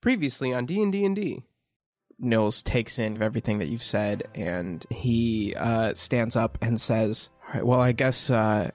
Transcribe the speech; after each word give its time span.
Previously 0.00 0.52
on 0.52 0.66
D 0.66 0.82
and 0.82 0.92
D 0.92 1.04
and 1.04 1.14
D. 1.14 1.42
Nils 2.18 2.62
takes 2.62 2.98
in 2.98 3.22
everything 3.22 3.58
that 3.58 3.68
you've 3.68 3.82
said, 3.82 4.24
and 4.34 4.84
he 4.90 5.54
uh, 5.56 5.94
stands 5.94 6.36
up 6.36 6.58
and 6.60 6.80
says, 6.80 7.30
"All 7.42 7.54
right, 7.54 7.66
well, 7.66 7.80
I 7.80 7.92
guess, 7.92 8.28
uh, 8.28 8.70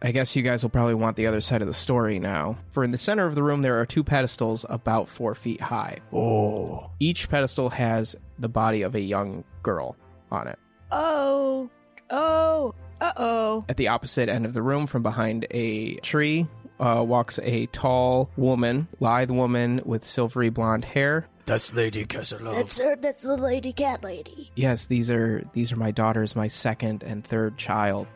I 0.00 0.10
guess 0.12 0.34
you 0.36 0.42
guys 0.42 0.62
will 0.62 0.70
probably 0.70 0.94
want 0.94 1.16
the 1.16 1.26
other 1.26 1.40
side 1.40 1.60
of 1.60 1.68
the 1.68 1.74
story 1.74 2.18
now. 2.18 2.56
For 2.70 2.84
in 2.84 2.90
the 2.90 2.98
center 2.98 3.26
of 3.26 3.34
the 3.34 3.42
room, 3.42 3.62
there 3.62 3.80
are 3.80 3.86
two 3.86 4.04
pedestals 4.04 4.64
about 4.68 5.08
four 5.08 5.34
feet 5.34 5.60
high. 5.60 5.98
Oh. 6.12 6.90
Each 6.98 7.28
pedestal 7.28 7.68
has 7.70 8.16
the 8.38 8.48
body 8.48 8.82
of 8.82 8.94
a 8.94 9.00
young 9.00 9.44
girl 9.62 9.96
on 10.30 10.48
it. 10.48 10.58
Oh, 10.90 11.68
oh, 12.10 12.74
uh 13.00 13.12
oh. 13.16 13.64
At 13.68 13.76
the 13.76 13.88
opposite 13.88 14.28
end 14.28 14.46
of 14.46 14.54
the 14.54 14.62
room, 14.62 14.86
from 14.86 15.02
behind 15.02 15.46
a 15.50 15.96
tree, 15.96 16.46
uh, 16.80 17.04
walks 17.06 17.38
a 17.42 17.66
tall 17.66 18.30
woman, 18.36 18.88
lithe 19.00 19.30
woman 19.30 19.80
with 19.84 20.04
silvery 20.04 20.48
blonde 20.50 20.84
hair. 20.84 21.26
That's 21.46 21.72
Lady 21.72 22.04
Kesselov. 22.04 22.54
That's 22.54 22.78
her. 22.78 22.94
That's 22.96 23.22
the 23.22 23.36
lady 23.36 23.72
cat 23.72 24.04
lady. 24.04 24.50
Yes, 24.54 24.86
these 24.86 25.10
are 25.10 25.42
these 25.54 25.72
are 25.72 25.76
my 25.76 25.90
daughters, 25.90 26.36
my 26.36 26.46
second 26.46 27.02
and 27.02 27.24
third 27.24 27.56
child. 27.56 28.06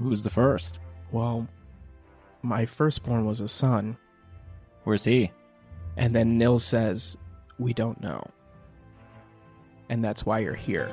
Who's 0.00 0.22
the 0.24 0.30
first? 0.30 0.80
Well, 1.12 1.46
my 2.42 2.66
firstborn 2.66 3.26
was 3.26 3.40
a 3.40 3.48
son, 3.48 3.96
Where's 4.84 5.04
he? 5.04 5.30
and 5.96 6.14
then 6.14 6.36
Nil 6.38 6.58
says, 6.58 7.16
"We 7.58 7.72
don't 7.74 8.00
know," 8.00 8.24
and 9.88 10.04
that's 10.04 10.24
why 10.26 10.38
you're 10.40 10.54
here. 10.54 10.90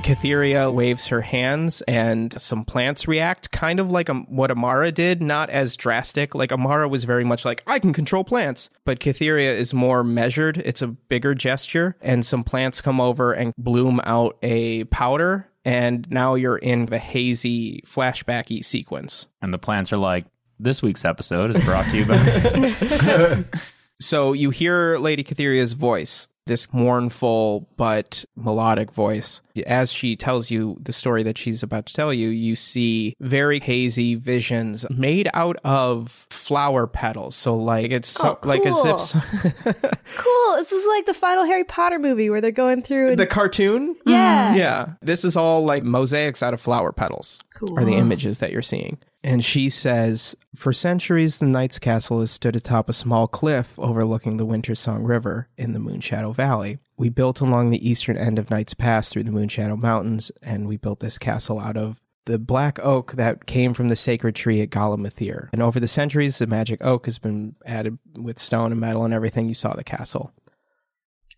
Cytheria 0.00 0.72
waves 0.72 1.06
her 1.08 1.20
hands 1.20 1.82
and 1.82 2.40
some 2.40 2.64
plants 2.64 3.06
react, 3.06 3.50
kind 3.50 3.78
of 3.78 3.90
like 3.90 4.08
what 4.08 4.50
Amara 4.50 4.90
did, 4.90 5.22
not 5.22 5.50
as 5.50 5.76
drastic. 5.76 6.34
Like 6.34 6.50
Amara 6.52 6.88
was 6.88 7.04
very 7.04 7.24
much 7.24 7.44
like, 7.44 7.62
I 7.66 7.78
can 7.78 7.92
control 7.92 8.24
plants. 8.24 8.70
But 8.84 9.00
Cytheria 9.00 9.54
is 9.54 9.74
more 9.74 10.02
measured. 10.02 10.58
It's 10.58 10.82
a 10.82 10.88
bigger 10.88 11.34
gesture. 11.34 11.96
And 12.00 12.24
some 12.24 12.42
plants 12.42 12.80
come 12.80 13.00
over 13.00 13.32
and 13.32 13.52
bloom 13.58 14.00
out 14.04 14.38
a 14.42 14.84
powder. 14.84 15.48
And 15.64 16.10
now 16.10 16.34
you're 16.34 16.58
in 16.58 16.86
the 16.86 16.98
hazy, 16.98 17.82
flashbacky 17.86 18.64
sequence. 18.64 19.28
And 19.40 19.52
the 19.52 19.58
plants 19.58 19.92
are 19.92 19.98
like, 19.98 20.24
this 20.58 20.82
week's 20.82 21.04
episode 21.04 21.54
is 21.54 21.64
brought 21.64 21.86
to 21.86 21.96
you 21.96 22.06
by. 22.06 23.44
So 24.02 24.32
you 24.32 24.50
hear 24.50 24.98
Lady 24.98 25.22
Cytheria's 25.22 25.74
voice, 25.74 26.26
this 26.46 26.72
mournful 26.72 27.68
but 27.76 28.24
melodic 28.36 28.90
voice. 28.92 29.40
As 29.66 29.92
she 29.92 30.16
tells 30.16 30.50
you 30.50 30.76
the 30.80 30.92
story 30.92 31.22
that 31.22 31.36
she's 31.38 31.62
about 31.62 31.86
to 31.86 31.94
tell 31.94 32.12
you, 32.12 32.30
you 32.30 32.56
see 32.56 33.14
very 33.20 33.60
hazy 33.60 34.14
visions 34.14 34.84
made 34.90 35.28
out 35.34 35.56
of 35.64 36.26
flower 36.30 36.86
petals. 36.86 37.36
So 37.36 37.54
like 37.54 37.90
it's 37.92 38.08
so, 38.08 38.38
Oh, 38.42 38.46
like 38.48 38.64
as 38.66 38.74
cool. 38.82 38.96
if 38.96 39.94
Cool. 40.16 40.56
This 40.56 40.72
is 40.72 40.86
like 40.88 41.06
the 41.06 41.14
final 41.14 41.44
Harry 41.44 41.64
Potter 41.64 41.98
movie 41.98 42.28
where 42.30 42.40
they're 42.40 42.50
going 42.50 42.82
through. 42.82 43.10
And, 43.10 43.18
the 43.18 43.26
cartoon. 43.26 43.96
yeah. 44.06 44.54
Yeah, 44.54 44.86
this 45.00 45.24
is 45.24 45.36
all 45.36 45.64
like 45.64 45.82
mosaics 45.84 46.42
out 46.42 46.54
of 46.54 46.60
flower 46.60 46.92
petals. 46.92 47.38
Cool. 47.66 47.78
are 47.78 47.84
the 47.84 47.94
images 47.94 48.40
that 48.40 48.50
you're 48.50 48.60
seeing. 48.60 48.98
And 49.22 49.44
she 49.44 49.70
says, 49.70 50.34
For 50.56 50.72
centuries, 50.72 51.38
the 51.38 51.46
Knight's 51.46 51.78
Castle 51.78 52.18
has 52.18 52.32
stood 52.32 52.56
atop 52.56 52.88
a 52.88 52.92
small 52.92 53.28
cliff 53.28 53.78
overlooking 53.78 54.36
the 54.36 54.44
Winter 54.44 54.74
Song 54.74 55.04
River 55.04 55.48
in 55.56 55.72
the 55.72 55.78
Moonshadow 55.78 56.34
Valley. 56.34 56.78
We 56.96 57.08
built 57.08 57.40
along 57.40 57.70
the 57.70 57.88
eastern 57.88 58.16
end 58.16 58.38
of 58.38 58.50
Knight's 58.50 58.74
Pass 58.74 59.10
through 59.10 59.24
the 59.24 59.30
Moonshadow 59.30 59.78
Mountains, 59.78 60.32
and 60.42 60.66
we 60.66 60.76
built 60.76 60.98
this 61.00 61.18
castle 61.18 61.60
out 61.60 61.76
of 61.76 62.00
the 62.24 62.38
black 62.38 62.78
oak 62.80 63.12
that 63.12 63.46
came 63.46 63.74
from 63.74 63.88
the 63.88 63.96
sacred 63.96 64.34
tree 64.34 64.60
at 64.60 64.70
Galamathir. 64.70 65.48
And 65.52 65.62
over 65.62 65.78
the 65.78 65.88
centuries, 65.88 66.38
the 66.38 66.46
magic 66.46 66.84
oak 66.84 67.06
has 67.06 67.18
been 67.18 67.54
added 67.64 67.98
with 68.16 68.38
stone 68.38 68.72
and 68.72 68.80
metal 68.80 69.04
and 69.04 69.14
everything. 69.14 69.48
You 69.48 69.54
saw 69.54 69.74
the 69.74 69.84
castle. 69.84 70.32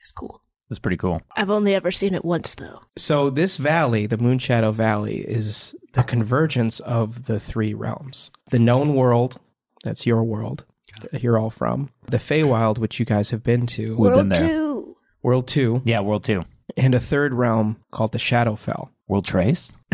It's 0.01 0.13
cool. 0.13 0.44
That's 0.69 0.79
pretty 0.79 0.97
cool. 0.97 1.21
I've 1.37 1.51
only 1.51 1.75
ever 1.75 1.91
seen 1.91 2.15
it 2.15 2.25
once 2.25 2.55
though. 2.55 2.81
So 2.97 3.31
this 3.31 3.57
valley, 3.59 4.07
the 4.07 4.17
Moonshadow 4.17 4.73
Valley, 4.73 5.19
is 5.19 5.75
the 5.93 6.03
convergence 6.03 6.81
of 6.81 7.27
the 7.27 7.39
three 7.39 7.75
realms. 7.75 8.31
The 8.51 8.59
known 8.59 8.95
world, 8.95 9.39
that's 9.85 10.07
your 10.07 10.25
world, 10.25 10.65
that 11.11 11.23
you're 11.23 11.39
all 11.39 11.51
from. 11.51 11.91
The 12.07 12.17
Feywild, 12.19 12.79
which 12.79 12.99
you 12.99 13.05
guys 13.07 13.31
have 13.31 13.43
been 13.43 13.67
to. 13.69 13.91
We've 13.97 14.11
been 14.11 14.29
World 14.29 14.31
there. 14.35 14.49
two. 14.49 14.97
World 15.23 15.49
2. 15.49 15.83
Yeah, 15.85 16.01
World 16.01 16.23
2. 16.25 16.45
And 16.77 16.95
a 16.95 17.01
third 17.01 17.33
realm 17.33 17.79
called 17.93 18.13
the 18.13 18.19
Shadowfell. 18.19 18.91
World 19.09 19.25
Trace? 19.25 19.73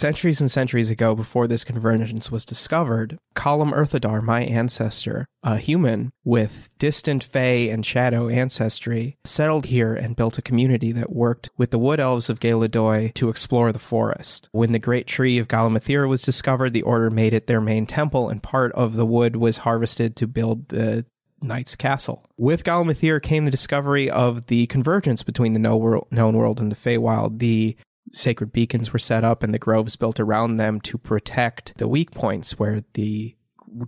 Centuries 0.00 0.40
and 0.40 0.50
centuries 0.50 0.88
ago, 0.88 1.14
before 1.14 1.46
this 1.46 1.62
convergence 1.62 2.30
was 2.30 2.46
discovered, 2.46 3.18
Colum 3.34 3.70
Earthadar, 3.72 4.22
my 4.22 4.40
ancestor, 4.44 5.26
a 5.42 5.58
human 5.58 6.10
with 6.24 6.70
distant 6.78 7.22
Fey 7.22 7.68
and 7.68 7.84
Shadow 7.84 8.30
ancestry, 8.30 9.18
settled 9.26 9.66
here 9.66 9.92
and 9.92 10.16
built 10.16 10.38
a 10.38 10.42
community 10.42 10.90
that 10.92 11.12
worked 11.12 11.50
with 11.58 11.70
the 11.70 11.78
Wood 11.78 12.00
Elves 12.00 12.30
of 12.30 12.40
Galadoy 12.40 13.12
to 13.12 13.28
explore 13.28 13.72
the 13.72 13.78
forest. 13.78 14.48
When 14.52 14.72
the 14.72 14.78
great 14.78 15.06
tree 15.06 15.36
of 15.36 15.48
Galamathir 15.48 16.08
was 16.08 16.22
discovered, 16.22 16.72
the 16.72 16.80
Order 16.80 17.10
made 17.10 17.34
it 17.34 17.46
their 17.46 17.60
main 17.60 17.84
temple, 17.84 18.30
and 18.30 18.42
part 18.42 18.72
of 18.72 18.94
the 18.94 19.04
wood 19.04 19.36
was 19.36 19.58
harvested 19.58 20.16
to 20.16 20.26
build 20.26 20.70
the 20.70 21.04
Knight's 21.42 21.76
Castle. 21.76 22.24
With 22.38 22.64
Galamathir 22.64 23.22
came 23.22 23.44
the 23.44 23.50
discovery 23.50 24.08
of 24.08 24.46
the 24.46 24.66
convergence 24.68 25.22
between 25.22 25.52
the 25.52 25.58
known 25.58 26.36
world 26.36 26.58
and 26.58 26.72
the 26.72 26.76
Feywild. 26.76 27.38
The 27.38 27.76
sacred 28.12 28.52
beacons 28.52 28.92
were 28.92 28.98
set 28.98 29.24
up 29.24 29.42
and 29.42 29.54
the 29.54 29.58
groves 29.58 29.96
built 29.96 30.18
around 30.18 30.56
them 30.56 30.80
to 30.80 30.98
protect 30.98 31.76
the 31.78 31.88
weak 31.88 32.10
points 32.10 32.58
where 32.58 32.82
the 32.94 33.34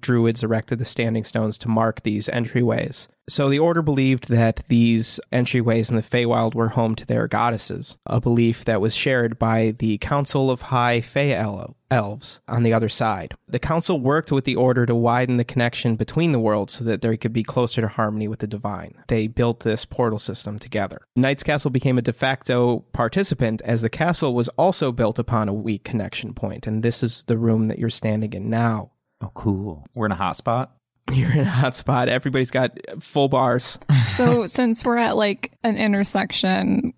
druids 0.01 0.43
erected 0.43 0.79
the 0.79 0.85
standing 0.85 1.25
stones 1.25 1.59
to 1.59 1.69
mark 1.69 2.03
these 2.03 2.29
entryways. 2.29 3.09
So 3.29 3.49
the 3.49 3.61
order 3.61 3.83
believed 3.83 4.29
that 4.29 4.65
these 4.69 5.21
entryways 5.33 5.91
in 5.91 5.97
the 5.97 6.03
Feywild 6.03 6.55
were 6.55 6.71
home 6.71 6.97
to 6.97 7.07
their 7.07 7.29
goddesses, 7.29 7.97
a 8.05 8.21
belief 8.21 8.65
that 8.65 8.81
was 8.81 8.97
shared 8.97 9.39
by 9.39 9.75
the 9.79 9.99
Council 9.99 10.51
of 10.51 10.63
High 10.63 11.01
Fey 11.01 11.33
El- 11.33 11.77
Elves 11.91 12.41
on 12.49 12.63
the 12.63 12.73
other 12.73 12.89
side. 12.89 13.35
The 13.47 13.59
council 13.59 14.01
worked 14.01 14.33
with 14.33 14.45
the 14.45 14.57
order 14.57 14.87
to 14.87 14.95
widen 14.95 15.37
the 15.37 15.45
connection 15.45 15.95
between 15.95 16.33
the 16.33 16.39
worlds 16.41 16.73
so 16.73 16.85
that 16.85 17.03
they 17.03 17.17
could 17.19 17.35
be 17.35 17.45
closer 17.45 17.83
to 17.83 17.89
harmony 17.89 18.29
with 18.29 18.39
the 18.39 18.47
divine. 18.47 18.95
They 19.09 19.27
built 19.27 19.61
this 19.61 19.85
portal 19.85 20.19
system 20.19 20.59
together. 20.59 21.03
Knight's 21.15 21.43
Castle 21.43 21.71
became 21.71 21.99
a 21.99 22.03
de 22.03 22.15
facto 22.15 22.81
participant 22.93 23.61
as 23.63 23.83
the 23.83 23.91
castle 23.91 24.35
was 24.35 24.49
also 24.51 24.91
built 24.91 25.19
upon 25.19 25.51
a 25.51 25.55
weak 25.55 25.85
connection 25.85 26.33
point, 26.33 26.67
and 26.67 26.83
this 26.83 27.03
is 27.03 27.25
the 27.25 27.39
room 27.39 27.67
that 27.69 27.79
you're 27.79 27.91
standing 27.91 28.33
in 28.33 28.49
now. 28.49 28.92
Oh, 29.23 29.31
cool. 29.35 29.87
We're 29.95 30.07
in 30.07 30.13
a 30.13 30.17
hot 30.17 30.37
spot. 30.37 30.77
You're 31.13 31.33
in 31.33 31.41
a 31.41 31.45
hot 31.45 31.75
spot. 31.75 32.09
Everybody's 32.09 32.51
got 32.51 32.79
full 33.01 33.29
bars. 33.29 33.79
So 34.07 34.47
since 34.47 34.85
we're 34.85 34.99
at 34.99 35.17
like 35.17 35.53
an 35.63 35.77
intersection, 35.77 36.93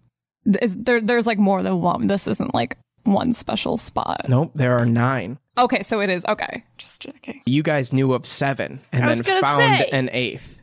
is 0.60 0.76
there 0.76 1.00
there's 1.00 1.26
like 1.26 1.38
more 1.38 1.62
than 1.62 1.80
one. 1.80 2.06
This 2.06 2.26
isn't 2.26 2.54
like 2.54 2.76
one 3.04 3.32
special 3.32 3.76
spot. 3.76 4.26
Nope, 4.28 4.52
there 4.54 4.76
are 4.78 4.86
nine. 4.86 5.38
Okay, 5.58 5.82
so 5.82 6.00
it 6.00 6.10
is 6.10 6.24
okay. 6.26 6.64
Just 6.78 7.02
checking. 7.02 7.40
You 7.46 7.62
guys 7.62 7.92
knew 7.92 8.12
of 8.14 8.26
seven 8.26 8.80
and 8.90 9.04
I 9.04 9.14
then 9.14 9.22
found 9.42 9.58
say. 9.58 9.88
an 9.92 10.08
eighth. 10.12 10.60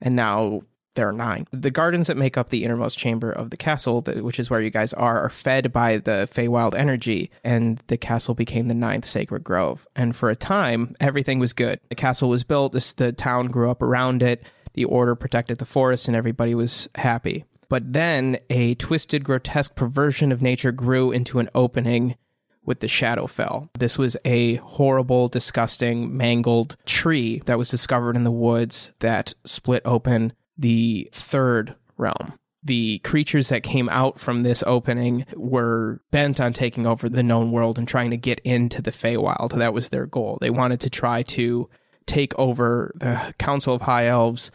And 0.00 0.16
now 0.16 0.62
there 0.94 1.08
are 1.08 1.12
nine. 1.12 1.46
The 1.52 1.70
gardens 1.70 2.08
that 2.08 2.16
make 2.16 2.36
up 2.36 2.48
the 2.48 2.64
innermost 2.64 2.98
chamber 2.98 3.30
of 3.30 3.50
the 3.50 3.56
castle, 3.56 4.02
which 4.02 4.40
is 4.40 4.50
where 4.50 4.60
you 4.60 4.70
guys 4.70 4.92
are, 4.94 5.20
are 5.20 5.30
fed 5.30 5.72
by 5.72 5.98
the 5.98 6.28
Feywild 6.32 6.74
energy, 6.74 7.30
and 7.44 7.80
the 7.86 7.96
castle 7.96 8.34
became 8.34 8.68
the 8.68 8.74
ninth 8.74 9.04
sacred 9.04 9.44
grove. 9.44 9.86
And 9.94 10.16
for 10.16 10.30
a 10.30 10.36
time, 10.36 10.94
everything 11.00 11.38
was 11.38 11.52
good. 11.52 11.80
The 11.88 11.94
castle 11.94 12.28
was 12.28 12.44
built, 12.44 12.72
the 12.72 13.12
town 13.12 13.46
grew 13.46 13.70
up 13.70 13.82
around 13.82 14.22
it, 14.22 14.42
the 14.74 14.84
order 14.84 15.14
protected 15.14 15.58
the 15.58 15.64
forest, 15.64 16.08
and 16.08 16.16
everybody 16.16 16.54
was 16.54 16.88
happy. 16.96 17.44
But 17.68 17.92
then 17.92 18.38
a 18.48 18.74
twisted, 18.76 19.24
grotesque 19.24 19.74
perversion 19.74 20.32
of 20.32 20.42
nature 20.42 20.72
grew 20.72 21.12
into 21.12 21.38
an 21.38 21.50
opening 21.54 22.16
with 22.64 22.80
the 22.80 22.86
Shadowfell. 22.86 23.68
This 23.78 23.98
was 23.98 24.16
a 24.24 24.56
horrible, 24.56 25.28
disgusting, 25.28 26.16
mangled 26.16 26.76
tree 26.86 27.42
that 27.46 27.58
was 27.58 27.70
discovered 27.70 28.16
in 28.16 28.24
the 28.24 28.30
woods 28.30 28.92
that 29.00 29.34
split 29.44 29.82
open 29.84 30.32
the 30.58 31.08
third 31.12 31.74
realm. 31.96 32.34
The 32.62 32.98
creatures 32.98 33.48
that 33.48 33.62
came 33.62 33.88
out 33.88 34.18
from 34.18 34.42
this 34.42 34.64
opening 34.66 35.24
were 35.36 36.02
bent 36.10 36.40
on 36.40 36.52
taking 36.52 36.86
over 36.86 37.08
the 37.08 37.22
known 37.22 37.52
world 37.52 37.78
and 37.78 37.86
trying 37.86 38.10
to 38.10 38.16
get 38.16 38.40
into 38.40 38.82
the 38.82 38.90
Feywild. 38.90 39.56
That 39.56 39.72
was 39.72 39.88
their 39.88 40.06
goal. 40.06 40.38
They 40.40 40.50
wanted 40.50 40.80
to 40.80 40.90
try 40.90 41.22
to 41.22 41.70
take 42.06 42.36
over 42.38 42.92
the 42.96 43.32
Council 43.38 43.74
of 43.74 43.82
High 43.82 44.06
Elves 44.06 44.50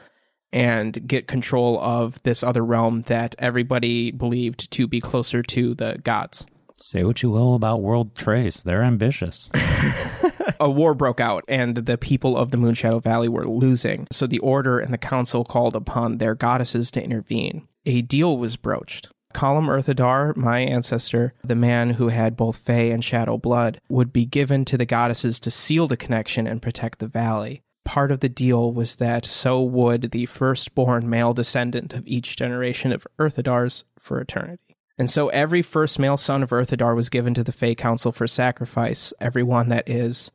and 0.51 1.07
get 1.07 1.27
control 1.27 1.79
of 1.79 2.21
this 2.23 2.43
other 2.43 2.63
realm 2.63 3.01
that 3.03 3.35
everybody 3.39 4.11
believed 4.11 4.69
to 4.71 4.87
be 4.87 5.01
closer 5.01 5.41
to 5.41 5.73
the 5.73 5.97
gods. 6.03 6.45
Say 6.77 7.03
what 7.03 7.23
you 7.23 7.31
will 7.31 7.55
about 7.55 7.81
World 7.81 8.15
Trace. 8.15 8.61
They're 8.61 8.83
ambitious. 8.83 9.49
a 10.59 10.69
war 10.69 10.93
broke 10.93 11.19
out 11.19 11.43
and 11.47 11.75
the 11.75 11.97
people 11.97 12.37
of 12.37 12.51
the 12.51 12.57
Moonshadow 12.57 13.01
Valley 13.01 13.29
were 13.29 13.43
losing. 13.43 14.07
So 14.11 14.27
the 14.27 14.39
Order 14.39 14.79
and 14.79 14.93
the 14.93 14.97
Council 14.97 15.43
called 15.43 15.75
upon 15.75 16.17
their 16.17 16.35
goddesses 16.35 16.91
to 16.91 17.03
intervene. 17.03 17.67
A 17.85 18.01
deal 18.01 18.37
was 18.37 18.55
broached. 18.55 19.09
Colum 19.33 19.65
Earthadar, 19.67 20.37
my 20.37 20.59
ancestor, 20.59 21.33
the 21.43 21.55
man 21.55 21.91
who 21.91 22.09
had 22.09 22.37
both 22.37 22.57
Fey 22.57 22.91
and 22.91 23.03
Shadow 23.03 23.37
blood, 23.37 23.81
would 23.89 24.13
be 24.13 24.25
given 24.25 24.63
to 24.65 24.77
the 24.77 24.85
goddesses 24.85 25.39
to 25.41 25.51
seal 25.51 25.87
the 25.87 25.97
connection 25.97 26.45
and 26.45 26.61
protect 26.61 26.99
the 26.99 27.07
valley. 27.07 27.63
Part 27.83 28.11
of 28.11 28.21
the 28.21 28.29
deal 28.29 28.71
was 28.71 28.97
that 28.97 29.25
so 29.25 29.61
would 29.61 30.11
the 30.11 30.27
firstborn 30.27 31.09
male 31.09 31.33
descendant 31.33 31.93
of 31.93 32.07
each 32.07 32.37
generation 32.37 32.93
of 32.93 33.07
Earthadars 33.19 33.83
for 33.99 34.21
eternity. 34.21 34.72
And 34.97 35.09
so 35.09 35.29
every 35.29 35.61
first 35.61 35.97
male 35.97 36.17
son 36.17 36.43
of 36.43 36.49
Earthadar 36.51 36.95
was 36.95 37.09
given 37.09 37.33
to 37.33 37.43
the 37.43 37.51
Fey 37.51 37.73
Council 37.75 38.11
for 38.11 38.27
sacrifice, 38.27 39.11
everyone 39.19 39.69
that 39.69 39.89
is, 39.89 40.31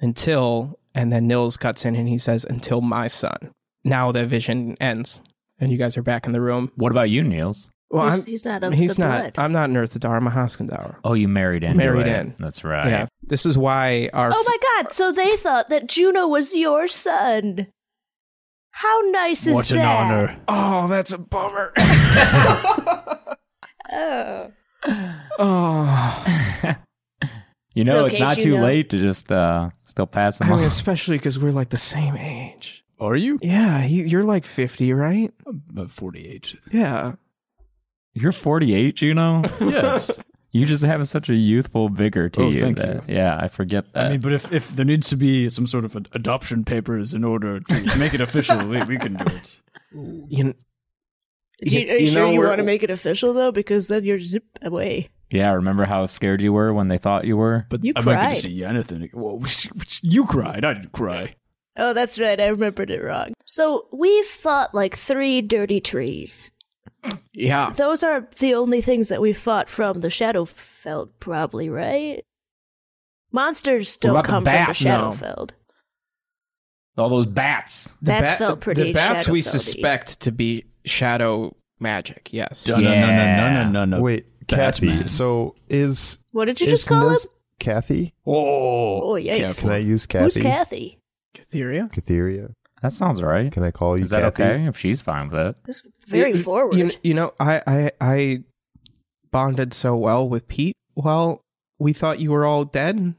until, 0.00 0.78
and 0.94 1.12
then 1.12 1.26
Nils 1.26 1.56
cuts 1.56 1.84
in 1.84 1.96
and 1.96 2.08
he 2.08 2.18
says, 2.18 2.44
until 2.44 2.80
my 2.80 3.08
son. 3.08 3.52
Now 3.84 4.12
the 4.12 4.26
vision 4.26 4.76
ends, 4.80 5.20
and 5.58 5.72
you 5.72 5.78
guys 5.78 5.96
are 5.96 6.02
back 6.02 6.26
in 6.26 6.32
the 6.32 6.40
room. 6.40 6.70
What 6.76 6.92
about 6.92 7.10
you, 7.10 7.24
Nils? 7.24 7.68
Well, 7.90 8.10
he's, 8.10 8.24
he's 8.24 8.44
not 8.44 8.62
of 8.62 8.72
he's 8.72 8.94
the 8.96 9.02
not. 9.02 9.20
blood. 9.20 9.34
I'm 9.36 9.52
not 9.52 9.68
an 9.68 9.74
Earthadar. 9.76 10.16
I'm 10.16 10.26
a 10.26 10.30
Haskendauer. 10.30 10.96
Oh, 11.04 11.12
you 11.12 11.28
married 11.28 11.62
in. 11.62 11.76
Married 11.76 12.06
in. 12.06 12.34
That's 12.38 12.64
right. 12.64 12.88
Yeah. 12.88 13.06
This 13.22 13.44
is 13.44 13.58
why 13.58 14.08
our. 14.14 14.30
oh 14.34 14.44
my 14.46 14.82
god, 14.82 14.92
so 14.94 15.12
they 15.12 15.36
thought 15.36 15.68
that 15.68 15.88
Juno 15.88 16.26
was 16.26 16.54
your 16.54 16.88
son. 16.88 17.66
How 18.70 19.00
nice 19.10 19.46
is 19.46 19.54
that? 19.54 19.54
What 19.54 19.70
an 19.72 19.80
honor. 19.80 20.40
Oh, 20.48 20.88
that's 20.88 21.12
a 21.12 21.18
bummer. 21.18 21.74
Oh. 24.02 24.50
oh. 25.38 26.74
You 27.74 27.84
know, 27.84 28.04
It's 28.04 28.16
it's, 28.16 28.22
okay, 28.22 28.28
not 28.28 28.36
too 28.36 28.58
late 28.60 28.90
to 28.90 28.98
just 28.98 29.32
uh 29.32 29.70
still 29.86 30.06
pass 30.06 30.36
them 30.38 30.48
I 30.48 30.56
mean, 30.56 30.60
off. 30.66 30.72
especially 30.72 31.16
because 31.16 31.38
we're 31.38 31.52
like 31.52 31.70
the 31.70 31.78
same 31.78 32.16
age. 32.18 32.84
Are 33.00 33.16
you? 33.16 33.38
Yeah, 33.40 33.80
he, 33.80 34.02
you're 34.02 34.24
like 34.24 34.44
50, 34.44 34.92
right? 34.92 35.32
About 35.46 35.90
48. 35.90 36.54
Yeah. 36.70 37.14
You're 38.12 38.32
48, 38.32 39.00
you 39.00 39.14
know? 39.14 39.42
Yes. 39.60 40.10
you 40.50 40.66
just 40.66 40.84
have 40.84 41.08
such 41.08 41.30
a 41.30 41.34
youthful 41.34 41.88
vigor 41.88 42.28
to 42.28 42.42
Oh, 42.42 42.50
you. 42.50 42.60
thank 42.60 42.76
that- 42.76 43.08
Yeah, 43.08 43.38
I 43.40 43.48
forget 43.48 43.90
that. 43.94 44.04
I 44.04 44.08
mean, 44.10 44.20
but 44.20 44.34
if, 44.34 44.52
if 44.52 44.68
there 44.76 44.84
needs 44.84 45.08
to 45.08 45.16
be 45.16 45.48
some 45.48 45.66
sort 45.66 45.86
of 45.86 45.96
ad- 45.96 46.10
adoption 46.12 46.64
papers 46.64 47.14
in 47.14 47.24
order 47.24 47.58
to, 47.60 47.82
to 47.84 47.98
make 47.98 48.12
it 48.12 48.20
official, 48.20 48.58
we, 48.68 48.82
we 48.84 48.98
can 48.98 49.14
do 49.16 49.24
it. 49.34 49.60
You, 50.28 50.54
Do 51.64 51.78
you, 51.80 51.88
are 51.90 51.94
you, 51.94 52.00
you 52.00 52.06
sure 52.06 52.26
know, 52.26 52.32
you 52.32 52.40
want 52.40 52.56
to 52.58 52.62
make 52.64 52.82
it 52.82 52.90
official 52.90 53.32
though? 53.32 53.52
Because 53.52 53.88
then 53.88 54.04
you're 54.04 54.20
zip 54.20 54.44
away. 54.62 55.10
yeah, 55.30 55.52
remember 55.52 55.84
how 55.84 56.06
scared 56.06 56.40
you 56.42 56.52
were 56.52 56.72
when 56.74 56.88
they 56.88 56.98
thought 56.98 57.24
you 57.24 57.36
were? 57.36 57.66
But 57.70 57.84
You 57.84 57.92
I 57.96 58.00
might 58.00 58.12
get 58.14 58.20
cried. 58.20 58.34
to 58.34 58.40
see 58.40 58.64
anything. 58.64 59.10
Well, 59.14 59.42
you 60.02 60.26
cried. 60.26 60.64
I 60.64 60.74
didn't 60.74 60.92
cry. 60.92 61.36
Oh, 61.76 61.94
that's 61.94 62.18
right. 62.18 62.38
I 62.38 62.48
remembered 62.48 62.90
it 62.90 63.02
wrong. 63.02 63.32
So 63.46 63.86
we've 63.92 64.26
fought 64.26 64.74
like 64.74 64.94
three 64.96 65.40
dirty 65.40 65.80
trees. 65.80 66.50
yeah. 67.32 67.70
Those 67.70 68.02
are 68.02 68.28
the 68.38 68.54
only 68.54 68.82
things 68.82 69.08
that 69.08 69.20
we've 69.22 69.38
fought 69.38 69.70
from 69.70 70.00
the 70.00 70.08
Shadowfell, 70.08 71.10
probably, 71.18 71.68
right? 71.70 72.22
Monsters 73.32 73.96
don't 73.96 74.10
about 74.12 74.24
the 74.24 74.28
come 74.28 74.44
from 74.44 74.52
the 74.52 74.58
No. 74.84 75.10
Shadowfell. 75.12 75.50
All 76.98 77.08
those 77.08 77.24
bats. 77.26 77.86
The 78.02 78.10
Bats 78.10 78.30
bat- 78.32 78.38
felt 78.38 78.60
pretty 78.60 78.82
The 78.82 78.92
bats 78.92 79.26
we 79.26 79.40
suspect 79.40 80.20
to 80.20 80.30
be 80.32 80.64
shadow 80.84 81.54
magic, 81.80 82.28
yes. 82.32 82.66
No, 82.68 82.76
no, 82.76 82.94
no, 82.94 83.06
no, 83.06 83.52
no, 83.62 83.68
no, 83.70 83.84
no. 83.84 84.00
Wait, 84.00 84.26
Kathy. 84.48 84.88
Batman. 84.88 85.08
So 85.08 85.54
is 85.68 86.18
What 86.32 86.46
did 86.46 86.60
you 86.60 86.66
is 86.68 86.72
just 86.72 86.88
call 86.88 87.08
Nils- 87.10 87.24
him? 87.24 87.30
Kathy? 87.58 88.14
Oh, 88.26 89.12
Oh, 89.12 89.14
yikes. 89.14 89.60
Can 89.60 89.70
I 89.72 89.76
use 89.78 90.06
Kathy? 90.06 90.24
Who's 90.24 90.36
Kathy? 90.36 90.42
Kathy? 90.44 90.98
Catheria? 91.34 91.92
Catheria. 91.92 92.52
That 92.82 92.92
sounds 92.92 93.22
right. 93.22 93.52
Can 93.52 93.62
I 93.62 93.70
call 93.70 93.96
you 93.96 94.02
Is 94.04 94.10
that 94.10 94.22
Kathy? 94.34 94.42
okay 94.42 94.66
if 94.66 94.76
she's 94.76 95.00
fine 95.02 95.30
with 95.30 95.38
it? 95.40 95.56
That's 95.64 95.82
very 96.08 96.32
You- 96.32 96.42
forward. 96.42 96.74
You, 96.76 96.90
you 97.04 97.14
know, 97.14 97.32
I, 97.38 97.62
I, 97.66 97.90
I 98.00 98.42
bonded 99.30 99.72
so 99.74 99.96
well 99.96 100.28
with 100.28 100.48
Pete. 100.48 100.74
Well, 100.96 101.40
we 101.78 101.92
thought 101.92 102.18
you 102.18 102.30
were 102.32 102.44
all 102.44 102.64
dead. 102.64 103.14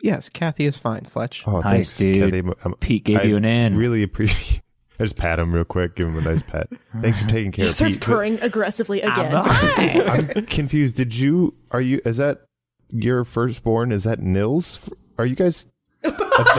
Yes, 0.00 0.28
Kathy 0.28 0.64
is 0.64 0.78
fine, 0.78 1.04
Fletch. 1.04 1.42
Oh, 1.46 1.60
Nice, 1.60 1.96
thanks, 1.96 1.98
dude. 1.98 2.32
Kathy. 2.32 2.48
I'm- 2.64 2.74
Pete 2.80 3.04
gave 3.04 3.18
I 3.18 3.22
you 3.24 3.36
an 3.36 3.44
in. 3.44 3.76
Really 3.76 4.02
appreciate. 4.02 4.62
I 5.02 5.04
just 5.06 5.16
pat 5.16 5.40
him 5.40 5.52
real 5.52 5.64
quick, 5.64 5.96
give 5.96 6.06
him 6.06 6.16
a 6.16 6.20
nice 6.20 6.42
pat. 6.42 6.68
Thanks 7.00 7.20
for 7.20 7.28
taking 7.28 7.50
care 7.50 7.64
He 7.64 7.68
of 7.70 7.74
starts 7.74 7.94
Pete. 7.96 8.00
but 8.00 8.06
purring 8.06 8.40
aggressively 8.40 9.00
again. 9.02 9.34
I'm 9.34 10.46
confused. 10.46 10.96
Did 10.96 11.12
you? 11.16 11.54
Are 11.72 11.80
you? 11.80 12.00
Is 12.04 12.18
that 12.18 12.42
your 12.90 13.24
firstborn? 13.24 13.90
Is 13.90 14.04
that 14.04 14.20
Nils? 14.20 14.78
Are 15.18 15.26
you 15.26 15.34
guys 15.34 15.66
a 16.04 16.10
thing? 16.12 16.18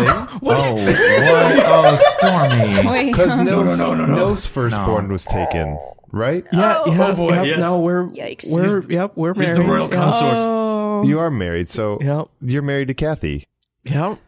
Oh, 0.10 0.38
what? 0.42 0.57
Oh, 0.60 1.95
Stormy. 2.18 2.86
Wait. 2.90 3.12
Because 3.12 3.38
Nils, 3.40 3.78
no, 3.80 3.94
no, 3.94 4.06
no. 4.06 4.13
Nils' 4.16 4.46
firstborn 4.46 5.10
was 5.10 5.25
taken, 5.25 5.80
right? 6.12 6.44
Yeah, 6.51 6.84
yeah, 6.86 7.07
oh 7.07 7.16
boy, 7.16 7.34
yep, 7.34 7.46
yes. 7.46 7.60
No, 7.60 7.80
we're 7.80 8.07
Yikes. 8.10 8.51
we're 8.54 8.63
He's- 8.81 8.89
yep, 8.89 9.13
we're 9.16 9.34
he's 9.34 9.51
married. 9.51 9.62
the 9.66 9.72
royal 9.72 9.89
yeah. 9.89 9.96
consort. 9.96 10.38
Oh. 10.39 11.04
You 11.06 11.19
are 11.19 11.31
married, 11.31 11.69
so 11.69 11.98
Yep, 12.01 12.28
you're 12.42 12.62
married 12.62 12.89
to 12.89 12.94
Kathy. 12.94 13.46
yep. 13.86 14.19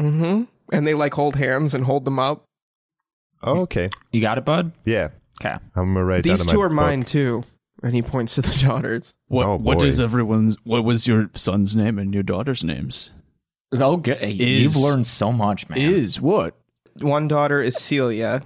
Mm-hmm. 0.00 0.44
And 0.72 0.86
they 0.86 0.94
like 0.94 1.14
hold 1.14 1.36
hands 1.36 1.74
and 1.74 1.84
hold 1.84 2.04
them 2.04 2.18
up. 2.18 2.44
Oh, 3.44 3.60
okay. 3.62 3.90
You 4.12 4.20
got 4.20 4.38
it, 4.38 4.44
bud? 4.44 4.72
Yeah, 4.84 5.08
Okay. 5.40 5.54
I'm 5.76 5.92
gonna 5.94 6.04
write 6.04 6.24
These 6.24 6.38
down 6.40 6.48
in 6.48 6.52
two 6.52 6.58
my 6.58 6.64
are 6.64 6.70
mine 6.70 7.00
book. 7.00 7.08
too. 7.08 7.44
And 7.82 7.94
he 7.94 8.02
points 8.02 8.36
to 8.36 8.42
the 8.42 8.52
daughters. 8.66 9.14
What, 9.28 9.46
Oh, 9.46 9.56
what 9.56 9.80
boy. 9.80 9.86
is 9.86 10.00
everyone's? 10.00 10.56
What 10.64 10.84
was 10.84 11.06
your 11.06 11.28
son's 11.34 11.76
name 11.76 11.98
and 11.98 12.14
your 12.14 12.22
daughter's 12.22 12.64
names? 12.64 13.10
Okay. 13.74 14.32
Is- 14.38 14.76
You've 14.76 14.76
learned 14.76 15.06
so 15.06 15.32
much, 15.32 15.68
man. 15.68 15.78
Is 15.78 16.20
what? 16.20 16.56
One 17.00 17.26
daughter 17.28 17.60
is 17.60 17.76
Celia. 17.76 18.42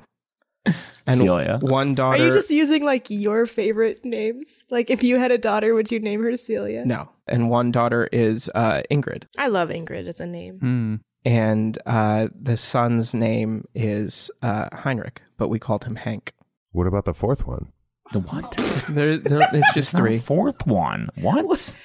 And 1.06 1.20
Celia. 1.20 1.58
one 1.62 1.94
daughter 1.94 2.16
Are 2.16 2.18
daughter. 2.18 2.28
you 2.28 2.34
just 2.34 2.50
using 2.50 2.84
like 2.84 3.08
your 3.10 3.46
favorite 3.46 4.04
names? 4.04 4.64
Like 4.70 4.90
if 4.90 5.02
you 5.02 5.18
had 5.18 5.30
a 5.30 5.38
daughter, 5.38 5.74
would 5.74 5.90
you 5.90 6.00
name 6.00 6.22
her 6.22 6.36
Celia? 6.36 6.84
no. 6.84 7.08
And 7.26 7.50
one 7.50 7.70
daughter 7.72 8.08
is 8.10 8.50
uh, 8.54 8.80
Ingrid. 8.90 9.24
I 9.36 9.48
love 9.48 9.68
Ingrid 9.68 10.06
as 10.08 10.18
a 10.18 10.26
name. 10.26 10.58
Hmm. 10.60 10.94
And 11.25 11.79
uh, 11.85 12.29
the 12.41 12.56
son's 12.56 13.15
name 13.15 13.65
is 13.75 14.31
uh, 14.43 14.69
Heinrich, 14.75 15.23
but 15.37 15.49
we 15.49 15.59
called 15.59 15.85
him 15.85 15.97
Hank. 15.97 16.32
What 16.73 16.87
about 16.87 17.05
the 17.05 17.15
fourth 17.15 17.47
one? 17.47 17.73
The 18.12 18.20
what? 18.20 18.56
There, 18.88 19.19
there, 19.19 19.47
it's 19.53 19.73
just 19.75 19.93
There's 19.93 19.94
no 19.94 19.99
three. 20.00 20.19
Fourth 20.19 20.67
one. 20.67 21.08
What? 21.17 21.77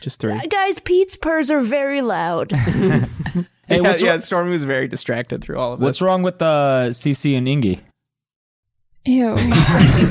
Just 0.00 0.20
three. 0.20 0.32
Uh, 0.32 0.46
guys, 0.50 0.78
Pete's 0.78 1.16
purrs 1.16 1.50
are 1.50 1.60
very 1.60 2.02
loud. 2.02 2.52
Hey, 3.68 3.76
yeah, 3.76 3.80
what's 3.82 4.00
yeah, 4.00 4.10
wrong- 4.12 4.18
Stormy 4.20 4.50
was 4.52 4.64
very 4.64 4.88
distracted 4.88 5.42
through 5.42 5.58
all 5.58 5.74
of 5.74 5.80
What's 5.80 5.98
this. 5.98 6.02
wrong 6.02 6.22
with 6.22 6.40
uh, 6.40 6.88
CC 6.88 7.36
and 7.36 7.46
Ingy? 7.46 7.80
Ew. 9.04 9.34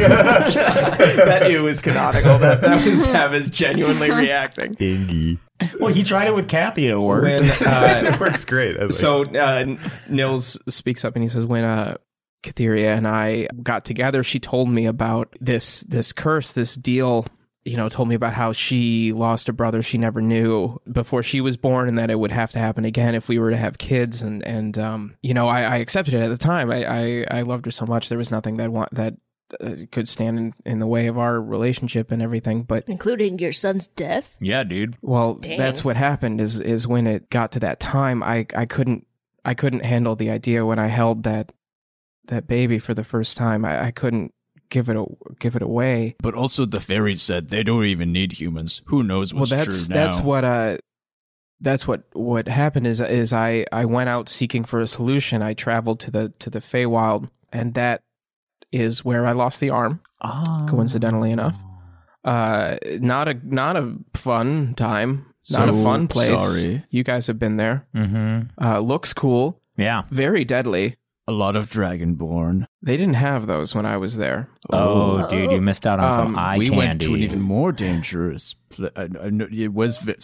that 0.05 1.47
ew 1.49 1.65
is 1.67 1.81
canonical. 1.81 2.37
That, 2.37 2.61
that 2.61 2.85
was 2.85 3.03
Savage 3.03 3.49
genuinely 3.49 4.11
reacting. 4.11 4.75
Iggy. 4.75 5.39
Well, 5.79 5.93
he 5.93 6.03
tried 6.03 6.27
it 6.27 6.35
with 6.35 6.47
Kathy. 6.47 6.87
And 6.87 6.99
it 6.99 7.01
worked. 7.01 7.23
When, 7.23 7.43
uh, 7.67 8.01
it 8.13 8.19
works 8.19 8.45
great. 8.45 8.79
I 8.79 8.89
so 8.89 9.23
uh, 9.23 9.77
Nils 10.09 10.59
speaks 10.67 11.03
up 11.03 11.15
and 11.15 11.23
he 11.23 11.29
says, 11.29 11.45
"When 11.45 11.63
uh, 11.63 11.97
Katheria 12.43 12.95
and 12.95 13.07
I 13.07 13.47
got 13.63 13.85
together, 13.85 14.23
she 14.23 14.39
told 14.39 14.69
me 14.69 14.85
about 14.85 15.35
this 15.39 15.81
this 15.81 16.13
curse, 16.13 16.51
this 16.53 16.75
deal. 16.75 17.25
You 17.65 17.75
know, 17.75 17.89
told 17.89 18.07
me 18.07 18.15
about 18.15 18.31
how 18.33 18.53
she 18.53 19.11
lost 19.11 19.49
a 19.49 19.53
brother 19.53 19.81
she 19.81 19.97
never 19.97 20.21
knew 20.21 20.79
before 20.89 21.21
she 21.21 21.41
was 21.41 21.57
born, 21.57 21.89
and 21.89 21.97
that 21.97 22.09
it 22.09 22.17
would 22.17 22.31
have 22.31 22.51
to 22.51 22.59
happen 22.59 22.85
again 22.85 23.13
if 23.13 23.27
we 23.27 23.39
were 23.39 23.49
to 23.49 23.57
have 23.57 23.77
kids. 23.77 24.21
And 24.21 24.45
and 24.45 24.77
um, 24.77 25.17
you 25.21 25.33
know, 25.33 25.49
I, 25.49 25.63
I 25.63 25.75
accepted 25.77 26.13
it 26.13 26.21
at 26.21 26.29
the 26.29 26.37
time. 26.37 26.71
I, 26.71 26.85
I 26.85 27.25
I 27.39 27.41
loved 27.41 27.65
her 27.65 27.71
so 27.71 27.85
much. 27.85 28.07
There 28.07 28.17
was 28.17 28.31
nothing 28.31 28.57
that 28.57 28.71
want 28.71 28.93
that." 28.93 29.15
Uh, 29.61 29.75
could 29.91 30.09
stand 30.09 30.37
in, 30.37 30.53
in 30.65 30.79
the 30.79 30.87
way 30.87 31.07
of 31.07 31.17
our 31.17 31.41
relationship 31.41 32.11
and 32.11 32.21
everything, 32.21 32.63
but 32.63 32.83
including 32.87 33.39
your 33.39 33.53
son's 33.53 33.87
death. 33.87 34.35
yeah, 34.41 34.63
dude. 34.63 34.97
well, 35.01 35.35
Dang. 35.35 35.57
that's 35.57 35.85
what 35.85 35.95
happened. 35.95 36.41
Is 36.41 36.59
is 36.59 36.85
when 36.85 37.07
it 37.07 37.29
got 37.29 37.53
to 37.53 37.59
that 37.61 37.79
time, 37.79 38.21
I 38.23 38.45
I 38.55 38.65
couldn't 38.65 39.07
I 39.45 39.53
couldn't 39.53 39.85
handle 39.85 40.17
the 40.17 40.29
idea 40.29 40.65
when 40.65 40.79
I 40.79 40.87
held 40.87 41.23
that 41.23 41.53
that 42.25 42.47
baby 42.47 42.77
for 42.77 42.93
the 42.93 43.05
first 43.05 43.37
time. 43.37 43.63
I, 43.63 43.85
I 43.85 43.91
couldn't 43.91 44.33
give 44.69 44.89
it 44.89 44.97
a, 44.97 45.05
give 45.39 45.55
it 45.55 45.61
away. 45.61 46.15
But 46.21 46.33
also, 46.33 46.65
the 46.65 46.79
fairies 46.79 47.21
said 47.21 47.49
they 47.49 47.63
don't 47.63 47.85
even 47.85 48.11
need 48.11 48.33
humans. 48.33 48.81
Who 48.87 49.03
knows 49.03 49.33
what's 49.33 49.51
well, 49.51 49.59
that's 49.59 49.87
true 49.87 49.95
now? 49.95 50.03
that's 50.03 50.21
what 50.21 50.43
uh 50.43 50.77
that's 51.59 51.87
what 51.87 52.03
what 52.13 52.47
happened 52.47 52.87
is 52.87 52.99
is 52.99 53.33
I 53.33 53.65
I 53.71 53.85
went 53.85 54.09
out 54.09 54.29
seeking 54.29 54.63
for 54.63 54.79
a 54.79 54.87
solution. 54.87 55.41
I 55.41 55.53
traveled 55.53 55.99
to 56.01 56.11
the 56.11 56.29
to 56.39 56.49
the 56.49 56.59
Feywild, 56.59 57.29
and 57.51 57.73
that 57.73 58.03
is 58.71 59.03
where 59.05 59.25
I 59.25 59.31
lost 59.33 59.59
the 59.59 59.69
arm. 59.69 59.99
Coincidentally 60.67 61.31
enough. 61.31 61.55
Uh, 62.23 62.77
not 62.99 63.27
a 63.27 63.39
not 63.43 63.75
a 63.77 63.93
fun 64.13 64.73
time. 64.75 65.25
Not 65.49 65.69
a 65.69 65.73
fun 65.73 66.07
place. 66.09 66.41
sorry. 66.41 66.83
You 66.89 67.03
guys 67.03 67.27
have 67.27 67.39
been 67.39 67.55
there. 67.57 67.87
Mm-hmm. 67.95 68.49
Uh, 68.61 68.79
looks 68.79 69.13
cool. 69.13 69.61
Yeah. 69.77 70.01
Very 70.11 70.43
deadly. 70.43 70.97
A 71.29 71.31
lot 71.31 71.55
of 71.55 71.69
Dragonborn. 71.69 72.65
They 72.81 72.97
didn't 72.97 73.15
have 73.15 73.47
those 73.47 73.73
when 73.75 73.85
I 73.85 73.95
was 73.97 74.17
there. 74.17 74.49
Oh, 74.71 75.29
dude, 75.29 75.51
you 75.51 75.61
missed 75.61 75.85
out 75.87 75.99
on 75.99 76.11
some 76.13 76.27
Um, 76.27 76.35
eye 76.37 76.57
we 76.57 76.65
candy. 76.69 76.77
went 76.77 77.01
to 77.03 77.13
an 77.15 77.19
even 77.21 77.41
more 77.41 77.71
dangerous. 77.71 78.55
Pl- 78.69 78.89
I, 78.95 79.03
I 79.03 79.29
it 79.51 79.73
was. 79.73 79.97
vi- 79.99 80.15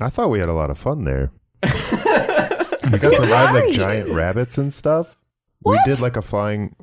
I 0.00 0.08
thought 0.08 0.30
we 0.30 0.38
had 0.40 0.48
a 0.48 0.52
lot 0.52 0.70
of 0.70 0.78
fun 0.78 1.04
there. 1.04 1.30
we 1.62 2.98
got 2.98 3.10
to 3.14 3.22
ride 3.28 3.52
like 3.54 3.70
giant 3.72 4.10
rabbits 4.10 4.58
and 4.58 4.72
stuff. 4.72 5.16
We 5.64 5.78
did 5.84 6.00
like 6.00 6.16
a 6.16 6.22
flying. 6.22 6.74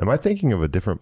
Am 0.00 0.08
I 0.08 0.16
thinking 0.16 0.52
of 0.52 0.62
a 0.62 0.68
different? 0.68 1.00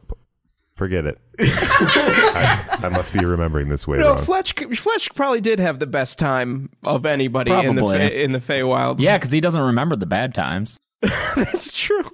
Forget 0.75 1.05
it. 1.07 1.19
I, 1.41 2.79
I 2.83 2.89
must 2.89 3.13
be 3.13 3.25
remembering 3.25 3.69
this 3.69 3.87
way 3.87 3.99
No, 3.99 4.15
wrong. 4.15 4.25
Fletch. 4.25 4.55
Fletch 4.55 5.15
probably 5.15 5.41
did 5.41 5.61
have 5.61 5.79
the 5.79 5.87
best 5.87 6.19
time 6.19 6.71
of 6.83 7.07
anybody 7.07 7.53
in 7.53 7.77
the 7.77 7.81
Probably. 7.83 8.23
In 8.25 8.33
the 8.33 8.41
Feywild. 8.41 8.97
yeah, 8.99 9.17
because 9.17 9.31
he 9.31 9.41
doesn't 9.41 9.61
remember 9.63 9.95
the 9.95 10.07
bad 10.07 10.35
times. 10.35 10.79
that's 11.37 11.73
true. 11.73 12.05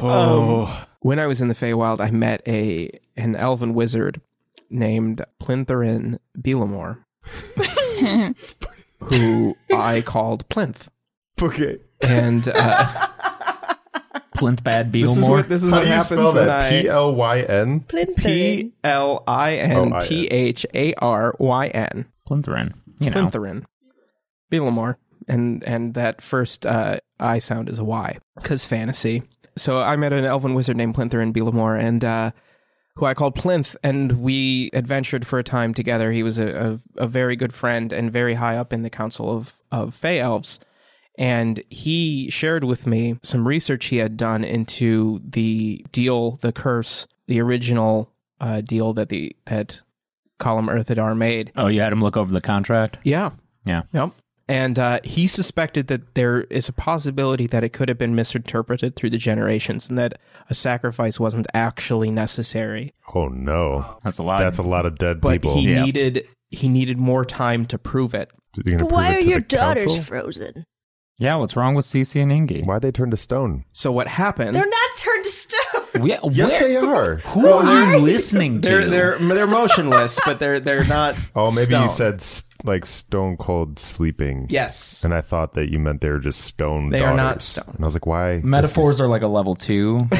Oh, 0.00 0.84
When 1.00 1.18
I 1.18 1.26
was 1.26 1.40
in 1.40 1.48
the 1.48 1.54
Feywild, 1.54 2.00
I 2.00 2.10
met 2.12 2.42
a 2.46 2.90
an 3.16 3.34
elven 3.34 3.74
wizard 3.74 4.20
named 4.70 5.24
Plintherin 5.42 6.18
Belamore, 6.38 7.04
who 9.00 9.56
I 9.74 10.02
called 10.02 10.48
Plinth. 10.48 10.88
okay. 11.42 11.78
And 12.00 12.46
uh, 12.48 13.08
Plinth 14.38 14.62
Bad 14.62 14.92
this 14.92 15.16
is 15.16 15.28
what 15.28 15.48
this 15.48 15.62
is 15.62 15.70
How 15.70 15.76
what 15.76 15.82
do 15.82 15.88
you 15.88 15.94
happens 15.94 16.06
spell 16.06 16.34
when 16.34 16.46
that? 16.46 16.70
P 16.70 16.88
I 16.88 16.92
L 16.92 17.14
Y 17.14 17.40
N. 17.40 17.80
Plintherin. 17.80 18.16
P 18.16 18.72
L 18.84 19.24
I 19.26 19.56
N 19.56 19.98
T 20.00 20.26
H 20.26 20.66
A 20.74 20.94
R 20.94 21.34
Y 21.38 21.66
N. 21.68 22.06
Plintherin. 22.28 22.74
You 23.00 23.10
know. 23.10 23.26
Plintherin. 23.26 23.64
Belamore. 24.52 24.96
And 25.26 25.66
and 25.66 25.94
that 25.94 26.22
first 26.22 26.64
uh, 26.64 26.98
I 27.20 27.38
sound 27.38 27.68
is 27.68 27.78
a 27.78 27.84
Y 27.84 28.18
because 28.36 28.64
fantasy. 28.64 29.22
So 29.56 29.80
I 29.80 29.96
met 29.96 30.12
an 30.12 30.24
elven 30.24 30.54
wizard 30.54 30.76
named 30.76 30.94
Plintherin 30.94 31.32
Belamore 31.34 31.78
and 31.78 32.04
uh, 32.04 32.30
who 32.98 33.06
I 33.06 33.14
called 33.14 33.36
Plinth, 33.36 33.76
and 33.84 34.20
we 34.20 34.70
adventured 34.72 35.26
for 35.26 35.38
a 35.38 35.44
time 35.44 35.72
together. 35.72 36.10
He 36.10 36.24
was 36.24 36.38
a, 36.38 36.80
a, 36.96 37.04
a 37.04 37.06
very 37.06 37.36
good 37.36 37.54
friend 37.54 37.92
and 37.92 38.12
very 38.12 38.34
high 38.34 38.56
up 38.56 38.72
in 38.72 38.82
the 38.82 38.90
Council 38.90 39.30
of, 39.30 39.54
of 39.70 39.94
Fey 39.94 40.18
Elves. 40.18 40.58
And 41.18 41.62
he 41.68 42.30
shared 42.30 42.62
with 42.64 42.86
me 42.86 43.16
some 43.22 43.46
research 43.46 43.86
he 43.86 43.96
had 43.96 44.16
done 44.16 44.44
into 44.44 45.20
the 45.28 45.84
deal, 45.92 46.38
the 46.42 46.52
curse, 46.52 47.06
the 47.26 47.40
original 47.40 48.10
uh, 48.40 48.60
deal 48.60 48.92
that 48.94 49.08
the 49.08 49.34
that 49.46 49.80
Colum 50.38 50.68
Earthadar 50.68 51.16
made. 51.16 51.50
Oh, 51.56 51.66
you 51.66 51.80
had 51.80 51.92
him 51.92 52.00
look 52.00 52.16
over 52.16 52.32
the 52.32 52.40
contract? 52.40 52.98
Yeah. 53.02 53.30
Yeah. 53.66 53.82
Yep. 53.92 54.12
And 54.50 54.78
uh, 54.78 55.00
he 55.04 55.26
suspected 55.26 55.88
that 55.88 56.14
there 56.14 56.42
is 56.42 56.68
a 56.70 56.72
possibility 56.72 57.46
that 57.48 57.64
it 57.64 57.70
could 57.74 57.88
have 57.90 57.98
been 57.98 58.14
misinterpreted 58.14 58.94
through 58.96 59.10
the 59.10 59.18
generations 59.18 59.88
and 59.90 59.98
that 59.98 60.18
a 60.48 60.54
sacrifice 60.54 61.18
wasn't 61.20 61.46
actually 61.52 62.10
necessary. 62.12 62.94
Oh 63.14 63.26
no, 63.28 63.98
That's 64.04 64.18
a 64.18 64.22
lot. 64.22 64.38
that's 64.38 64.56
a 64.58 64.62
lot 64.62 64.86
of 64.86 64.96
dead 64.98 65.20
But 65.20 65.32
people. 65.32 65.54
he 65.56 65.68
Yeah. 65.72 65.84
needed 65.84 66.28
he 66.50 66.68
needed 66.68 66.96
more 66.96 67.24
time 67.26 67.66
to 67.66 67.76
prove 67.76 68.14
it. 68.14 68.30
You're 68.64 68.78
gonna 68.78 68.84
But 68.88 68.92
why 68.94 69.12
it 69.12 69.26
are 69.26 69.28
your 69.28 69.40
daughters 69.40 69.84
council? 69.86 70.02
frozen? 70.04 70.64
Yeah, 71.18 71.36
what's 71.36 71.56
wrong 71.56 71.74
with 71.74 71.84
Cece 71.84 72.22
and 72.22 72.30
Ingy? 72.32 72.64
Why'd 72.64 72.82
they 72.82 72.92
turn 72.92 73.10
to 73.10 73.16
stone? 73.16 73.64
So 73.72 73.90
what 73.92 74.06
happened? 74.08 74.54
They're 74.54 74.66
not 74.66 74.90
turned 74.96 75.24
to 75.24 75.30
stone. 75.30 75.62
We- 76.02 76.18
Yes, 76.32 76.58
they 76.60 76.76
are. 76.76 77.16
Who 77.16 77.46
are 77.48 77.94
you 77.94 77.98
listening 77.98 78.60
to? 78.60 78.68
They're 78.68 78.86
they're 78.86 79.18
they're 79.18 79.46
motionless, 79.46 80.20
but 80.24 80.38
they're 80.38 80.60
they're 80.60 80.84
not. 80.84 81.16
Oh, 81.34 81.50
maybe 81.52 81.64
stone. 81.64 81.82
you 81.84 81.88
said 81.88 82.22
like 82.64 82.84
stone 82.84 83.36
cold 83.38 83.78
sleeping. 83.78 84.46
yes. 84.50 85.02
And 85.04 85.14
I 85.14 85.22
thought 85.22 85.54
that 85.54 85.70
you 85.70 85.78
meant 85.78 86.00
they 86.02 86.10
were 86.10 86.18
just 86.18 86.42
stone. 86.42 86.90
They 86.90 87.00
are 87.02 87.14
not 87.16 87.40
stone. 87.42 87.64
And 87.74 87.84
I 87.84 87.86
was 87.86 87.94
like, 87.94 88.04
why? 88.06 88.40
Metaphors 88.44 89.00
are 89.00 89.08
like 89.08 89.22
a 89.22 89.28
level 89.28 89.54
two. 89.54 90.00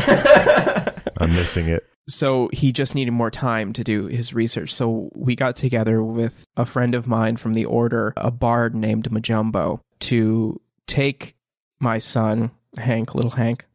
I'm 1.19 1.33
missing 1.33 1.69
it. 1.69 1.85
So 2.09 2.49
he 2.53 2.73
just 2.73 2.95
needed 2.95 3.11
more 3.11 3.31
time 3.31 3.73
to 3.75 3.85
do 3.85 4.07
his 4.07 4.33
research. 4.33 4.73
So 4.75 5.11
we 5.15 5.37
got 5.37 5.57
together 5.57 6.03
with 6.03 6.45
a 6.57 6.65
friend 6.65 6.95
of 6.95 7.07
mine 7.07 7.37
from 7.37 7.53
the 7.55 7.67
order, 7.67 8.15
a 8.17 8.31
bard 8.31 8.75
named 8.75 9.11
Majumbo, 9.11 9.81
to 10.01 10.59
take 10.89 11.37
my 11.79 11.99
son, 11.99 12.51
Hank, 12.77 13.15
little 13.15 13.31
Hank, 13.31 13.67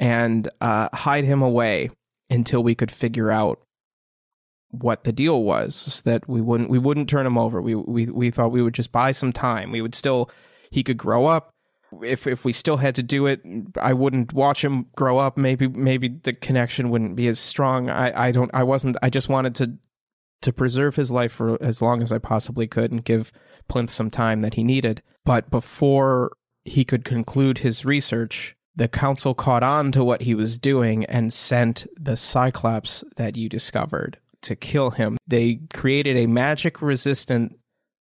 and 0.00 0.48
uh, 0.60 0.88
hide 0.92 1.24
him 1.24 1.42
away 1.42 1.90
until 2.28 2.62
we 2.64 2.74
could 2.74 2.90
figure 2.90 3.30
out 3.30 3.60
what 4.70 5.04
the 5.04 5.12
deal 5.12 5.42
was 5.42 5.76
so 5.76 6.10
that 6.10 6.26
we 6.26 6.40
wouldn't 6.40 6.70
we 6.70 6.78
wouldn't 6.78 7.08
turn 7.08 7.26
him 7.26 7.38
over. 7.38 7.60
We 7.60 7.74
we 7.74 8.06
we 8.06 8.30
thought 8.30 8.52
we 8.52 8.62
would 8.62 8.74
just 8.74 8.90
buy 8.90 9.12
some 9.12 9.32
time. 9.32 9.70
We 9.70 9.82
would 9.82 9.94
still 9.94 10.30
he 10.70 10.82
could 10.82 10.96
grow 10.96 11.26
up. 11.26 11.50
If 12.02 12.26
if 12.26 12.44
we 12.44 12.52
still 12.54 12.78
had 12.78 12.94
to 12.94 13.02
do 13.02 13.26
it, 13.26 13.42
I 13.80 13.92
wouldn't 13.92 14.32
watch 14.32 14.64
him 14.64 14.86
grow 14.96 15.18
up. 15.18 15.36
Maybe 15.36 15.68
maybe 15.68 16.08
the 16.08 16.32
connection 16.32 16.88
wouldn't 16.88 17.16
be 17.16 17.28
as 17.28 17.38
strong. 17.38 17.90
I, 17.90 18.28
I 18.28 18.32
don't 18.32 18.50
I 18.54 18.62
wasn't 18.62 18.96
I 19.02 19.10
just 19.10 19.28
wanted 19.28 19.54
to 19.56 19.78
to 20.42 20.52
preserve 20.52 20.96
his 20.96 21.10
life 21.10 21.32
for 21.32 21.60
as 21.62 21.80
long 21.82 22.02
as 22.02 22.12
I 22.12 22.18
possibly 22.18 22.66
could 22.66 22.90
and 22.90 23.04
give 23.04 23.32
Plinth 23.68 23.90
some 23.90 24.10
time 24.10 24.42
that 24.42 24.54
he 24.54 24.64
needed. 24.64 25.02
But 25.24 25.50
before 25.50 26.32
he 26.64 26.84
could 26.84 27.04
conclude 27.04 27.58
his 27.58 27.84
research, 27.84 28.54
the 28.74 28.88
council 28.88 29.34
caught 29.34 29.62
on 29.62 29.92
to 29.92 30.02
what 30.04 30.22
he 30.22 30.34
was 30.34 30.58
doing 30.58 31.04
and 31.06 31.32
sent 31.32 31.86
the 31.98 32.16
Cyclops 32.16 33.04
that 33.16 33.36
you 33.36 33.48
discovered 33.48 34.18
to 34.42 34.56
kill 34.56 34.90
him. 34.90 35.18
They 35.26 35.60
created 35.72 36.16
a 36.16 36.26
magic 36.26 36.82
resistant 36.82 37.56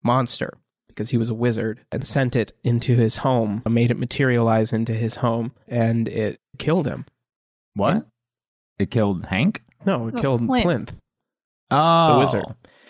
monster 0.05 0.59
because 0.89 1.11
he 1.11 1.17
was 1.19 1.29
a 1.31 1.35
wizard 1.35 1.81
and 1.91 2.07
sent 2.07 2.37
it 2.37 2.53
into 2.63 2.95
his 2.97 3.19
home, 3.19 3.63
made 3.69 3.91
it 3.91 3.99
materialize 3.99 4.73
into 4.73 4.93
his 4.93 5.17
home, 5.17 5.53
and 5.67 6.07
it 6.09 6.39
killed 6.59 6.87
him. 6.87 7.07
what? 7.75 8.07
It 8.79 8.91
killed 8.91 9.27
Hank? 9.27 9.63
No, 9.85 10.09
it 10.09 10.15
No, 10.15 10.21
killed 10.21 10.47
Plinth. 10.47 10.65
Plinth, 10.65 10.93
Oh. 11.73 12.13
the 12.13 12.19
wizard. 12.19 12.45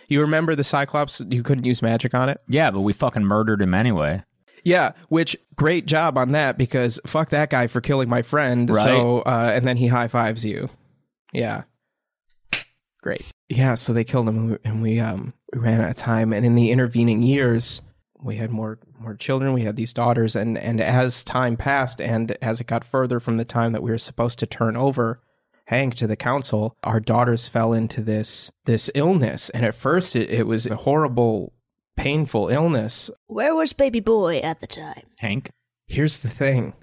You 0.08 0.20
remember 0.20 0.54
the 0.54 0.64
Cyclops? 0.64 1.22
You 1.30 1.42
couldn't 1.42 1.64
use 1.64 1.80
magic 1.80 2.14
on 2.14 2.28
it? 2.28 2.42
Yeah, 2.46 2.70
but 2.70 2.80
we 2.80 2.92
fucking 2.92 3.24
murdered 3.24 3.62
him 3.62 3.72
anyway. 3.72 4.22
Yeah, 4.64 4.92
which 5.08 5.36
great 5.56 5.86
job 5.86 6.16
on 6.18 6.32
that 6.32 6.58
because 6.58 7.00
fuck 7.06 7.30
that 7.30 7.50
guy 7.50 7.66
for 7.66 7.80
killing 7.80 8.08
my 8.08 8.22
friend. 8.22 8.68
Right. 8.70 8.84
So, 8.84 9.20
uh, 9.20 9.52
and 9.54 9.66
then 9.66 9.76
he 9.76 9.88
high 9.88 10.08
fives 10.08 10.44
you. 10.44 10.68
Yeah, 11.32 11.62
great. 13.00 13.24
Yeah, 13.48 13.74
so 13.74 13.92
they 13.92 14.04
killed 14.04 14.28
him, 14.28 14.36
and 14.36 14.50
we, 14.50 14.58
and 14.64 14.82
we 14.82 15.00
um 15.00 15.34
we 15.52 15.58
ran 15.58 15.80
out 15.80 15.90
of 15.90 15.96
time. 15.96 16.32
And 16.32 16.46
in 16.46 16.54
the 16.54 16.70
intervening 16.70 17.22
years, 17.22 17.82
we 18.22 18.36
had 18.36 18.50
more 18.50 18.78
more 19.00 19.14
children. 19.14 19.52
We 19.52 19.62
had 19.62 19.76
these 19.76 19.92
daughters, 19.92 20.36
and 20.36 20.56
and 20.58 20.80
as 20.80 21.24
time 21.24 21.56
passed, 21.56 22.00
and 22.00 22.36
as 22.42 22.60
it 22.60 22.66
got 22.66 22.84
further 22.84 23.18
from 23.18 23.36
the 23.36 23.44
time 23.44 23.72
that 23.72 23.82
we 23.82 23.90
were 23.90 23.98
supposed 23.98 24.38
to 24.40 24.46
turn 24.46 24.76
over 24.76 25.20
Hank 25.66 25.94
to 25.96 26.06
the 26.06 26.16
council, 26.16 26.76
our 26.82 27.00
daughters 27.00 27.48
fell 27.48 27.72
into 27.72 28.02
this 28.02 28.50
this 28.64 28.90
illness. 28.94 29.50
And 29.50 29.64
at 29.64 29.74
first, 29.74 30.16
it, 30.16 30.30
it 30.30 30.46
was 30.46 30.66
a 30.66 30.76
horrible, 30.76 31.52
painful 31.96 32.48
illness. 32.48 33.10
Where 33.26 33.54
was 33.54 33.72
baby 33.72 34.00
boy 34.00 34.38
at 34.38 34.60
the 34.60 34.66
time? 34.66 35.04
Hank? 35.18 35.50
Here's 35.86 36.20
the 36.20 36.28
thing. 36.28 36.74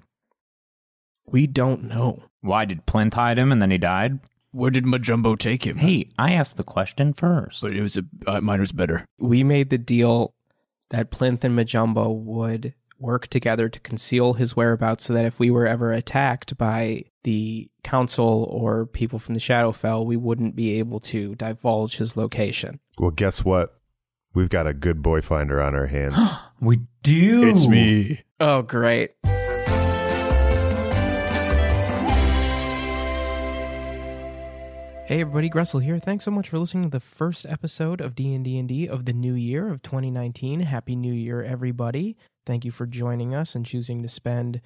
We 1.26 1.46
don't 1.46 1.84
know. 1.84 2.24
Why 2.40 2.64
did 2.64 2.86
Plinth 2.86 3.14
hide 3.14 3.38
him 3.38 3.52
and 3.52 3.60
then 3.60 3.70
he 3.70 3.78
died? 3.78 4.18
where 4.52 4.70
did 4.70 4.84
Majumbo 4.84 5.38
take 5.38 5.66
him? 5.66 5.76
Hey, 5.78 6.08
I 6.18 6.32
asked 6.34 6.56
the 6.56 6.64
question 6.64 7.12
first. 7.12 7.62
but 7.62 7.72
it 7.72 7.82
was 7.82 7.96
a 7.96 8.04
uh, 8.26 8.40
mine 8.40 8.60
was 8.60 8.72
better. 8.72 9.04
We 9.18 9.44
made 9.44 9.70
the 9.70 9.78
deal 9.78 10.34
that 10.90 11.10
Plinth 11.10 11.44
and 11.44 11.56
Majumbo 11.56 12.14
would 12.14 12.74
work 13.00 13.26
together 13.28 13.68
to 13.68 13.80
conceal 13.80 14.34
his 14.34 14.54
whereabouts 14.54 15.04
so 15.04 15.14
that 15.14 15.24
if 15.24 15.38
we 15.38 15.50
were 15.50 15.66
ever 15.66 15.92
attacked 15.92 16.56
by 16.58 17.04
the 17.24 17.68
council 17.82 18.46
or 18.50 18.86
people 18.86 19.18
from 19.18 19.34
the 19.34 19.40
Shadowfell, 19.40 20.04
we 20.04 20.16
wouldn't 20.16 20.54
be 20.54 20.78
able 20.78 21.00
to 21.00 21.34
divulge 21.34 21.96
his 21.96 22.16
location. 22.16 22.80
Well, 22.98 23.10
guess 23.10 23.44
what? 23.44 23.74
We've 24.34 24.48
got 24.48 24.66
a 24.66 24.74
good 24.74 25.02
boy 25.02 25.20
finder 25.22 25.60
on 25.60 25.74
our 25.74 25.86
hands. 25.86 26.16
We 26.62 26.80
do. 27.02 27.44
It's 27.48 27.66
me. 27.66 28.20
Oh, 28.38 28.60
great. 28.60 29.12
Hey 35.10 35.22
everybody, 35.22 35.50
Gressel 35.50 35.82
here. 35.82 35.98
Thanks 35.98 36.24
so 36.24 36.30
much 36.30 36.50
for 36.50 36.58
listening 36.60 36.84
to 36.84 36.90
the 36.90 37.00
first 37.00 37.44
episode 37.44 38.00
of 38.00 38.14
D&D 38.14 38.56
and 38.56 38.68
D 38.68 38.86
of 38.86 39.06
the 39.06 39.12
new 39.12 39.34
year 39.34 39.66
of 39.66 39.82
2019. 39.82 40.60
Happy 40.60 40.94
New 40.94 41.12
Year 41.12 41.42
everybody. 41.42 42.16
Thank 42.46 42.64
you 42.64 42.70
for 42.70 42.86
joining 42.86 43.34
us 43.34 43.56
and 43.56 43.66
choosing 43.66 44.02
to 44.02 44.08
spend 44.08 44.60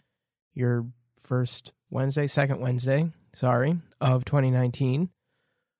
your 0.52 0.84
first 1.18 1.72
Wednesday, 1.88 2.26
second 2.26 2.60
Wednesday, 2.60 3.10
sorry, 3.32 3.78
of 4.02 4.26
2019 4.26 5.08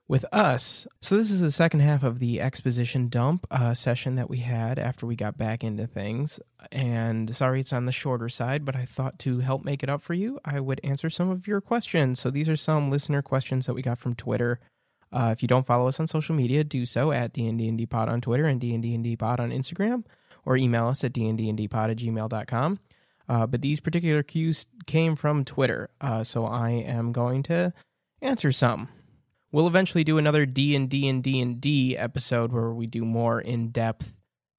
with 0.06 0.25
us. 0.32 0.87
So 1.00 1.16
this 1.16 1.30
is 1.30 1.40
the 1.40 1.50
second 1.50 1.80
half 1.80 2.02
of 2.02 2.18
the 2.18 2.40
exposition 2.40 3.08
dump 3.08 3.46
uh, 3.50 3.73
session 3.75 4.16
that 4.16 4.28
we 4.28 4.38
had 4.38 4.78
after 4.78 5.06
we 5.06 5.16
got 5.16 5.38
back 5.38 5.64
into 5.64 5.87
things. 5.87 6.38
And 6.70 7.34
sorry, 7.34 7.61
it's 7.61 7.73
on 7.73 7.87
the 7.87 7.92
shorter 7.92 8.28
side, 8.28 8.64
but 8.64 8.76
I 8.76 8.84
thought 8.84 9.18
to 9.20 9.38
help 9.38 9.64
make 9.64 9.82
it 9.82 9.88
up 9.88 10.02
for 10.02 10.14
you, 10.14 10.38
I 10.44 10.61
would 10.61 10.80
answer 10.84 11.08
some 11.08 11.30
of 11.30 11.46
your 11.46 11.61
questions. 11.61 12.20
So 12.20 12.30
these 12.30 12.49
are 12.49 12.56
some 12.56 12.90
listener 12.90 13.23
questions 13.23 13.66
that 13.66 13.75
we 13.75 13.82
got 13.82 13.99
from 13.99 14.14
Twitter. 14.14 14.61
Uh, 15.11 15.30
if 15.32 15.42
you 15.42 15.49
don't 15.49 15.66
follow 15.66 15.88
us 15.88 16.00
on 16.00 16.06
social 16.06 16.34
media, 16.34 16.64
do 16.64 16.84
so 16.84 17.12
at 17.12 17.32
DNDND 17.32 17.88
Pod 17.88 18.08
on 18.08 18.20
Twitter 18.20 18.44
and 18.44 18.61
DNDND 18.61 19.18
Pod 19.18 19.40
on 19.40 19.50
Instagram, 19.50 20.04
or 20.44 20.56
email 20.56 20.88
us 20.88 21.04
at 21.04 21.12
dnddpod 21.12 21.90
at 21.90 21.96
gmail.com. 21.96 22.80
Uh, 23.26 23.46
but 23.46 23.62
these 23.62 23.80
particular 23.80 24.23
cues 24.23 24.66
came 24.87 25.16
from 25.16 25.44
Twitter, 25.44 25.88
uh, 26.00 26.23
so 26.25 26.44
I 26.44 26.70
am 26.70 27.12
going 27.12 27.42
to 27.44 27.73
answer 28.20 28.52
some. 28.52 28.88
We'll 29.54 29.68
eventually 29.68 30.02
do 30.02 30.18
another 30.18 30.46
D 30.46 30.75
and 30.75 30.90
D 30.90 31.06
and 31.06 31.23
D 31.23 31.40
and 31.40 31.61
D 31.61 31.96
episode 31.96 32.50
where 32.50 32.73
we 32.73 32.88
do 32.88 33.04
more 33.04 33.40
in 33.40 33.68
depth 33.68 34.12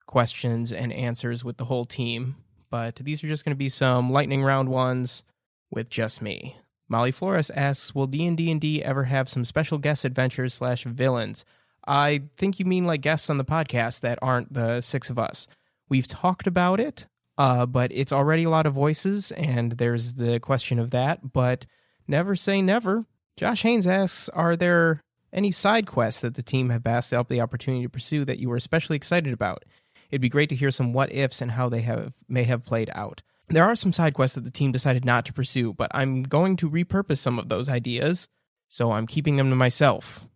questions 0.06 0.72
and 0.72 0.94
answers 0.94 1.44
with 1.44 1.58
the 1.58 1.66
whole 1.66 1.84
team. 1.84 2.38
But 2.70 2.96
these 2.96 3.22
are 3.22 3.28
just 3.28 3.44
going 3.44 3.52
to 3.52 3.58
be 3.58 3.68
some 3.68 4.10
lightning 4.10 4.42
round 4.42 4.70
ones 4.70 5.26
with 5.70 5.90
just 5.90 6.22
me. 6.22 6.56
Molly 6.88 7.12
Flores 7.12 7.50
asks, 7.50 7.94
"Will 7.94 8.08
D 8.08 8.26
and 8.26 8.38
D 8.38 8.50
and 8.50 8.62
D 8.62 8.82
ever 8.82 9.04
have 9.04 9.28
some 9.28 9.44
special 9.44 9.80
guest 9.80 10.06
adventures 10.06 10.54
slash 10.54 10.86
villains?" 10.86 11.44
I 11.86 12.22
think 12.38 12.58
you 12.58 12.66
mean 12.66 12.86
like 12.86 13.02
guests 13.02 13.30
on 13.30 13.38
the 13.38 13.44
podcast 13.44 14.00
that 14.00 14.18
aren't 14.22 14.54
the 14.54 14.80
six 14.80 15.10
of 15.10 15.20
us. 15.20 15.46
We've 15.90 16.08
talked 16.08 16.48
about 16.48 16.80
it, 16.80 17.08
uh, 17.38 17.66
but 17.66 17.92
it's 17.92 18.14
already 18.14 18.46
a 18.46 18.50
lot 18.50 18.66
of 18.66 18.72
voices, 18.74 19.34
and 19.34 19.74
there's 19.74 20.14
the 20.14 20.40
question 20.40 20.80
of 20.80 20.92
that. 20.92 21.34
But 21.34 21.66
never 22.08 22.38
say 22.38 22.62
never. 22.62 23.08
Josh 23.38 23.64
Haynes 23.64 23.88
asks, 23.88 24.30
"Are 24.30 24.56
there 24.56 25.02
any 25.34 25.52
side 25.52 25.86
quests 25.88 26.22
that 26.22 26.36
the 26.36 26.44
team 26.44 26.70
have 26.70 26.84
passed 26.84 27.14
up 27.14 27.28
the 27.28 27.42
opportunity 27.42 27.84
to 27.84 27.90
pursue 27.90 28.26
that 28.26 28.40
you 28.40 28.50
were 28.50 28.56
especially 28.56 28.96
excited 28.96 29.34
about? 29.34 29.66
It'd 30.10 30.22
be 30.22 30.30
great 30.30 30.50
to 30.50 30.56
hear 30.56 30.72
some 30.72 30.94
what 30.94 31.12
ifs 31.12 31.42
and 31.42 31.52
how 31.52 31.68
they 31.68 31.82
have 31.82 32.14
may 32.28 32.44
have 32.44 32.64
played 32.64 32.90
out." 32.94 33.22
There 33.48 33.66
are 33.66 33.76
some 33.76 33.94
side 33.94 34.16
quests 34.16 34.36
that 34.36 34.44
the 34.44 34.52
team 34.52 34.72
decided 34.72 35.06
not 35.06 35.26
to 35.26 35.34
pursue, 35.34 35.74
but 35.74 35.92
I'm 35.94 36.24
going 36.24 36.56
to 36.58 36.70
repurpose 36.70 37.20
some 37.20 37.38
of 37.38 37.48
those 37.48 37.70
ideas, 37.70 38.28
so 38.70 38.92
I'm 38.92 39.06
keeping 39.06 39.36
them 39.36 39.50
to 39.50 39.56
myself 39.56 40.28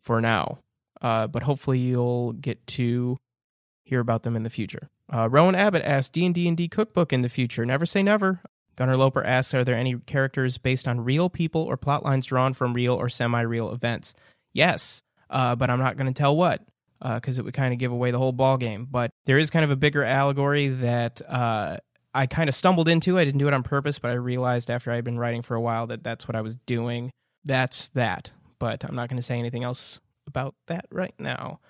for 0.00 0.20
now. 0.20 0.58
Uh, 1.00 1.26
but 1.28 1.44
hopefully 1.44 1.78
you'll 1.78 2.32
get 2.32 2.66
to 2.66 3.18
hear 3.84 4.00
about 4.00 4.22
them 4.22 4.34
in 4.34 4.42
the 4.42 4.50
future. 4.50 4.88
Uh, 5.12 5.28
Rowan 5.28 5.54
Abbott 5.54 5.82
asked 5.84 6.14
D 6.14 6.24
and 6.24 6.34
D 6.34 6.48
and 6.48 6.56
D 6.56 6.68
cookbook 6.68 7.12
in 7.12 7.22
the 7.22 7.28
future. 7.28 7.66
Never 7.66 7.86
say 7.86 8.02
never. 8.02 8.40
Gunnar 8.82 8.96
Loper 8.96 9.22
asks, 9.22 9.54
are 9.54 9.62
there 9.62 9.76
any 9.76 9.94
characters 9.94 10.58
based 10.58 10.88
on 10.88 11.04
real 11.04 11.30
people 11.30 11.62
or 11.62 11.76
plot 11.76 12.04
lines 12.04 12.26
drawn 12.26 12.52
from 12.52 12.74
real 12.74 12.94
or 12.94 13.08
semi-real 13.08 13.72
events? 13.72 14.12
Yes, 14.54 15.02
uh, 15.30 15.54
but 15.54 15.70
I'm 15.70 15.78
not 15.78 15.96
going 15.96 16.12
to 16.12 16.18
tell 16.18 16.36
what 16.36 16.64
because 17.00 17.38
it 17.38 17.44
would 17.44 17.54
kind 17.54 17.72
of 17.72 17.78
give 17.78 17.92
away 17.92 18.10
the 18.10 18.18
whole 18.18 18.32
ball 18.32 18.58
game. 18.58 18.88
But 18.90 19.12
there 19.24 19.38
is 19.38 19.50
kind 19.50 19.64
of 19.64 19.70
a 19.70 19.76
bigger 19.76 20.02
allegory 20.02 20.66
that 20.66 21.22
uh, 21.28 21.76
I 22.12 22.26
kind 22.26 22.48
of 22.48 22.56
stumbled 22.56 22.88
into. 22.88 23.16
I 23.20 23.24
didn't 23.24 23.38
do 23.38 23.46
it 23.46 23.54
on 23.54 23.62
purpose, 23.62 24.00
but 24.00 24.10
I 24.10 24.14
realized 24.14 24.68
after 24.68 24.90
I 24.90 24.96
had 24.96 25.04
been 25.04 25.16
writing 25.16 25.42
for 25.42 25.54
a 25.54 25.60
while 25.60 25.86
that 25.86 26.02
that's 26.02 26.26
what 26.26 26.34
I 26.34 26.40
was 26.40 26.56
doing. 26.66 27.12
That's 27.44 27.90
that. 27.90 28.32
But 28.58 28.84
I'm 28.84 28.96
not 28.96 29.08
going 29.08 29.18
to 29.18 29.22
say 29.22 29.38
anything 29.38 29.62
else 29.62 30.00
about 30.26 30.56
that 30.66 30.86
right 30.90 31.14
now. 31.20 31.60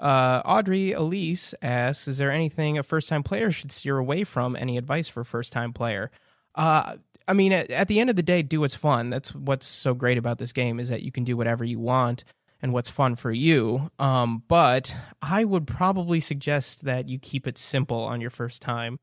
Uh, 0.00 0.40
Audrey 0.46 0.92
Elise 0.92 1.54
asks, 1.60 2.08
"Is 2.08 2.16
there 2.16 2.32
anything 2.32 2.78
a 2.78 2.82
first-time 2.82 3.22
player 3.22 3.50
should 3.50 3.70
steer 3.70 3.98
away 3.98 4.24
from? 4.24 4.56
Any 4.56 4.78
advice 4.78 5.08
for 5.08 5.24
first-time 5.24 5.74
player?" 5.74 6.10
Uh, 6.54 6.96
I 7.26 7.32
mean, 7.32 7.52
at, 7.52 7.70
at 7.70 7.88
the 7.88 8.00
end 8.00 8.10
of 8.10 8.16
the 8.16 8.22
day, 8.22 8.42
do 8.42 8.60
what's 8.60 8.74
fun. 8.74 9.10
That's 9.10 9.34
what's 9.34 9.66
so 9.66 9.94
great 9.94 10.18
about 10.18 10.38
this 10.38 10.52
game 10.52 10.78
is 10.78 10.88
that 10.88 11.02
you 11.02 11.10
can 11.10 11.24
do 11.24 11.36
whatever 11.36 11.64
you 11.64 11.78
want 11.78 12.24
and 12.60 12.72
what's 12.72 12.90
fun 12.90 13.16
for 13.16 13.30
you. 13.30 13.90
Um, 13.98 14.42
but 14.48 14.94
I 15.20 15.44
would 15.44 15.66
probably 15.66 16.20
suggest 16.20 16.84
that 16.84 17.08
you 17.08 17.18
keep 17.18 17.46
it 17.46 17.58
simple 17.58 18.00
on 18.00 18.20
your 18.20 18.30
first 18.30 18.62
time. 18.62 19.00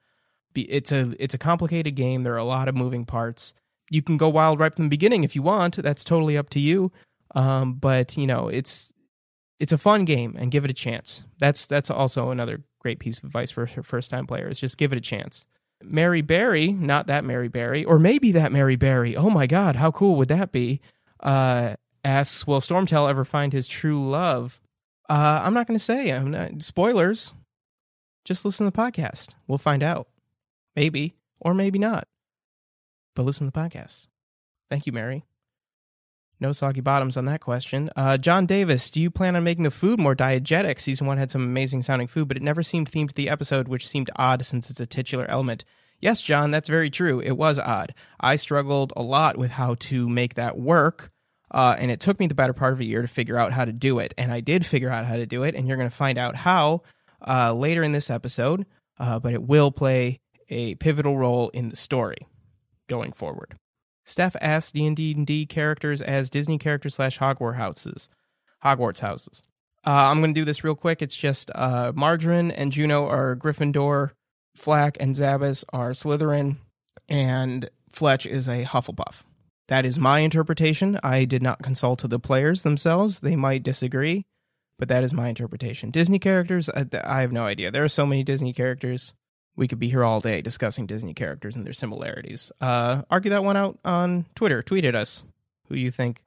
Be, 0.54 0.64
it's 0.64 0.92
a 0.92 1.16
it's 1.20 1.34
a 1.34 1.38
complicated 1.40 1.96
game. 1.96 2.24
There 2.24 2.34
are 2.34 2.38
a 2.38 2.44
lot 2.44 2.68
of 2.68 2.76
moving 2.76 3.06
parts. 3.06 3.54
You 3.90 4.02
can 4.02 4.18
go 4.18 4.30
wild 4.30 4.60
right 4.60 4.74
from 4.74 4.86
the 4.86 4.90
beginning 4.90 5.24
if 5.24 5.36
you 5.36 5.42
want. 5.42 5.76
That's 5.76 6.04
totally 6.04 6.38
up 6.38 6.50
to 6.52 6.60
you. 6.60 6.92
Um, 7.36 7.76
but 7.76 8.18
you 8.18 8.28
know, 8.28 8.48
it's 8.48 8.94
it's 9.60 9.72
a 9.72 9.78
fun 9.78 10.06
game 10.06 10.36
and 10.38 10.52
give 10.52 10.66
it 10.66 10.72
a 10.72 10.74
chance. 10.74 11.24
That's 11.40 11.68
that's 11.68 11.92
also 11.92 12.32
another 12.32 12.64
great 12.80 13.00
piece 13.00 13.20
of 13.20 13.26
advice 13.26 13.52
for 13.52 13.68
first 13.68 14.10
time 14.10 14.26
players. 14.26 14.60
Just 14.60 14.78
give 14.78 14.92
it 14.92 14.98
a 14.98 15.02
chance. 15.02 15.46
Mary 15.84 16.22
Berry, 16.22 16.72
not 16.72 17.08
that 17.08 17.24
Mary 17.24 17.48
Berry, 17.48 17.84
or 17.84 18.00
maybe 18.00 18.32
that 18.34 18.52
Mary 18.52 18.76
Berry. 18.76 19.16
Oh 19.16 19.30
my 19.30 19.48
God, 19.48 19.76
how 19.76 19.92
cool 19.92 20.16
would 20.18 20.28
that 20.30 20.52
be? 20.52 20.82
Uh, 21.20 21.76
asks, 22.04 22.48
will 22.48 22.62
Stormtail 22.62 23.10
ever 23.10 23.26
find 23.26 23.54
his 23.54 23.68
true 23.68 24.00
love? 24.00 24.60
Uh, 25.10 25.42
I'm 25.44 25.54
not 25.54 25.68
going 25.68 25.78
to 25.78 25.84
say. 25.84 26.12
I'm 26.12 26.32
not, 26.32 26.62
spoilers. 26.62 27.34
Just 28.24 28.46
listen 28.46 28.66
to 28.66 28.72
the 28.72 28.78
podcast. 28.78 29.36
We'll 29.48 29.58
find 29.58 29.84
out. 29.84 30.08
Maybe 30.76 31.16
or 31.40 31.54
maybe 31.54 31.80
not. 31.80 32.08
But 33.16 33.24
listen 33.24 33.50
to 33.50 33.52
the 33.52 33.60
podcast. 33.60 34.08
Thank 34.70 34.86
you, 34.86 34.94
Mary. 34.94 35.26
No 36.42 36.52
soggy 36.52 36.82
bottoms 36.82 37.18
on 37.18 37.26
that 37.26 37.40
question. 37.40 37.92
Uh, 37.96 38.18
John 38.18 38.48
Davis, 38.48 38.90
do 38.90 39.00
you 39.00 39.12
plan 39.12 39.36
on 39.36 39.44
making 39.44 39.64
the 39.64 39.70
food 39.70 40.00
more 40.00 40.16
diegetic? 40.16 40.80
Season 40.80 41.06
one 41.06 41.20
had 41.20 41.30
some 41.30 41.44
amazing 41.44 41.84
sounding 41.84 42.08
food, 42.08 42.28
but 42.28 42.36
it 42.36 42.42
never 42.42 42.64
seemed 42.64 42.92
themed 42.92 43.10
to 43.10 43.14
the 43.14 43.30
episode, 43.30 43.68
which 43.68 43.88
seemed 43.88 44.10
odd 44.16 44.44
since 44.44 44.72
it's 44.72 44.80
a 44.80 44.88
titular 44.88 45.30
element. 45.30 45.64
Yes, 46.00 46.20
John, 46.20 46.50
that's 46.50 46.68
very 46.68 46.90
true. 46.90 47.20
It 47.20 47.38
was 47.38 47.60
odd. 47.60 47.94
I 48.20 48.38
struggled 48.38 48.92
a 48.96 49.04
lot 49.04 49.38
with 49.38 49.52
how 49.52 49.76
to 49.76 50.10
make 50.10 50.34
that 50.34 50.58
work, 50.58 51.12
uh, 51.52 51.76
and 51.78 51.92
it 51.92 52.00
took 52.00 52.20
me 52.20 52.26
the 52.26 52.34
better 52.34 52.54
part 52.54 52.74
of 52.74 52.80
a 52.80 52.86
year 52.86 53.04
to 53.04 53.08
figure 53.08 53.38
out 53.38 53.52
how 53.52 53.66
to 53.66 53.72
do 53.72 54.00
it. 54.00 54.16
And 54.18 54.32
I 54.34 54.40
did 54.40 54.66
figure 54.66 54.90
out 54.90 55.06
how 55.06 55.18
to 55.18 55.28
do 55.28 55.44
it, 55.44 55.54
and 55.54 55.68
you're 55.68 55.78
going 55.78 55.92
to 55.92 55.96
find 55.96 56.18
out 56.18 56.36
how 56.36 56.82
uh, 57.26 57.54
later 57.54 57.84
in 57.84 57.92
this 57.92 58.10
episode, 58.10 58.66
uh, 58.98 59.20
but 59.20 59.34
it 59.34 59.44
will 59.44 59.72
play 59.72 60.20
a 60.50 60.74
pivotal 60.74 61.20
role 61.20 61.50
in 61.50 61.70
the 61.70 61.76
story 61.76 62.26
going 62.88 63.12
forward. 63.12 63.56
Steph 64.06 64.36
asked 64.42 64.74
D&D 64.74 65.46
characters 65.46 66.02
as 66.02 66.30
Disney 66.30 66.58
characters 66.58 66.96
slash 66.96 67.20
Hogwarts 67.20 67.56
houses. 67.56 68.10
Hogwarts 68.64 69.00
houses. 69.00 69.44
Uh, 69.86 70.10
I'm 70.10 70.20
going 70.22 70.34
to 70.34 70.40
do 70.40 70.46
this 70.46 70.64
real 70.64 70.76
quick. 70.76 71.02
It's 71.02 71.16
just 71.16 71.50
uh, 71.56 71.92
Margarine 71.96 72.52
and 72.52 72.72
Juno 72.72 73.08
are 73.08 73.36
Gryffindor, 73.36 74.12
Flack 74.56 74.98
and 75.00 75.16
Zabas 75.16 75.64
are 75.74 75.92
Slytherin, 75.92 76.58
and 77.10 77.70
Fletch 77.90 78.26
is 78.26 78.48
a 78.48 78.64
Hufflepuff. 78.64 79.24
That 79.68 79.86
is 79.86 79.98
my 79.98 80.20
interpretation. 80.20 81.00
I 81.02 81.26
did 81.26 81.42
not 81.42 81.64
consult 81.64 82.08
the 82.08 82.20
players 82.20 82.64
themselves. 82.64 83.22
They 83.22 83.36
might 83.36 83.64
disagree, 83.64 84.26
but 84.78 84.90
that 84.90 85.04
is 85.04 85.14
my 85.14 85.30
interpretation. 85.30 85.92
Disney 85.92 86.20
characters, 86.20 86.70
I, 86.70 86.86
I 87.04 87.22
have 87.22 87.32
no 87.32 87.46
idea. 87.46 87.72
There 87.72 87.84
are 87.84 87.90
so 87.90 88.06
many 88.06 88.24
Disney 88.24 88.54
characters 88.54 89.16
we 89.62 89.68
could 89.68 89.78
be 89.78 89.90
here 89.90 90.04
all 90.04 90.20
day 90.20 90.42
discussing 90.42 90.88
Disney 90.88 91.14
characters 91.14 91.56
and 91.56 91.64
their 91.64 91.72
similarities. 91.72 92.52
Uh, 92.60 93.04
argue 93.12 93.30
that 93.30 93.44
one 93.44 93.56
out 93.56 93.78
on 93.86 94.26
Twitter. 94.34 94.64
Tweet 94.64 94.86
at 94.86 94.96
us 94.96 95.24
who 95.70 95.76
you 95.76 95.92
think 95.92 96.26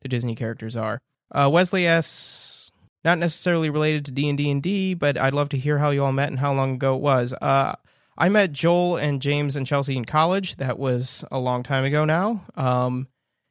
the 0.00 0.08
Disney 0.08 0.34
characters 0.34 0.74
are. 0.74 0.98
Uh, 1.30 1.50
Wesley 1.52 1.86
asks, 1.86 2.70
not 3.04 3.18
necessarily 3.18 3.68
related 3.68 4.06
to 4.06 4.12
D 4.12 4.26
and 4.26 4.38
D 4.38 4.50
and 4.50 4.62
D, 4.62 4.94
but 4.94 5.18
I'd 5.18 5.34
love 5.34 5.50
to 5.50 5.58
hear 5.58 5.76
how 5.76 5.90
you 5.90 6.02
all 6.02 6.12
met 6.12 6.30
and 6.30 6.38
how 6.38 6.54
long 6.54 6.76
ago 6.76 6.96
it 6.96 7.02
was. 7.02 7.34
Uh, 7.42 7.74
I 8.16 8.30
met 8.30 8.52
Joel 8.52 8.96
and 8.96 9.20
James 9.20 9.54
and 9.54 9.66
Chelsea 9.66 9.94
in 9.94 10.06
college. 10.06 10.56
That 10.56 10.78
was 10.78 11.26
a 11.30 11.38
long 11.38 11.62
time 11.64 11.84
ago 11.84 12.06
now. 12.06 12.42
Um, 12.56 13.06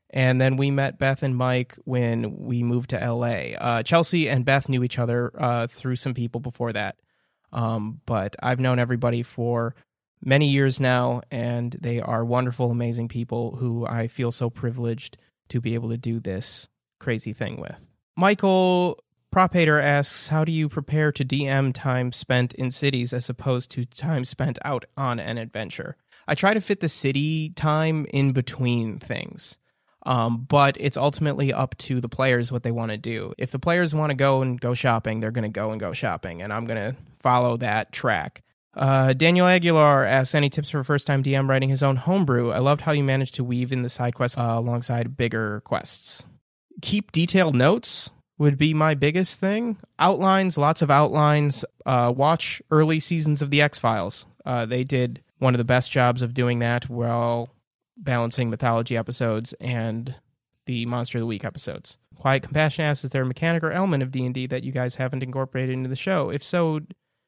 and 0.09 0.41
then 0.41 0.57
we 0.57 0.71
met 0.71 0.97
Beth 0.97 1.21
and 1.21 1.37
Mike 1.37 1.75
when 1.85 2.39
we 2.39 2.63
moved 2.63 2.89
to 2.89 2.97
LA. 2.97 3.53
Uh, 3.55 3.83
Chelsea 3.83 4.27
and 4.27 4.45
Beth 4.45 4.67
knew 4.67 4.83
each 4.83 4.97
other 4.97 5.31
uh, 5.37 5.67
through 5.67 5.97
some 5.97 6.15
people 6.15 6.41
before 6.41 6.73
that. 6.73 6.95
Um, 7.53 8.01
but 8.05 8.35
I've 8.41 8.59
known 8.59 8.79
everybody 8.79 9.23
for 9.23 9.75
many 10.23 10.47
years 10.47 10.79
now, 10.79 11.21
and 11.31 11.75
they 11.79 11.99
are 11.99 12.23
wonderful, 12.23 12.71
amazing 12.71 13.07
people 13.07 13.55
who 13.57 13.85
I 13.85 14.07
feel 14.07 14.31
so 14.31 14.49
privileged 14.49 15.17
to 15.49 15.59
be 15.59 15.73
able 15.73 15.89
to 15.89 15.97
do 15.97 16.19
this 16.19 16.69
crazy 16.99 17.33
thing 17.33 17.59
with. 17.59 17.79
Michael 18.15 18.99
Propater 19.33 19.81
asks, 19.81 20.27
How 20.27 20.43
do 20.43 20.51
you 20.51 20.69
prepare 20.69 21.11
to 21.13 21.25
DM 21.25 21.73
time 21.73 22.11
spent 22.11 22.53
in 22.53 22.71
cities 22.71 23.13
as 23.13 23.29
opposed 23.29 23.71
to 23.71 23.85
time 23.85 24.25
spent 24.25 24.59
out 24.63 24.85
on 24.97 25.19
an 25.19 25.37
adventure? 25.37 25.95
I 26.27 26.35
try 26.35 26.53
to 26.53 26.61
fit 26.61 26.79
the 26.81 26.89
city 26.89 27.49
time 27.49 28.05
in 28.13 28.31
between 28.31 28.99
things. 28.99 29.57
Um, 30.03 30.45
but 30.49 30.77
it's 30.79 30.97
ultimately 30.97 31.53
up 31.53 31.77
to 31.79 32.01
the 32.01 32.09
players 32.09 32.51
what 32.51 32.63
they 32.63 32.71
want 32.71 32.91
to 32.91 32.97
do. 32.97 33.33
If 33.37 33.51
the 33.51 33.59
players 33.59 33.93
want 33.93 34.09
to 34.09 34.15
go 34.15 34.41
and 34.41 34.59
go 34.59 34.73
shopping, 34.73 35.19
they're 35.19 35.31
going 35.31 35.43
to 35.43 35.49
go 35.49 35.71
and 35.71 35.79
go 35.79 35.93
shopping, 35.93 36.41
and 36.41 36.51
I'm 36.51 36.65
going 36.65 36.93
to 36.93 36.97
follow 37.19 37.57
that 37.57 37.91
track. 37.91 38.41
Uh, 38.73 39.13
Daniel 39.13 39.47
Aguilar 39.47 40.05
asks 40.05 40.33
any 40.33 40.49
tips 40.49 40.69
for 40.69 40.83
first 40.83 41.05
time 41.05 41.23
DM 41.23 41.49
writing 41.49 41.69
his 41.69 41.83
own 41.83 41.97
homebrew. 41.97 42.51
I 42.51 42.59
loved 42.59 42.81
how 42.81 42.93
you 42.93 43.03
managed 43.03 43.35
to 43.35 43.43
weave 43.43 43.71
in 43.71 43.81
the 43.81 43.89
side 43.89 44.15
quests 44.15 44.37
uh, 44.37 44.53
alongside 44.55 45.17
bigger 45.17 45.61
quests. 45.61 46.25
Keep 46.81 47.11
detailed 47.11 47.55
notes 47.55 48.09
would 48.37 48.57
be 48.57 48.73
my 48.73 48.95
biggest 48.95 49.39
thing. 49.39 49.77
Outlines, 49.99 50.57
lots 50.57 50.81
of 50.81 50.89
outlines. 50.89 51.65
Uh, 51.85 52.11
watch 52.15 52.61
early 52.71 52.99
seasons 52.99 53.41
of 53.41 53.51
The 53.51 53.61
X 53.61 53.77
Files. 53.77 54.25
Uh, 54.45 54.65
they 54.65 54.83
did 54.83 55.21
one 55.39 55.53
of 55.53 55.57
the 55.57 55.65
best 55.65 55.91
jobs 55.91 56.23
of 56.23 56.33
doing 56.33 56.59
that 56.59 56.89
while 56.89 57.49
balancing 57.97 58.49
mythology 58.49 58.97
episodes 58.97 59.53
and 59.59 60.15
the 60.65 60.85
Monster 60.85 61.17
of 61.17 61.21
the 61.21 61.27
Week 61.27 61.43
episodes. 61.43 61.97
Quiet 62.15 62.43
Compassion 62.43 62.85
asks, 62.85 63.03
is 63.03 63.11
there 63.11 63.23
a 63.23 63.25
mechanic 63.25 63.63
or 63.63 63.71
element 63.71 64.03
of 64.03 64.11
D&D 64.11 64.47
that 64.47 64.63
you 64.63 64.71
guys 64.71 64.95
haven't 64.95 65.23
incorporated 65.23 65.73
into 65.73 65.89
the 65.89 65.95
show? 65.95 66.29
If 66.29 66.43
so, 66.43 66.79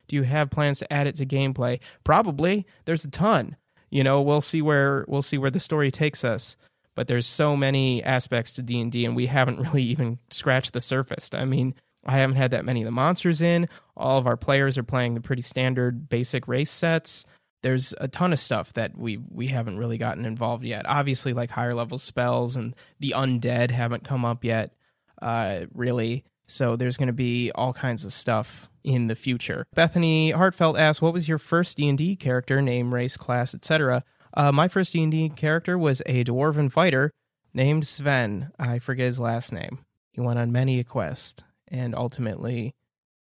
do 0.08 0.15
you 0.15 0.23
have 0.23 0.49
plans 0.49 0.80
to 0.80 0.93
add 0.93 1.08
it 1.08 1.15
to 1.15 1.26
gameplay? 1.26 1.80
Probably. 2.04 2.65
There's 2.86 3.06
a 3.06 3.10
ton. 3.10 3.58
You 3.89 4.04
know, 4.04 4.21
we'll 4.21 4.41
see 4.41 4.62
where 4.62 5.06
we'll 5.08 5.21
see 5.21 5.38
where 5.38 5.52
the 5.52 5.60
story 5.60 5.91
takes 5.91 6.23
us. 6.23 6.58
But 6.95 7.08
there's 7.08 7.26
so 7.26 7.56
many 7.56 8.04
aspects 8.04 8.52
to 8.54 8.62
D 8.62 8.80
and 8.80 8.91
D, 8.91 9.06
and 9.06 9.15
we 9.15 9.28
haven't 9.28 9.60
really 9.62 9.84
even 9.84 10.19
scratched 10.30 10.73
the 10.73 10.82
surface. 10.82 11.30
I 11.34 11.45
mean, 11.45 11.76
I 12.06 12.17
haven't 12.17 12.36
had 12.36 12.52
that 12.52 12.65
many 12.65 12.82
of 12.82 12.86
the 12.86 12.91
monsters 12.91 13.41
in. 13.41 13.69
All 13.95 14.17
of 14.17 14.28
our 14.28 14.38
players 14.38 14.78
are 14.78 14.84
playing 14.84 15.13
the 15.13 15.21
pretty 15.21 15.41
standard 15.41 16.10
basic 16.10 16.47
race 16.47 16.71
sets. 16.71 17.26
There's 17.63 17.95
a 17.99 18.08
ton 18.08 18.34
of 18.34 18.39
stuff 18.39 18.73
that 18.73 18.95
we 18.95 19.17
we 19.32 19.47
haven't 19.47 19.78
really 19.78 19.97
gotten 19.97 20.26
involved 20.26 20.63
yet. 20.63 20.86
Obviously, 20.88 21.34
like 21.34 21.49
higher 21.49 21.73
level 21.73 21.97
spells 21.97 22.56
and 22.56 22.76
the 22.99 23.13
undead 23.15 23.71
haven't 23.71 24.08
come 24.08 24.23
up 24.23 24.43
yet, 24.43 24.76
uh, 25.21 25.62
really. 25.73 26.23
So 26.45 26.76
there's 26.76 26.97
going 26.97 27.08
to 27.08 27.13
be 27.13 27.52
all 27.56 27.73
kinds 27.73 28.06
of 28.06 28.13
stuff 28.13 28.69
in 28.84 29.08
the 29.08 29.15
future. 29.15 29.65
Bethany 29.73 30.34
Hartfeld 30.34 30.78
asks, 30.78 31.02
"What 31.02 31.13
was 31.13 31.28
your 31.28 31.39
first 31.39 31.78
D 31.78 31.89
and 31.89 31.97
D 31.97 32.15
character? 32.15 32.62
Name, 32.62 32.93
race, 32.93 33.17
class, 33.17 33.56
etc." 33.56 34.04
Uh, 34.36 34.52
my 34.52 34.67
first 34.67 34.93
D 34.93 35.02
and 35.02 35.12
D 35.12 35.30
character 35.30 35.78
was 35.78 36.02
a 36.06 36.23
dwarven 36.23 36.71
fighter 36.71 37.12
named 37.54 37.88
Sven. 37.88 38.52
I 38.60 38.80
forget 38.80 39.06
his 39.06 39.19
last 39.19 39.54
name. 39.54 39.80
He 40.12 40.21
went 40.21 40.38
on 40.38 40.52
many 40.52 40.80
a 40.80 40.84
quest 40.84 41.43
and 41.69 41.95
ultimately 41.95 42.76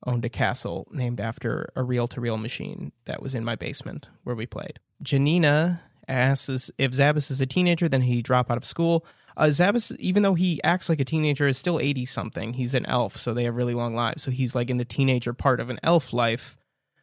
owned 0.06 0.26
a 0.26 0.30
castle 0.30 0.88
named 0.92 1.20
after 1.20 1.72
a 1.76 1.84
reel 1.84 2.08
to 2.08 2.22
reel 2.22 2.38
machine 2.38 2.92
that 3.06 3.22
was 3.22 3.36
in 3.36 3.46
my 3.46 3.56
basement 3.56 4.10
where 4.24 4.36
we 4.36 4.46
played. 4.46 4.80
Janina 5.02 5.82
asks 6.08 6.72
if 6.78 6.92
Zabas 6.92 7.32
is 7.32 7.42
a 7.42 7.46
teenager, 7.46 7.88
then 7.88 8.02
he 8.02 8.22
drop 8.22 8.52
out 8.52 8.58
of 8.58 8.66
school. 8.66 9.06
Uh, 9.38 9.46
Zabas, 9.46 9.96
even 9.98 10.24
though 10.24 10.34
he 10.34 10.62
acts 10.64 10.90
like 10.90 11.00
a 11.00 11.06
teenager, 11.06 11.48
is 11.48 11.58
still 11.58 11.80
80 11.80 12.06
something. 12.06 12.54
He's 12.54 12.76
an 12.76 12.86
elf, 12.86 13.18
so 13.18 13.34
they 13.34 13.46
have 13.46 13.56
really 13.56 13.74
long 13.74 13.96
lives. 13.96 14.24
So 14.24 14.32
he's 14.32 14.56
like 14.56 14.70
in 14.70 14.78
the 14.78 14.86
teenager 14.86 15.34
part 15.34 15.60
of 15.60 15.70
an 15.70 15.80
elf 15.84 16.14
life, 16.14 16.58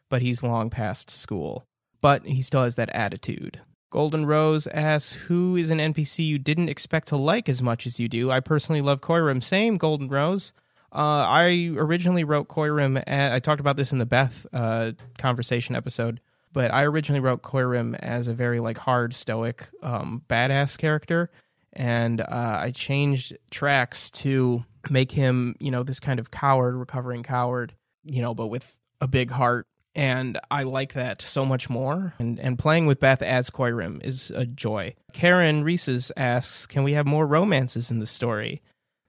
but 0.09 0.21
he's 0.21 0.43
long 0.43 0.69
past 0.69 1.09
school. 1.09 1.65
But 2.01 2.25
he 2.25 2.41
still 2.41 2.63
has 2.63 2.75
that 2.75 2.91
attitude. 2.91 3.61
Golden 3.91 4.25
Rose 4.25 4.67
asks, 4.67 5.13
Who 5.13 5.55
is 5.55 5.71
an 5.71 5.79
NPC 5.79 6.25
you 6.25 6.37
didn't 6.37 6.69
expect 6.69 7.07
to 7.07 7.17
like 7.17 7.49
as 7.49 7.61
much 7.61 7.87
as 7.87 7.99
you 7.99 8.07
do? 8.07 8.29
I 8.29 8.39
personally 8.39 8.81
love 8.81 9.01
Koirim. 9.01 9.41
Same, 9.41 9.77
Golden 9.77 10.07
Rose. 10.07 10.53
Uh, 10.91 11.25
I 11.27 11.71
originally 11.75 12.23
wrote 12.23 12.47
Koirim. 12.47 13.01
At, 13.05 13.33
I 13.33 13.39
talked 13.39 13.59
about 13.59 13.77
this 13.77 13.91
in 13.91 13.99
the 13.99 14.05
Beth 14.05 14.45
uh, 14.51 14.93
conversation 15.17 15.75
episode, 15.75 16.19
but 16.51 16.73
I 16.73 16.85
originally 16.85 17.19
wrote 17.19 17.43
Koirim 17.43 17.97
as 17.99 18.27
a 18.27 18.33
very 18.33 18.59
like 18.59 18.77
hard, 18.77 19.13
stoic, 19.13 19.69
um, 19.83 20.23
badass 20.27 20.77
character, 20.77 21.29
and 21.73 22.21
uh, 22.21 22.25
I 22.61 22.71
changed 22.71 23.37
tracks 23.51 24.09
to 24.11 24.65
make 24.89 25.11
him, 25.11 25.55
you 25.59 25.71
know, 25.71 25.83
this 25.83 25.99
kind 25.99 26.19
of 26.19 26.31
coward, 26.31 26.75
recovering 26.75 27.23
coward, 27.23 27.75
you 28.03 28.21
know, 28.21 28.33
but 28.33 28.47
with 28.47 28.79
a 29.01 29.07
big 29.07 29.29
heart. 29.31 29.67
And 29.95 30.39
I 30.49 30.63
like 30.63 30.93
that 30.93 31.21
so 31.21 31.45
much 31.45 31.69
more. 31.69 32.13
And 32.19 32.39
and 32.39 32.57
playing 32.57 32.85
with 32.85 32.99
Beth 32.99 33.21
as 33.21 33.49
Koirim 33.49 34.03
is 34.03 34.31
a 34.31 34.45
joy. 34.45 34.95
Karen 35.13 35.63
Reeses 35.63 36.11
asks, 36.15 36.65
"Can 36.67 36.83
we 36.83 36.93
have 36.93 37.05
more 37.05 37.27
romances 37.27 37.91
in 37.91 37.99
the 37.99 38.05
story?" 38.05 38.61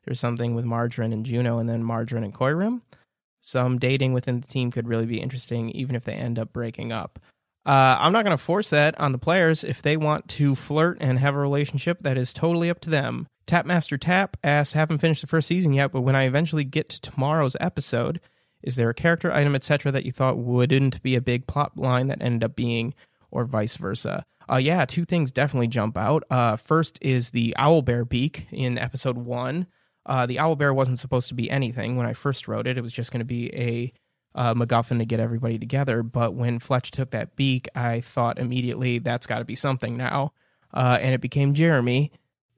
There's 0.04 0.20
something 0.20 0.54
with 0.54 0.64
Margarine 0.64 1.12
and 1.12 1.26
Juno, 1.26 1.58
and 1.58 1.68
then 1.68 1.84
Margarine 1.84 2.24
and 2.24 2.34
Koirim. 2.34 2.82
Some 3.40 3.78
dating 3.78 4.12
within 4.12 4.40
the 4.40 4.46
team 4.46 4.70
could 4.70 4.88
really 4.88 5.06
be 5.06 5.20
interesting, 5.20 5.70
even 5.70 5.96
if 5.96 6.04
they 6.04 6.14
end 6.14 6.38
up 6.38 6.52
breaking 6.52 6.92
up. 6.92 7.18
Uh, 7.66 7.96
I'm 8.00 8.12
not 8.12 8.24
going 8.24 8.36
to 8.36 8.42
force 8.42 8.70
that 8.70 8.98
on 8.98 9.12
the 9.12 9.18
players. 9.18 9.64
If 9.64 9.82
they 9.82 9.96
want 9.96 10.28
to 10.28 10.54
flirt 10.54 10.98
and 11.00 11.18
have 11.18 11.34
a 11.34 11.38
relationship, 11.38 11.98
that 12.02 12.16
is 12.16 12.32
totally 12.32 12.70
up 12.70 12.80
to 12.80 12.90
them. 12.90 13.26
Tapmaster 13.46 13.98
Tap 14.00 14.36
asks, 14.42 14.74
haven't 14.74 14.98
finished 14.98 15.20
the 15.20 15.26
first 15.26 15.48
season 15.48 15.72
yet, 15.72 15.92
but 15.92 16.02
when 16.02 16.16
I 16.16 16.24
eventually 16.24 16.64
get 16.64 16.88
to 16.90 17.00
tomorrow's 17.00 17.56
episode, 17.60 18.20
is 18.62 18.76
there 18.76 18.90
a 18.90 18.94
character 18.94 19.32
item, 19.32 19.54
etc., 19.54 19.90
that 19.92 20.04
you 20.04 20.12
thought 20.12 20.38
wouldn't 20.38 21.02
be 21.02 21.16
a 21.16 21.20
big 21.20 21.46
plot 21.46 21.76
line 21.76 22.08
that 22.08 22.22
ended 22.22 22.44
up 22.44 22.56
being, 22.56 22.94
or 23.30 23.44
vice 23.44 23.76
versa? 23.76 24.24
Uh, 24.50 24.56
yeah, 24.56 24.84
two 24.84 25.04
things 25.04 25.30
definitely 25.30 25.68
jump 25.68 25.96
out. 25.96 26.24
Uh, 26.30 26.56
first 26.56 26.98
is 27.00 27.30
the 27.30 27.54
owl 27.56 27.82
bear 27.82 28.04
beak 28.04 28.46
in 28.50 28.78
episode 28.78 29.16
one. 29.18 29.66
Uh, 30.10 30.26
the 30.26 30.40
owl 30.40 30.56
bear 30.56 30.74
wasn't 30.74 30.98
supposed 30.98 31.28
to 31.28 31.34
be 31.34 31.48
anything 31.48 31.96
when 31.96 32.04
I 32.04 32.14
first 32.14 32.48
wrote 32.48 32.66
it. 32.66 32.76
It 32.76 32.80
was 32.80 32.92
just 32.92 33.12
going 33.12 33.20
to 33.20 33.24
be 33.24 33.54
a 33.54 33.92
uh, 34.34 34.54
MacGuffin 34.54 34.98
to 34.98 35.04
get 35.04 35.20
everybody 35.20 35.56
together. 35.56 36.02
But 36.02 36.34
when 36.34 36.58
Fletch 36.58 36.90
took 36.90 37.10
that 37.10 37.36
beak, 37.36 37.68
I 37.76 38.00
thought 38.00 38.40
immediately 38.40 38.98
that's 38.98 39.28
got 39.28 39.38
to 39.38 39.44
be 39.44 39.54
something 39.54 39.96
now. 39.96 40.32
Uh, 40.74 40.98
and 41.00 41.14
it 41.14 41.20
became 41.20 41.54
Jeremy 41.54 42.10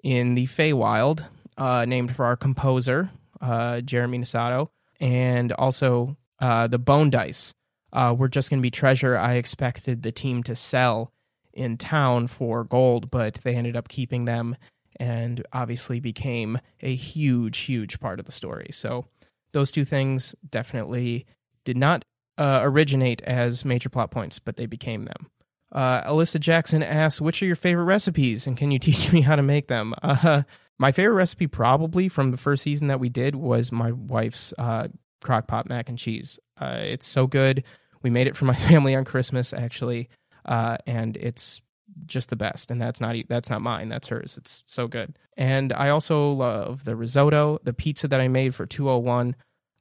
in 0.03 0.35
the 0.35 0.47
Feywild, 0.47 1.27
uh, 1.59 1.85
named 1.85 2.17
for 2.17 2.25
our 2.25 2.37
composer, 2.37 3.11
uh, 3.43 3.83
Jeremy 3.83 4.19
Nasato, 4.19 4.69
and 4.99 5.53
also 5.53 6.17
uh, 6.41 6.67
the 6.69 6.79
Bone 6.79 7.11
Dice. 7.11 7.53
Uh, 7.93 8.15
were 8.17 8.29
just 8.29 8.49
going 8.49 8.59
to 8.59 8.63
be 8.63 8.71
treasure 8.71 9.19
I 9.19 9.35
expected 9.35 10.03
the 10.03 10.13
team 10.13 10.43
to 10.45 10.57
sell 10.57 11.13
in 11.53 11.77
town 11.77 12.29
for 12.29 12.65
gold, 12.65 13.11
but 13.11 13.35
they 13.45 13.55
ended 13.55 13.77
up 13.77 13.89
keeping 13.89 14.25
them 14.25 14.57
and 14.97 15.45
obviously 15.53 16.01
became 16.01 16.59
a 16.81 16.95
huge, 16.95 17.59
huge 17.59 18.01
part 18.01 18.19
of 18.19 18.27
the 18.27 18.33
story. 18.33 18.69
So 18.71 19.07
those 19.53 19.71
two 19.71 19.85
things 19.85 20.35
definitely 20.49 21.27
did 21.65 21.77
not 21.77 22.05
uh, 22.39 22.61
originate 22.63 23.23
as 23.23 23.65
major 23.65 23.89
plot 23.89 24.11
points, 24.11 24.39
but 24.39 24.57
they 24.57 24.67
became 24.67 25.05
them. 25.05 25.31
Uh, 25.71 26.03
Alyssa 26.03 26.39
Jackson 26.39 26.83
asks, 26.83 27.21
"Which 27.21 27.43
are 27.43 27.47
your 27.47 27.57
favorite 27.57 27.85
recipes, 27.85 28.47
and 28.47 28.57
can 28.57 28.71
you 28.71 28.79
teach 28.81 29.13
me 29.13 29.23
how 29.23 29.37
to 29.37 29.43
make 29.43 29.69
them?" 29.69 29.95
Uh, 30.03 30.43
my 30.79 30.93
favorite 30.93 31.15
recipe, 31.15 31.47
probably 31.47 32.09
from 32.09 32.31
the 32.31 32.37
first 32.37 32.63
season 32.63 32.89
that 32.89 33.01
we 33.01 33.09
did, 33.09 33.37
was 33.37 33.73
my 33.73 33.93
wife's 33.93 34.53
uh, 34.59 34.89
crock 35.21 35.47
pot 35.47 35.69
mac 35.69 35.89
and 35.89 35.99
cheese. 35.99 36.39
Uh, 36.61 36.81
it's 36.81 37.07
so 37.07 37.27
good. 37.27 37.65
We 38.03 38.11
made 38.11 38.27
it 38.27 38.37
for 38.37 38.45
my 38.45 38.55
family 38.69 38.95
on 38.95 39.05
Christmas, 39.05 39.53
actually, 39.53 40.09
uh, 40.45 40.79
and 40.87 41.17
it's 41.17 41.61
just 42.07 42.31
the 42.31 42.37
best. 42.37 42.71
And 42.71 42.81
that's 42.81 43.01
not 43.01 43.17
that's 43.29 43.51
not 43.51 43.63
mine. 43.63 43.89
That's 43.89 44.09
hers. 44.09 44.37
It's 44.37 44.63
so 44.67 44.89
good. 44.89 45.17
And 45.37 45.73
I 45.73 45.89
also 45.89 46.33
love 46.33 46.85
the 46.85 46.97
risotto, 46.97 47.59
the 47.63 47.73
pizza 47.73 48.09
that 48.09 48.21
I 48.21 48.29
made 48.29 48.55
for 48.55 48.67
201. 48.67 49.37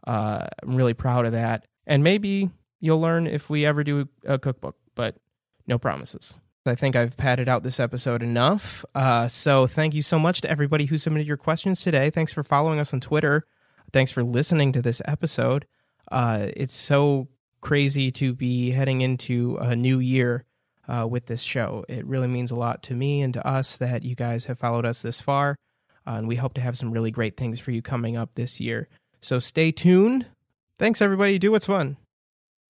Uh, 0.08 0.48
I'm 0.64 0.76
really 0.76 0.94
proud 0.94 1.26
of 1.26 1.34
that. 1.34 1.66
And 1.86 2.04
maybe 2.04 2.50
you'll 2.80 3.02
learn 3.02 3.28
if 3.28 3.50
we 3.50 3.66
ever 3.66 3.84
do 3.84 4.08
a 4.26 4.40
cookbook, 4.40 4.78
but 4.96 5.16
no 5.68 5.78
promises. 5.78 6.36
I 6.66 6.76
think 6.76 6.96
I've 6.96 7.18
padded 7.18 7.50
out 7.50 7.64
this 7.64 7.80
episode 7.80 8.22
enough. 8.22 8.86
Uh, 8.94 9.28
so 9.28 9.66
thank 9.66 9.94
you 9.96 10.04
so 10.04 10.20
much 10.20 10.42
to 10.42 10.50
everybody 10.50 10.86
who 10.86 10.98
submitted 10.98 11.28
your 11.28 11.38
questions 11.38 11.82
today. 11.82 12.12
Thanks 12.12 12.32
for 12.32 12.44
following 12.44 12.80
us 12.80 12.94
on 12.94 13.00
Twitter. 13.00 13.46
Thanks 13.92 14.12
for 14.12 14.24
listening 14.24 14.72
to 14.74 14.82
this 14.82 15.02
episode. 15.06 15.66
Uh, 16.12 16.48
it's 16.56 16.76
so 16.76 17.30
crazy 17.62 18.12
to 18.12 18.34
be 18.34 18.72
heading 18.72 19.02
into 19.02 19.58
a 19.60 19.76
new 19.76 20.00
year 20.00 20.46
uh, 20.92 21.08
with 21.08 21.26
this 21.28 21.42
show. 21.42 21.86
It 21.88 22.06
really 22.06 22.28
means 22.28 22.52
a 22.52 22.56
lot 22.56 22.84
to 22.84 22.94
me 22.94 23.22
and 23.22 23.34
to 23.34 23.48
us 23.48 23.78
that 23.78 24.04
you 24.04 24.16
guys 24.16 24.46
have 24.46 24.60
followed 24.60 24.86
us 24.86 25.02
this 25.02 25.22
far. 25.22 25.56
Uh, 26.06 26.12
and 26.12 26.28
we 26.28 26.36
hope 26.36 26.54
to 26.56 26.62
have 26.62 26.78
some 26.78 26.92
really 26.92 27.12
great 27.12 27.38
things 27.38 27.60
for 27.60 27.72
you 27.72 27.82
coming 27.82 28.18
up 28.18 28.32
this 28.36 28.60
year. 28.60 28.90
So 29.22 29.40
stay 29.40 29.72
tuned. 29.72 30.26
Thanks, 30.78 31.02
everybody. 31.02 31.40
Do 31.40 31.52
what's 31.52 31.68
fun. 31.68 31.98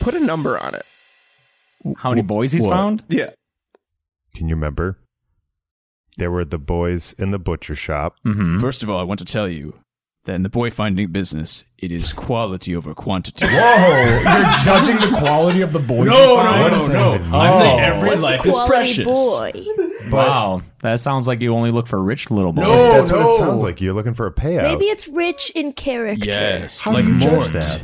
Put 0.00 0.14
a 0.14 0.20
number 0.20 0.58
on 0.58 0.74
it. 0.74 0.84
How 1.98 2.10
many 2.10 2.22
boys 2.22 2.52
he's 2.52 2.64
What? 2.66 2.72
found? 2.72 3.02
Yeah. 3.08 3.30
Can 4.34 4.48
you 4.48 4.54
remember? 4.54 4.98
There 6.16 6.30
were 6.30 6.44
the 6.44 6.58
boys 6.58 7.14
in 7.18 7.30
the 7.30 7.38
butcher 7.38 7.74
shop. 7.74 8.16
Mm-hmm. 8.26 8.60
First 8.60 8.82
of 8.82 8.90
all, 8.90 8.98
I 8.98 9.02
want 9.04 9.18
to 9.20 9.24
tell 9.24 9.48
you 9.48 9.78
that 10.24 10.34
in 10.34 10.42
the 10.42 10.50
boy 10.50 10.70
finding 10.70 11.10
business, 11.12 11.64
it 11.78 11.90
is 11.90 12.12
quality 12.12 12.76
over 12.76 12.92
quantity. 12.92 13.46
Whoa! 13.46 14.20
You're 14.20 14.64
judging 14.64 14.96
the 14.96 15.16
quality 15.16 15.62
of 15.62 15.72
the 15.72 15.78
boys. 15.78 16.08
No, 16.08 16.30
you 16.32 16.36
find? 16.36 16.92
no, 16.92 17.10
What 17.12 17.22
no, 17.22 17.30
no. 17.30 17.38
I'm 17.38 17.56
saying 17.56 17.80
every 17.80 18.08
What's 18.10 18.24
life 18.24 18.44
is 18.44 18.58
precious. 18.66 19.04
boy? 19.04 19.52
Wow, 20.10 20.62
that 20.80 21.00
sounds 21.00 21.26
like 21.26 21.40
you 21.40 21.54
only 21.54 21.70
look 21.70 21.86
for 21.86 22.02
rich 22.02 22.30
little 22.30 22.52
boys. 22.52 22.64
No. 22.66 22.92
That's 22.92 23.12
what 23.12 23.20
no. 23.20 23.30
it 23.34 23.38
sounds 23.38 23.62
like. 23.62 23.80
You're 23.80 23.94
looking 23.94 24.14
for 24.14 24.26
a 24.26 24.32
payout. 24.32 24.64
Maybe 24.64 24.86
it's 24.86 25.08
rich 25.08 25.50
in 25.54 25.72
character. 25.72 26.26
Yes, 26.26 26.80
How 26.84 26.92
like 26.92 27.04
do 27.06 27.12
you 27.12 27.18
judge 27.18 27.52
that? 27.52 27.80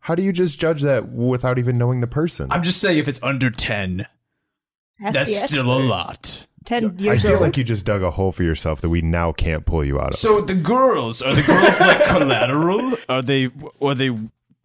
How 0.00 0.14
do 0.14 0.22
you 0.22 0.32
just 0.32 0.58
judge 0.58 0.82
that 0.82 1.10
without 1.10 1.58
even 1.58 1.78
knowing 1.78 2.00
the 2.00 2.06
person? 2.06 2.50
I'm 2.50 2.62
just 2.62 2.80
saying, 2.80 2.98
if 2.98 3.06
it's 3.08 3.20
under 3.22 3.50
ten, 3.50 4.06
Ask 5.02 5.14
that's 5.14 5.36
still 5.48 5.70
a 5.70 5.76
expert. 5.76 5.88
lot. 5.88 6.46
Ten 6.64 6.82
years. 6.82 6.94
I 6.98 7.02
years 7.02 7.22
feel 7.22 7.32
old. 7.32 7.40
like 7.42 7.56
you 7.56 7.64
just 7.64 7.84
dug 7.84 8.02
a 8.02 8.10
hole 8.10 8.32
for 8.32 8.42
yourself 8.42 8.80
that 8.82 8.88
we 8.90 9.00
now 9.02 9.32
can't 9.32 9.64
pull 9.64 9.84
you 9.84 9.98
out 10.00 10.08
of. 10.08 10.14
So 10.14 10.40
the 10.42 10.54
girls 10.54 11.22
are 11.22 11.34
the 11.34 11.42
girls 11.42 11.80
like 11.80 12.04
collateral? 12.06 12.96
Are 13.08 13.22
they 13.22 13.50
are 13.80 13.94
they 13.94 14.10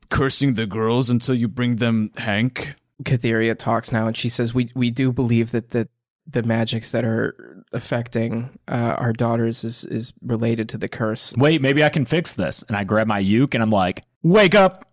cursing 0.10 0.54
the 0.56 0.66
girls 0.66 1.10
until 1.10 1.36
you 1.36 1.48
bring 1.48 1.78
them 1.78 2.12
Hank? 2.18 2.76
Catheria 3.04 3.58
talks 3.58 3.92
now, 3.92 4.08
and 4.08 4.16
she 4.16 4.30
says, 4.30 4.54
"We 4.54 4.70
we 4.76 4.92
do 4.92 5.12
believe 5.12 5.52
that 5.52 5.72
the 5.72 5.88
the 6.28 6.44
magics 6.44 6.92
that 6.92 7.04
are 7.06 7.64
affecting 7.72 8.58
uh, 8.68 8.96
our 8.98 9.14
daughters 9.14 9.64
is 9.64 9.84
is 9.86 10.14
related 10.22 10.70
to 10.70 10.78
the 10.78 10.88
curse." 10.88 11.34
Wait, 11.38 11.62
maybe 11.62 11.84
I 11.84 11.90
can 11.90 12.06
fix 12.06 12.34
this. 12.34 12.64
And 12.68 12.76
I 12.78 12.84
grab 12.84 13.08
my 13.08 13.20
uke 13.20 13.54
and 13.54 13.62
I'm 13.64 13.70
like, 13.70 14.04
wake 14.24 14.56
up. 14.56 14.90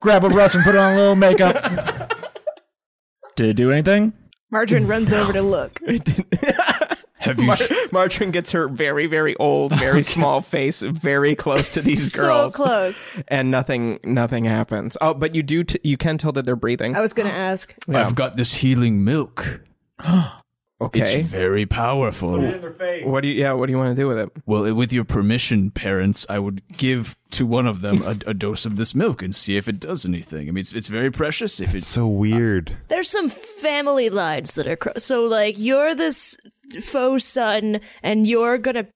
Grab 0.00 0.24
a 0.24 0.28
brush 0.28 0.54
and 0.54 0.64
put 0.64 0.76
on 0.76 0.94
a 0.94 0.96
little 0.96 1.16
makeup. 1.16 1.54
Did 3.36 3.50
it 3.50 3.54
do 3.54 3.70
anything? 3.70 4.12
Margarine 4.50 4.86
runs 4.86 5.12
over 5.12 5.32
to 5.32 5.42
look. 5.42 5.80
Have 7.18 7.38
you? 7.38 7.46
Mar- 7.46 7.56
sh- 7.56 7.72
Margarine 7.92 8.30
gets 8.30 8.52
her 8.52 8.68
very, 8.68 9.06
very 9.06 9.34
old, 9.36 9.76
very 9.78 10.02
small 10.02 10.40
face 10.40 10.82
very 10.82 11.34
close 11.34 11.68
to 11.70 11.82
these 11.82 12.14
girls. 12.14 12.54
So 12.54 12.64
girls, 12.64 12.94
close. 12.94 13.24
and 13.26 13.50
nothing, 13.50 13.98
nothing 14.04 14.44
happens. 14.44 14.96
Oh, 15.00 15.14
but 15.14 15.34
you 15.34 15.42
do, 15.42 15.64
t- 15.64 15.80
you 15.82 15.96
can 15.96 16.16
tell 16.16 16.32
that 16.32 16.46
they're 16.46 16.56
breathing. 16.56 16.96
I 16.96 17.00
was 17.00 17.12
gonna 17.12 17.30
ask. 17.30 17.74
Yeah. 17.86 18.00
I've 18.00 18.14
got 18.14 18.36
this 18.36 18.54
healing 18.54 19.04
milk. 19.04 19.60
Okay, 20.80 21.00
It's 21.20 21.28
very 21.28 21.66
powerful. 21.66 22.40
what 22.40 23.22
do 23.22 23.28
you? 23.28 23.34
Yeah, 23.34 23.52
what 23.54 23.66
do 23.66 23.72
you 23.72 23.78
want 23.78 23.96
to 23.96 24.00
do 24.00 24.06
with 24.06 24.16
it? 24.18 24.30
Well, 24.46 24.72
with 24.74 24.92
your 24.92 25.02
permission, 25.04 25.72
parents, 25.72 26.24
I 26.28 26.38
would 26.38 26.62
give 26.76 27.16
to 27.32 27.44
one 27.46 27.66
of 27.66 27.80
them 27.80 28.00
a, 28.02 28.10
a 28.30 28.34
dose 28.34 28.64
of 28.64 28.76
this 28.76 28.94
milk 28.94 29.20
and 29.20 29.34
see 29.34 29.56
if 29.56 29.66
it 29.68 29.80
does 29.80 30.06
anything. 30.06 30.48
I 30.48 30.52
mean, 30.52 30.58
it's, 30.58 30.72
it's 30.72 30.86
very 30.86 31.10
precious. 31.10 31.58
If 31.58 31.68
It's 31.70 31.78
it's 31.78 31.86
so 31.88 32.06
weird. 32.06 32.70
Uh, 32.70 32.74
there's 32.88 33.10
some 33.10 33.28
family 33.28 34.08
lines 34.08 34.54
that 34.54 34.68
are 34.68 34.76
cro- 34.76 34.92
so 34.98 35.24
like 35.24 35.56
you're 35.58 35.96
this 35.96 36.36
faux 36.80 37.24
son, 37.24 37.80
and 38.04 38.26
you're 38.28 38.56
gonna 38.58 38.86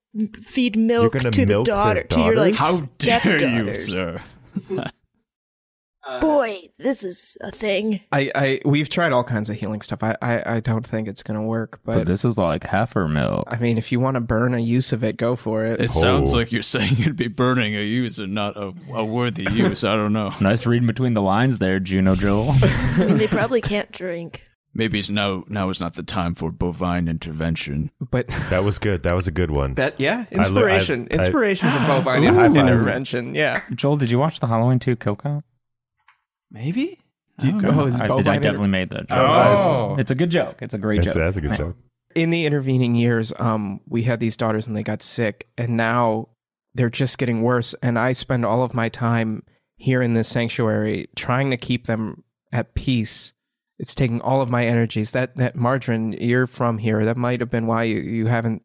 feed 0.43 0.77
milk 0.77 1.15
gonna 1.15 1.33
to 1.33 1.45
the 1.45 1.53
milk 1.53 1.67
their 1.67 1.75
daughter, 1.75 2.03
to 2.05 2.21
your 2.21 2.37
like 2.37 2.57
how 2.59 2.79
dare 2.99 3.21
you, 3.33 3.39
stepdaughters. 3.39 3.87
sir? 3.87 4.23
Uh, 6.05 6.19
Boy, 6.21 6.69
this 6.79 7.05
is 7.05 7.37
a 7.43 7.53
thing. 7.53 8.01
I, 8.11 8.31
I, 8.35 8.61
we've 8.65 8.89
tried 8.89 9.13
all 9.13 9.23
kinds 9.23 9.49
of 9.51 9.57
healing 9.57 9.81
stuff. 9.83 10.03
I, 10.03 10.17
I, 10.21 10.57
I 10.57 10.61
don't 10.61 10.85
think 10.87 11.07
it's 11.07 11.23
gonna 11.23 11.43
work. 11.45 11.79
But 11.85 11.99
But 11.99 12.07
this 12.09 12.25
is 12.25 12.37
like 12.37 12.65
heifer 12.65 13.07
milk. 13.07 13.47
I 13.49 13.59
mean, 13.59 13.79
if 13.79 13.93
you 13.93 14.01
want 14.01 14.17
to 14.17 14.21
burn 14.21 14.53
a 14.53 14.59
use 14.59 14.93
of 14.93 15.05
it, 15.05 15.17
go 15.17 15.37
for 15.37 15.65
it. 15.65 15.81
It 15.81 15.91
sounds 15.91 16.33
Oh. 16.35 16.37
like 16.39 16.51
you're 16.51 16.63
saying 16.63 16.97
you'd 16.97 17.17
be 17.17 17.29
burning 17.29 17.77
a 17.77 17.83
use 17.85 18.19
and 18.19 18.35
not 18.35 18.57
a, 18.57 18.73
a 18.93 19.05
worthy 19.05 19.47
use. 19.53 19.85
I 19.85 19.95
don't 19.95 20.13
know. 20.13 20.33
Nice 20.41 20.67
reading 20.67 20.89
between 20.89 21.15
the 21.15 21.23
lines 21.23 21.59
there, 21.59 21.79
Juno 21.79 22.17
Joel. 22.17 22.51
I 22.63 23.05
mean, 23.05 23.17
they 23.19 23.29
probably 23.29 23.61
can't 23.61 23.93
drink. 23.93 24.45
Maybe 24.75 24.99
it's 24.99 25.11
now 25.11 25.45
now 25.49 25.69
is 25.69 25.81
not 25.81 25.95
the 25.95 26.03
time 26.03 26.35
for 26.35 26.51
bovine 26.51 27.07
intervention. 27.07 27.91
but 28.01 28.27
That 28.51 28.65
was 28.65 28.79
good. 28.81 29.05
That 29.05 29.15
was 29.15 29.29
a 29.29 29.31
good 29.31 29.51
one. 29.53 29.75
that, 29.75 30.01
yeah, 30.01 30.25
I 30.33 30.35
I- 30.35 30.39
inspiration, 30.39 31.07
I- 31.11 31.15
inspiration 31.15 31.71
for 31.71 31.79
bovine 31.87 32.25
Ooh. 32.25 32.41
Intervention. 32.57 33.35
Yeah. 33.37 33.61
Joel, 33.75 33.97
did 33.99 34.11
you 34.11 34.19
watch 34.19 34.41
the 34.41 34.49
Halloween 34.49 34.81
2 34.81 34.97
kill 34.97 35.15
count? 35.15 35.45
Maybe. 36.53 36.99
Do 37.39 37.49
you- 37.49 37.61
oh, 37.65 37.87
is 37.87 37.97
I, 37.97 38.03
did, 38.03 38.09
bovine 38.09 38.29
I 38.29 38.37
inter- 38.37 38.43
definitely 38.51 38.69
made 38.69 38.91
that 38.91 39.09
joke. 39.09 39.19
Oh. 39.19 39.97
It's 39.99 40.11
a 40.11 40.15
good 40.15 40.31
joke. 40.31 40.59
It's 40.61 40.75
a 40.75 40.79
great 40.79 41.03
That's, 41.03 41.15
joke. 41.15 41.23
that's 41.25 41.37
a 41.37 41.41
good 41.41 41.55
joke. 41.55 41.77
in 42.15 42.31
the 42.31 42.45
intervening 42.45 42.95
years, 42.95 43.33
um, 43.39 43.81
we 43.89 44.03
had 44.03 44.21
these 44.21 44.37
daughters 44.37 44.67
and 44.67 44.77
they 44.77 44.83
got 44.83 45.03
sick, 45.03 45.49
and 45.57 45.77
now 45.77 46.29
they're 46.75 46.91
just 46.91 47.17
getting 47.19 47.43
worse. 47.43 47.75
And 47.83 47.99
I 47.99 48.13
spend 48.13 48.45
all 48.45 48.63
of 48.63 48.75
my 48.75 48.89
time 48.91 49.43
here 49.77 50.03
in 50.03 50.13
this 50.13 50.29
sanctuary 50.29 51.09
trying 51.17 51.51
to 51.51 51.57
keep 51.57 51.87
them 51.87 52.23
at 52.53 52.75
peace. 52.75 53.33
It's 53.79 53.95
taking 53.95 54.21
all 54.21 54.43
of 54.43 54.51
my 54.51 54.67
energies. 54.67 55.13
That 55.13 55.37
that 55.37 55.57
margarine, 55.57 56.13
you're 56.13 56.47
from 56.47 56.79
here. 56.79 57.05
That 57.05 57.17
might 57.17 57.41
have 57.41 57.51
been 57.51 57.67
why 57.67 57.85
you, 57.85 57.99
you 58.01 58.27
haven't. 58.27 58.63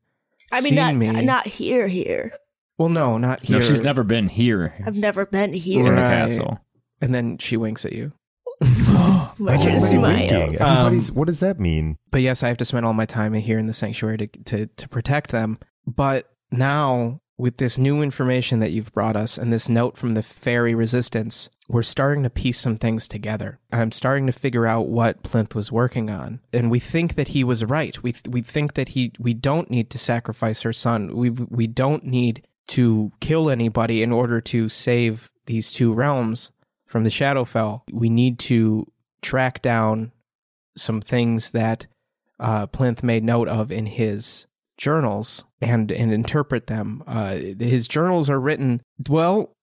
I 0.52 0.58
mean, 0.58 0.72
seen 0.72 0.76
not 0.76 0.96
me. 0.96 1.12
not 1.26 1.48
here. 1.48 1.88
Here, 1.88 2.34
Well, 2.78 2.90
no, 2.90 3.18
not 3.18 3.42
here. 3.42 3.58
No, 3.60 3.66
she's 3.66 3.82
never 3.82 4.04
been 4.04 4.28
here 4.30 4.74
I've 4.86 4.96
never 4.96 5.26
been 5.26 5.54
here 5.54 5.86
in 5.88 5.96
the 5.96 6.02
castle. 6.02 6.60
And 7.02 7.14
then 7.14 7.38
she 7.38 7.58
winks 7.58 7.86
at 7.86 7.94
you. 7.94 8.12
Margarine 8.62 9.76
Everybody 9.76 9.98
winking. 9.98 10.56
smiles. 10.58 11.10
Um, 11.10 11.16
what 11.16 11.28
does 11.28 11.40
that 11.42 11.60
mean? 11.60 11.98
but 12.12 12.22
yes, 12.22 12.42
I 12.44 12.48
have 12.48 12.58
to 12.58 12.66
spend 12.66 12.86
all 12.86 12.94
my 12.94 13.06
time 13.06 13.34
here 13.34 13.60
in 13.60 13.68
the 13.68 13.74
sanctuary 13.74 14.18
to, 14.18 14.28
to 14.28 14.66
to 14.68 14.90
protect 14.90 15.32
them. 15.32 15.60
But 15.86 16.30
now, 16.52 17.22
with 17.38 17.58
this 17.58 17.78
new 17.78 18.02
information 18.02 18.60
that 18.62 18.72
you've 18.72 18.92
brought 18.94 19.16
us 19.16 19.38
and 19.38 19.54
this 19.54 19.70
note 19.70 19.96
from 19.96 20.16
the 20.16 20.24
fairy 20.24 20.74
resistance, 20.74 21.50
we're 21.70 21.84
starting 21.84 22.24
to 22.24 22.32
piece 22.32 22.60
some 22.60 22.78
things 22.78 23.08
together. 23.08 23.60
I'm 23.72 23.92
starting 23.92 24.26
to 24.26 24.34
figure 24.34 24.66
out 24.66 24.88
what 24.88 25.22
Plinth 25.22 25.54
was 25.54 25.72
working 25.72 26.10
on, 26.10 26.40
and 26.52 26.72
we 26.72 26.80
think 26.80 27.14
that 27.16 27.30
he 27.30 27.44
was 27.44 27.64
right. 27.64 28.02
We 28.02 28.16
we 28.28 28.42
think 28.42 28.74
that 28.74 28.90
he 28.90 29.12
we 29.20 29.36
don't 29.36 29.70
need 29.70 29.92
to 29.92 30.00
sacrifice 30.00 30.62
her 30.64 30.74
son. 30.74 31.16
We 31.16 31.30
we 31.30 31.68
don't 31.68 32.06
need 32.06 32.48
to 32.70 33.12
kill 33.22 33.50
anybody 33.52 34.02
in 34.02 34.12
order 34.12 34.42
to 34.42 34.68
save 34.68 35.30
these 35.46 35.72
two 35.72 35.94
realms 35.94 36.52
from 36.88 37.04
the 37.04 37.10
Shadowfell. 37.10 37.82
We 37.92 38.10
need 38.10 38.40
to 38.40 38.92
track 39.22 39.62
down 39.62 40.12
some 40.76 41.02
things 41.02 41.52
that 41.52 41.88
uh, 42.40 42.68
Plinth 42.68 43.04
made 43.04 43.24
note 43.24 43.48
of 43.48 43.72
in 43.72 43.86
his 43.86 44.46
journals 44.78 45.44
and 45.60 45.92
and 45.92 46.14
interpret 46.14 46.68
them. 46.68 47.04
Uh, 47.08 47.36
his 47.60 47.88
journals 47.88 48.30
are 48.30 48.40
written. 48.40 48.82
Well, 49.10 49.54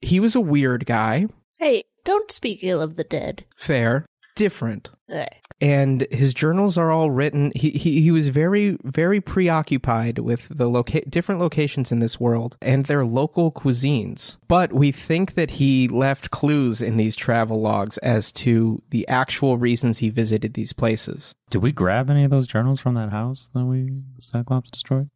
he 0.00 0.20
was 0.20 0.34
a 0.34 0.40
weird 0.40 0.86
guy. 0.86 1.26
Hey, 1.58 1.84
don't 2.04 2.30
speak 2.30 2.60
ill 2.62 2.80
of 2.80 2.96
the 2.96 3.04
dead. 3.04 3.44
Fair, 3.56 4.06
different. 4.34 4.90
Eh. 5.08 5.26
And 5.62 6.08
his 6.10 6.34
journals 6.34 6.76
are 6.76 6.90
all 6.90 7.12
written. 7.12 7.52
He 7.54 7.70
he, 7.70 8.02
he 8.02 8.10
was 8.10 8.28
very 8.28 8.76
very 8.82 9.20
preoccupied 9.20 10.18
with 10.18 10.48
the 10.50 10.68
loca- 10.68 11.08
different 11.08 11.40
locations 11.40 11.92
in 11.92 12.00
this 12.00 12.18
world 12.18 12.56
and 12.60 12.86
their 12.86 13.04
local 13.04 13.52
cuisines. 13.52 14.38
But 14.48 14.72
we 14.72 14.90
think 14.90 15.34
that 15.34 15.52
he 15.52 15.86
left 15.86 16.32
clues 16.32 16.82
in 16.82 16.96
these 16.96 17.14
travel 17.14 17.60
logs 17.60 17.96
as 17.98 18.32
to 18.32 18.82
the 18.90 19.06
actual 19.06 19.56
reasons 19.56 19.98
he 19.98 20.10
visited 20.10 20.54
these 20.54 20.72
places. 20.72 21.32
Did 21.48 21.62
we 21.62 21.70
grab 21.70 22.10
any 22.10 22.24
of 22.24 22.30
those 22.32 22.48
journals 22.48 22.80
from 22.80 22.94
that 22.94 23.10
house 23.10 23.48
that 23.54 23.64
we 23.64 24.02
Cyclops 24.18 24.70
destroyed? 24.70 25.10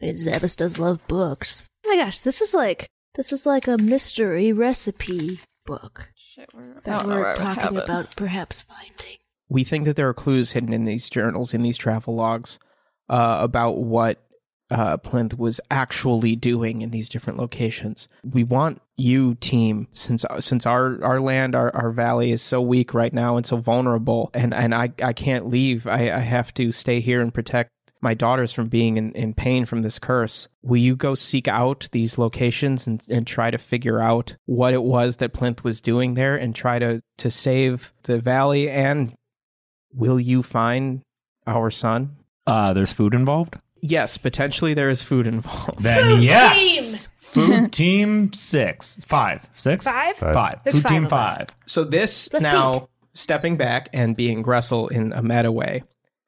I 0.00 0.04
mean, 0.06 0.14
Zabas 0.14 0.56
does 0.56 0.78
love 0.78 1.04
books. 1.08 1.64
Oh 1.84 1.96
my 1.96 2.04
gosh, 2.04 2.20
this 2.20 2.40
is 2.40 2.54
like 2.54 2.88
this 3.16 3.32
is 3.32 3.44
like 3.44 3.66
a 3.66 3.76
mystery 3.76 4.52
recipe 4.52 5.40
book 5.66 6.08
Shit, 6.38 6.50
we're, 6.54 6.74
that 6.84 7.00
don't 7.00 7.08
know 7.08 7.16
where 7.16 7.24
we're 7.24 7.28
I 7.30 7.32
would 7.32 7.40
have 7.40 7.56
talking 7.56 7.78
about 7.78 8.14
perhaps 8.14 8.62
finding. 8.62 9.18
We 9.48 9.64
think 9.64 9.84
that 9.84 9.96
there 9.96 10.08
are 10.08 10.14
clues 10.14 10.52
hidden 10.52 10.72
in 10.72 10.84
these 10.84 11.08
journals, 11.08 11.54
in 11.54 11.62
these 11.62 11.76
travel 11.76 12.14
logs, 12.14 12.58
uh, 13.08 13.38
about 13.40 13.78
what 13.78 14.22
uh, 14.70 14.98
Plinth 14.98 15.38
was 15.38 15.60
actually 15.70 16.36
doing 16.36 16.82
in 16.82 16.90
these 16.90 17.08
different 17.08 17.38
locations. 17.38 18.06
We 18.22 18.44
want 18.44 18.82
you, 18.96 19.34
team, 19.36 19.88
since 19.92 20.24
since 20.40 20.66
our 20.66 21.02
our 21.02 21.20
land, 21.20 21.54
our, 21.54 21.74
our 21.74 21.90
valley 21.90 22.32
is 22.32 22.42
so 22.42 22.60
weak 22.60 22.92
right 22.92 23.12
now 23.12 23.36
and 23.36 23.46
so 23.46 23.56
vulnerable, 23.56 24.30
and 24.34 24.52
and 24.52 24.74
I 24.74 24.92
I 25.02 25.12
can't 25.12 25.48
leave. 25.48 25.86
I, 25.86 26.10
I 26.10 26.18
have 26.18 26.52
to 26.54 26.72
stay 26.72 27.00
here 27.00 27.20
and 27.22 27.32
protect 27.32 27.70
my 28.00 28.14
daughters 28.14 28.52
from 28.52 28.68
being 28.68 28.96
in, 28.96 29.12
in 29.12 29.34
pain 29.34 29.64
from 29.64 29.82
this 29.82 29.98
curse. 29.98 30.48
Will 30.62 30.76
you 30.76 30.94
go 30.94 31.14
seek 31.14 31.48
out 31.48 31.88
these 31.92 32.18
locations 32.18 32.86
and, 32.86 33.02
and 33.08 33.26
try 33.26 33.50
to 33.50 33.58
figure 33.58 34.00
out 34.00 34.36
what 34.46 34.72
it 34.72 34.82
was 34.82 35.16
that 35.16 35.32
Plinth 35.32 35.64
was 35.64 35.80
doing 35.80 36.14
there 36.14 36.36
and 36.36 36.54
try 36.54 36.78
to, 36.78 37.02
to 37.16 37.30
save 37.30 37.92
the 38.04 38.20
valley 38.20 38.70
and 38.70 39.14
will 39.92 40.18
you 40.20 40.42
find 40.42 41.02
our 41.46 41.70
son? 41.70 42.16
Uh, 42.46 42.72
there's 42.72 42.92
food 42.92 43.14
involved? 43.14 43.56
Yes, 43.80 44.16
potentially 44.18 44.74
there 44.74 44.90
is 44.90 45.02
food 45.02 45.26
involved. 45.26 45.80
Then 45.82 46.02
Food 46.16 46.22
yes. 46.24 47.08
Food 47.18 47.72
team 47.72 48.32
six. 48.32 48.96
Five. 49.06 49.46
Six? 49.54 49.84
Five? 49.84 50.16
Five. 50.16 50.34
Five. 50.34 50.60
There's 50.64 50.76
Food 50.76 50.82
five 50.84 50.92
team 50.92 51.04
of 51.06 51.12
us. 51.12 51.36
five. 51.36 51.46
So 51.66 51.84
this 51.84 52.32
Let's 52.32 52.42
now 52.42 52.72
paint. 52.72 52.88
stepping 53.14 53.56
back 53.56 53.88
and 53.92 54.16
being 54.16 54.42
Gressel 54.42 54.90
in 54.90 55.12
a 55.12 55.22
meta 55.22 55.52
way. 55.52 55.84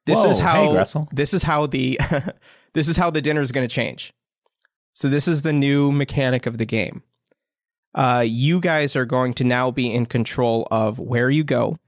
This 0.06 0.22
Whoa, 0.22 0.30
is 0.30 0.38
hey, 0.38 0.44
how 0.44 0.68
Gressel. 0.72 1.08
this 1.12 1.34
is 1.34 1.42
how 1.42 1.66
the 1.66 1.98
this 2.74 2.86
is 2.88 2.96
how 2.96 3.10
the 3.10 3.20
dinner 3.20 3.40
is 3.40 3.50
going 3.52 3.66
to 3.66 3.74
change. 3.74 4.12
So 4.92 5.08
this 5.08 5.26
is 5.26 5.42
the 5.42 5.52
new 5.52 5.90
mechanic 5.90 6.46
of 6.46 6.58
the 6.58 6.66
game. 6.66 7.02
Uh, 7.94 8.22
you 8.26 8.60
guys 8.60 8.94
are 8.94 9.04
going 9.04 9.34
to 9.34 9.44
now 9.44 9.70
be 9.70 9.92
in 9.92 10.06
control 10.06 10.68
of 10.70 10.98
where 11.00 11.30
you 11.30 11.42
go. 11.42 11.78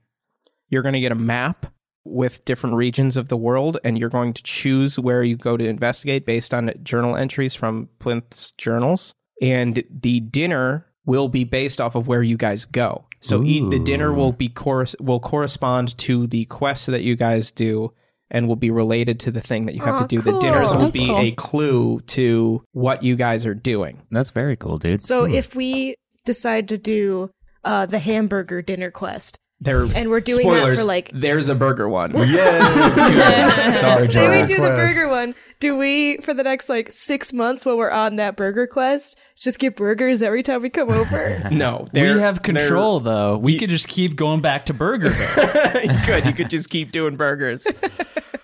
You're 0.73 0.81
going 0.81 0.93
to 0.93 0.99
get 0.99 1.11
a 1.11 1.15
map 1.15 1.67
with 2.03 2.43
different 2.45 2.75
regions 2.75 3.15
of 3.15 3.29
the 3.29 3.37
world, 3.37 3.77
and 3.83 3.97
you're 3.97 4.09
going 4.09 4.33
to 4.33 4.41
choose 4.43 4.97
where 4.97 5.23
you 5.23 5.37
go 5.37 5.55
to 5.55 5.65
investigate 5.65 6.25
based 6.25 6.53
on 6.53 6.73
journal 6.83 7.15
entries 7.15 7.53
from 7.55 7.87
Plinth's 7.99 8.51
journals. 8.57 9.13
And 9.41 9.83
the 9.89 10.19
dinner 10.19 10.85
will 11.05 11.29
be 11.29 11.43
based 11.43 11.79
off 11.79 11.95
of 11.95 12.07
where 12.07 12.23
you 12.23 12.37
guys 12.37 12.65
go. 12.65 13.05
So 13.21 13.43
e- 13.43 13.69
the 13.69 13.79
dinner 13.79 14.11
will 14.13 14.31
be 14.33 14.49
cor- 14.49 14.87
will 14.99 15.19
correspond 15.19 15.97
to 15.99 16.27
the 16.27 16.45
quest 16.45 16.87
that 16.87 17.03
you 17.03 17.15
guys 17.15 17.51
do, 17.51 17.93
and 18.31 18.47
will 18.47 18.55
be 18.57 18.71
related 18.71 19.19
to 19.21 19.31
the 19.31 19.41
thing 19.41 19.67
that 19.67 19.75
you 19.75 19.81
have 19.83 19.95
Aw, 19.95 20.01
to 20.01 20.07
do. 20.07 20.21
The 20.21 20.31
cool. 20.31 20.41
dinners 20.41 20.71
will 20.73 20.79
That's 20.79 20.91
be 20.91 21.05
cool. 21.07 21.19
a 21.19 21.31
clue 21.31 21.99
to 22.07 22.63
what 22.71 23.03
you 23.03 23.15
guys 23.15 23.45
are 23.45 23.53
doing. 23.53 24.01
That's 24.11 24.31
very 24.31 24.55
cool, 24.57 24.77
dude. 24.79 25.03
So 25.03 25.25
Hmm. 25.27 25.33
if 25.35 25.55
we 25.55 25.95
decide 26.25 26.67
to 26.69 26.77
do 26.77 27.29
uh, 27.63 27.85
the 27.85 27.99
hamburger 27.99 28.61
dinner 28.61 28.91
quest, 28.91 29.37
There 29.63 29.83
and 29.95 30.09
we're 30.09 30.19
doing 30.19 30.49
that 30.51 30.77
for 30.77 30.83
like 30.83 31.09
there's 31.13 31.47
a 31.47 31.55
burger 31.55 31.87
one. 31.87 32.11
Sorry, 32.11 32.27
Say 34.07 34.27
we 34.29 34.35
Joel. 34.35 34.45
do 34.45 34.55
the 34.57 34.75
burger 34.75 35.07
one. 35.07 35.35
Do 35.59 35.77
we 35.77 36.17
for 36.17 36.33
the 36.33 36.43
next 36.43 36.67
like 36.67 36.91
six 36.91 37.31
months 37.31 37.65
while 37.65 37.77
we're 37.77 37.89
on 37.89 38.17
that 38.17 38.35
burger 38.35 38.67
quest? 38.67 39.17
Just 39.37 39.59
get 39.59 39.75
burgers 39.75 40.21
every 40.21 40.43
time 40.43 40.61
we 40.61 40.69
come 40.69 40.89
over? 40.89 41.41
No, 41.51 41.87
we 41.93 41.99
have 42.01 42.41
control, 42.41 42.99
though. 42.99 43.37
We 43.37 43.57
could 43.57 43.69
just 43.69 43.87
keep 43.87 44.15
going 44.15 44.41
back 44.41 44.65
to 44.67 44.73
Burger. 44.73 45.09
you 45.09 45.89
could. 46.05 46.25
You 46.33 46.33
could 46.33 46.49
just 46.49 46.69
keep 46.69 46.91
doing 46.91 47.15
burgers. 47.15 47.67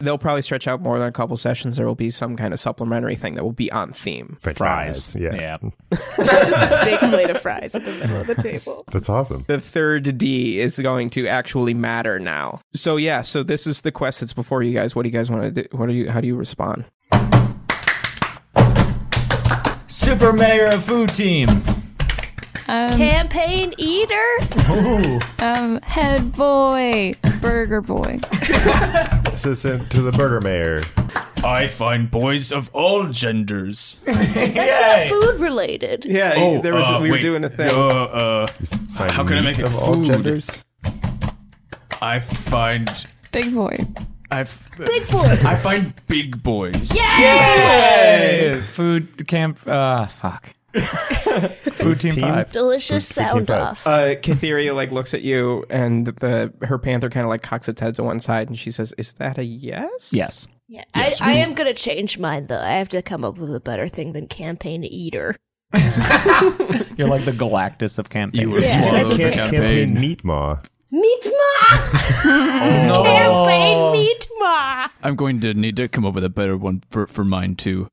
They'll 0.02 0.18
probably 0.18 0.42
stretch 0.42 0.68
out 0.68 0.82
more 0.82 0.98
than 1.00 1.08
a 1.08 1.12
couple 1.12 1.36
sessions. 1.38 1.76
There 1.78 1.86
will 1.88 1.96
be 1.96 2.10
some 2.10 2.36
kind 2.38 2.54
of 2.54 2.60
supplementary 2.60 3.16
thing 3.16 3.36
that 3.36 3.44
will 3.44 3.52
be 3.52 3.72
on 3.72 3.94
theme. 3.94 4.38
French 4.40 4.58
Fries. 4.58 5.16
Yeah. 5.16 5.36
Yeah. 5.36 5.58
It's 5.92 6.50
just 6.50 6.66
a 6.66 6.82
big 6.86 7.00
plate 7.00 7.30
of 7.30 7.42
fries 7.42 7.76
in 7.76 7.84
the 7.84 7.92
middle 7.92 8.18
of 8.22 8.28
the 8.28 8.36
table. 8.36 8.86
That's 8.92 9.10
awesome. 9.10 9.44
The 9.48 9.60
third 9.60 10.18
D 10.18 10.60
is 10.60 10.78
going 10.80 11.10
to 11.12 11.28
actually 11.28 11.74
matter 11.74 12.20
now. 12.20 12.62
So 12.74 12.98
yeah, 12.98 13.22
so 13.24 13.44
this 13.44 13.66
is 13.68 13.82
the 13.82 13.92
quest 13.92 14.22
that's 14.22 14.34
before 14.34 14.64
you 14.64 14.74
guys. 14.74 14.96
What 14.96 15.04
do 15.04 15.10
you 15.10 15.14
guys 15.14 15.30
want 15.30 15.54
to 15.56 15.64
do? 15.64 15.68
What 15.78 15.88
do 15.88 15.94
you? 15.94 16.10
How 16.10 16.22
do 16.22 16.28
you 16.28 16.36
respond? 16.36 16.86
Super 19.90 20.32
Mayor 20.32 20.68
of 20.68 20.84
Food 20.84 21.10
Team. 21.16 21.50
Um, 22.68 22.90
Campaign 22.98 23.74
eater? 23.78 24.24
um, 25.40 25.82
head 25.82 26.32
boy, 26.34 27.14
burger 27.42 27.82
boy. 27.82 28.20
Assistant 29.34 29.92
to 29.92 30.02
the 30.04 30.12
burger 30.12 30.40
mayor. 30.42 30.84
I 31.44 31.68
find 31.68 32.12
boys 32.12 32.52
of 32.52 32.70
all 32.74 33.08
genders. 33.08 34.00
That's 34.06 35.10
not 35.12 35.22
food 35.22 35.40
related. 35.40 36.06
Yeah, 36.06 36.60
there 36.62 36.76
was. 36.76 36.86
uh, 36.86 37.00
we 37.02 37.10
were 37.10 37.14
wait, 37.16 37.22
doing 37.22 37.44
a 37.44 37.50
thing. 37.50 37.70
Uh, 37.70 37.88
uh, 37.88 38.48
How 39.10 39.24
can 39.24 39.38
I 39.38 39.42
make 39.42 39.58
it 39.58 39.66
of 39.66 39.76
all 39.76 39.94
food? 39.94 40.06
genders? 40.06 40.64
I 42.02 42.20
find 42.20 42.90
Big 43.32 43.54
boy. 43.54 43.76
I 44.32 44.46
Big 44.78 45.08
boys. 45.10 45.46
I 45.46 45.56
find 45.56 45.94
big 46.08 46.42
boys. 46.44 46.92
Hey, 46.92 48.62
food 48.74 49.28
camp. 49.28 49.60
Uh, 49.68 50.06
fuck. 50.08 50.54
food 50.74 52.00
team, 52.00 52.12
team? 52.12 52.22
five. 52.24 52.52
Delicious 52.52 53.08
Food 53.08 53.14
sound 53.16 53.48
five. 53.48 53.60
off. 53.62 53.88
uh, 53.88 54.16
Cytheria 54.22 54.74
like 54.76 54.92
looks 54.92 55.16
at 55.16 55.24
you, 55.24 55.66
and 55.70 56.06
the 56.06 56.54
her 56.62 56.78
panther 56.78 57.10
kind 57.10 57.24
of 57.26 57.30
like 57.30 57.42
cocks 57.42 57.68
its 57.68 57.82
head 57.82 57.96
to 57.96 58.04
one 58.04 58.20
side, 58.20 58.48
and 58.50 58.58
she 58.58 58.70
says, 58.70 58.94
"Is 59.00 59.14
that 59.14 59.40
a 59.40 59.44
yes?" 59.44 60.12
Yes. 60.14 60.48
Yeah, 60.68 60.84
I, 60.94 61.12
I 61.22 61.32
am 61.34 61.56
gonna 61.56 61.74
change 61.74 62.20
mine 62.20 62.46
though. 62.46 62.60
I 62.60 62.74
have 62.74 62.90
to 62.90 63.02
come 63.02 63.26
up 63.26 63.40
with 63.40 63.54
a 63.56 63.60
better 63.60 63.88
thing 63.90 64.14
than 64.14 64.28
campaign 64.28 64.84
eater. 64.84 65.36
You're 65.74 67.08
like 67.08 67.26
the 67.26 67.34
Galactus 67.36 67.98
of 67.98 68.10
campaign. 68.10 68.42
You 68.42 68.52
were 68.52 68.60
Yeah, 68.60 68.80
swallowed 68.82 69.08
that's 69.08 69.24
the. 69.24 69.32
Campaign 69.32 69.60
campaign. 69.62 69.94
meat 70.00 70.24
maw. 70.24 70.58
Meat 70.92 71.28
ma! 71.28 71.78
Campaign 73.04 73.92
meat 73.92 74.28
ma! 74.40 74.88
I'm 75.04 75.16
going 75.16 75.40
to 75.42 75.54
need 75.54 75.76
to 75.78 75.88
come 75.88 76.06
up 76.06 76.14
with 76.16 76.24
a 76.24 76.30
better 76.30 76.58
one 76.58 76.84
for, 76.90 77.06
for 77.08 77.24
mine 77.24 77.56
too. 77.56 77.90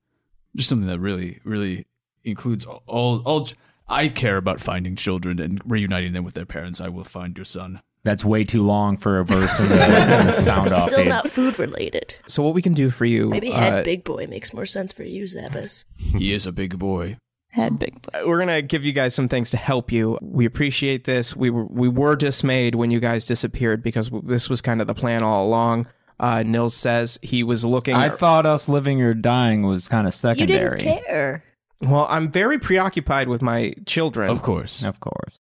Just 0.55 0.69
something 0.69 0.89
that 0.89 0.99
really, 0.99 1.41
really 1.45 1.87
includes 2.25 2.65
all, 2.65 2.83
all, 2.87 3.23
all. 3.27 3.47
I 3.89 4.09
care 4.09 4.37
about 4.39 4.61
finding 4.61 4.97
children 4.97 5.39
and 5.39 5.61
reuniting 5.65 6.13
them 6.15 6.25
with 6.25 6.35
their 6.35 6.47
parents. 6.47 6.81
I 6.81 6.89
will 6.89 7.05
find 7.05 7.37
your 7.37 7.45
son. 7.45 7.83
That's 8.03 8.25
way 8.25 8.45
too 8.45 8.63
long 8.63 8.97
for 8.97 9.19
a 9.19 9.25
verse 9.25 9.59
in 9.61 9.69
the, 9.69 9.75
in 9.75 10.27
the 10.29 10.33
sound 10.33 10.69
It's 10.69 10.79
off. 10.79 10.89
still 10.89 11.01
dude. 11.01 11.09
not 11.09 11.29
food 11.29 11.59
related. 11.59 12.17
So 12.29 12.43
what 12.43 12.55
we 12.55 12.63
can 12.63 12.73
do 12.73 12.91
for 12.91 13.05
you? 13.05 13.29
Maybe 13.29 13.53
uh, 13.53 13.57
head 13.57 13.85
big 13.85 14.05
boy 14.05 14.27
makes 14.29 14.55
more 14.55 14.65
sense 14.67 14.93
for 14.93 15.03
you, 15.03 15.25
Zabbis. 15.25 15.85
He 15.99 16.33
is 16.33 16.47
a 16.47 16.53
big 16.53 16.79
boy. 16.79 17.19
Head 17.57 17.79
big 17.79 18.07
we're 18.27 18.39
gonna 18.39 18.61
give 18.63 18.85
you 18.85 18.93
guys 18.93 19.15
some 19.15 19.29
things 19.29 19.51
to 19.51 19.57
help 19.57 19.91
you. 19.91 20.19
We 20.21 20.45
appreciate 20.45 21.05
this. 21.05 21.35
We 21.35 21.51
were 21.51 21.65
we 21.65 21.89
were 21.89 22.15
dismayed 22.17 22.75
when 22.75 22.91
you 22.91 23.01
guys 23.01 23.25
disappeared 23.27 23.83
because 23.83 24.11
this 24.25 24.51
was 24.51 24.61
kind 24.61 24.81
of 24.81 24.87
the 24.87 24.95
plan 24.95 25.23
all 25.23 25.47
along. 25.47 25.87
Uh, 26.21 26.43
Nils 26.43 26.75
says 26.75 27.19
he 27.23 27.43
was 27.43 27.65
looking. 27.65 27.95
I 27.95 28.11
thought 28.11 28.47
us 28.47 28.69
living 28.69 29.03
or 29.03 29.15
dying 29.15 29.63
was 29.63 29.89
kind 29.89 30.07
of 30.07 30.15
secondary. 30.15 30.61
You 30.61 30.79
secondary. 30.79 30.97
didn't 30.97 31.07
care. 31.07 31.45
well, 31.83 32.07
I'm 32.09 32.31
very 32.31 32.59
preoccupied 32.59 33.29
with 33.29 33.43
my 33.43 33.75
children. 33.87 34.31
Of 34.31 34.43
course. 34.43 34.85
Of 34.85 35.01
course. 35.01 35.39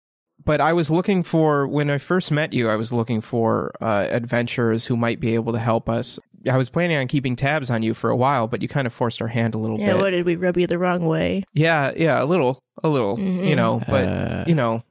but 0.46 0.62
I 0.62 0.74
was 0.74 0.90
looking 0.92 1.24
for 1.24 1.68
when 1.68 1.90
I 1.90 1.98
first 1.98 2.32
met 2.32 2.54
you. 2.54 2.70
I 2.70 2.76
was 2.76 2.92
looking 2.92 3.22
for 3.22 3.72
uh, 3.82 4.08
adventurers 4.10 4.86
who 4.86 4.98
might 4.98 5.20
be 5.20 5.36
able 5.36 5.54
to 5.54 5.60
help 5.60 5.90
us. 5.90 6.20
I 6.50 6.58
was 6.58 6.70
planning 6.70 6.98
on 6.98 7.08
keeping 7.08 7.36
tabs 7.36 7.72
on 7.72 7.84
you 7.84 7.94
for 7.94 8.10
a 8.10 8.16
while, 8.16 8.48
but 8.48 8.62
you 8.62 8.68
kind 8.68 8.86
of 8.86 8.94
forced 8.94 9.22
our 9.22 9.28
hand 9.30 9.56
a 9.56 9.58
little 9.58 9.80
Yeah, 9.80 9.86
bit. 9.88 9.96
Yeah, 9.96 10.02
what 10.02 10.10
did 10.12 10.26
we 10.26 10.36
rub 10.36 10.58
you 10.58 10.68
the 10.68 10.78
wrong 10.78 11.06
way? 11.06 11.44
Yeah, 11.54 11.92
yeah, 11.96 12.22
a 12.22 12.26
little, 12.26 12.60
a 12.84 12.90
little, 12.90 13.18
you 13.20 13.54
Mhm. 13.54 13.56
know. 13.56 13.82
But 13.88 14.06
Uh, 14.06 14.44
you 14.48 14.56
know, 14.56 14.84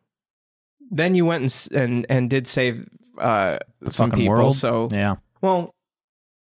then 0.90 1.14
you 1.14 1.26
went 1.26 1.42
and 1.42 1.82
and 1.82 2.06
and 2.08 2.30
did 2.30 2.46
save 2.46 2.88
uh, 3.18 3.58
some 3.90 4.10
people. 4.12 4.30
world? 4.34 4.54
So 4.56 4.88
Yeah. 4.90 5.16
well, 5.42 5.74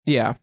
yeah. 0.05 0.33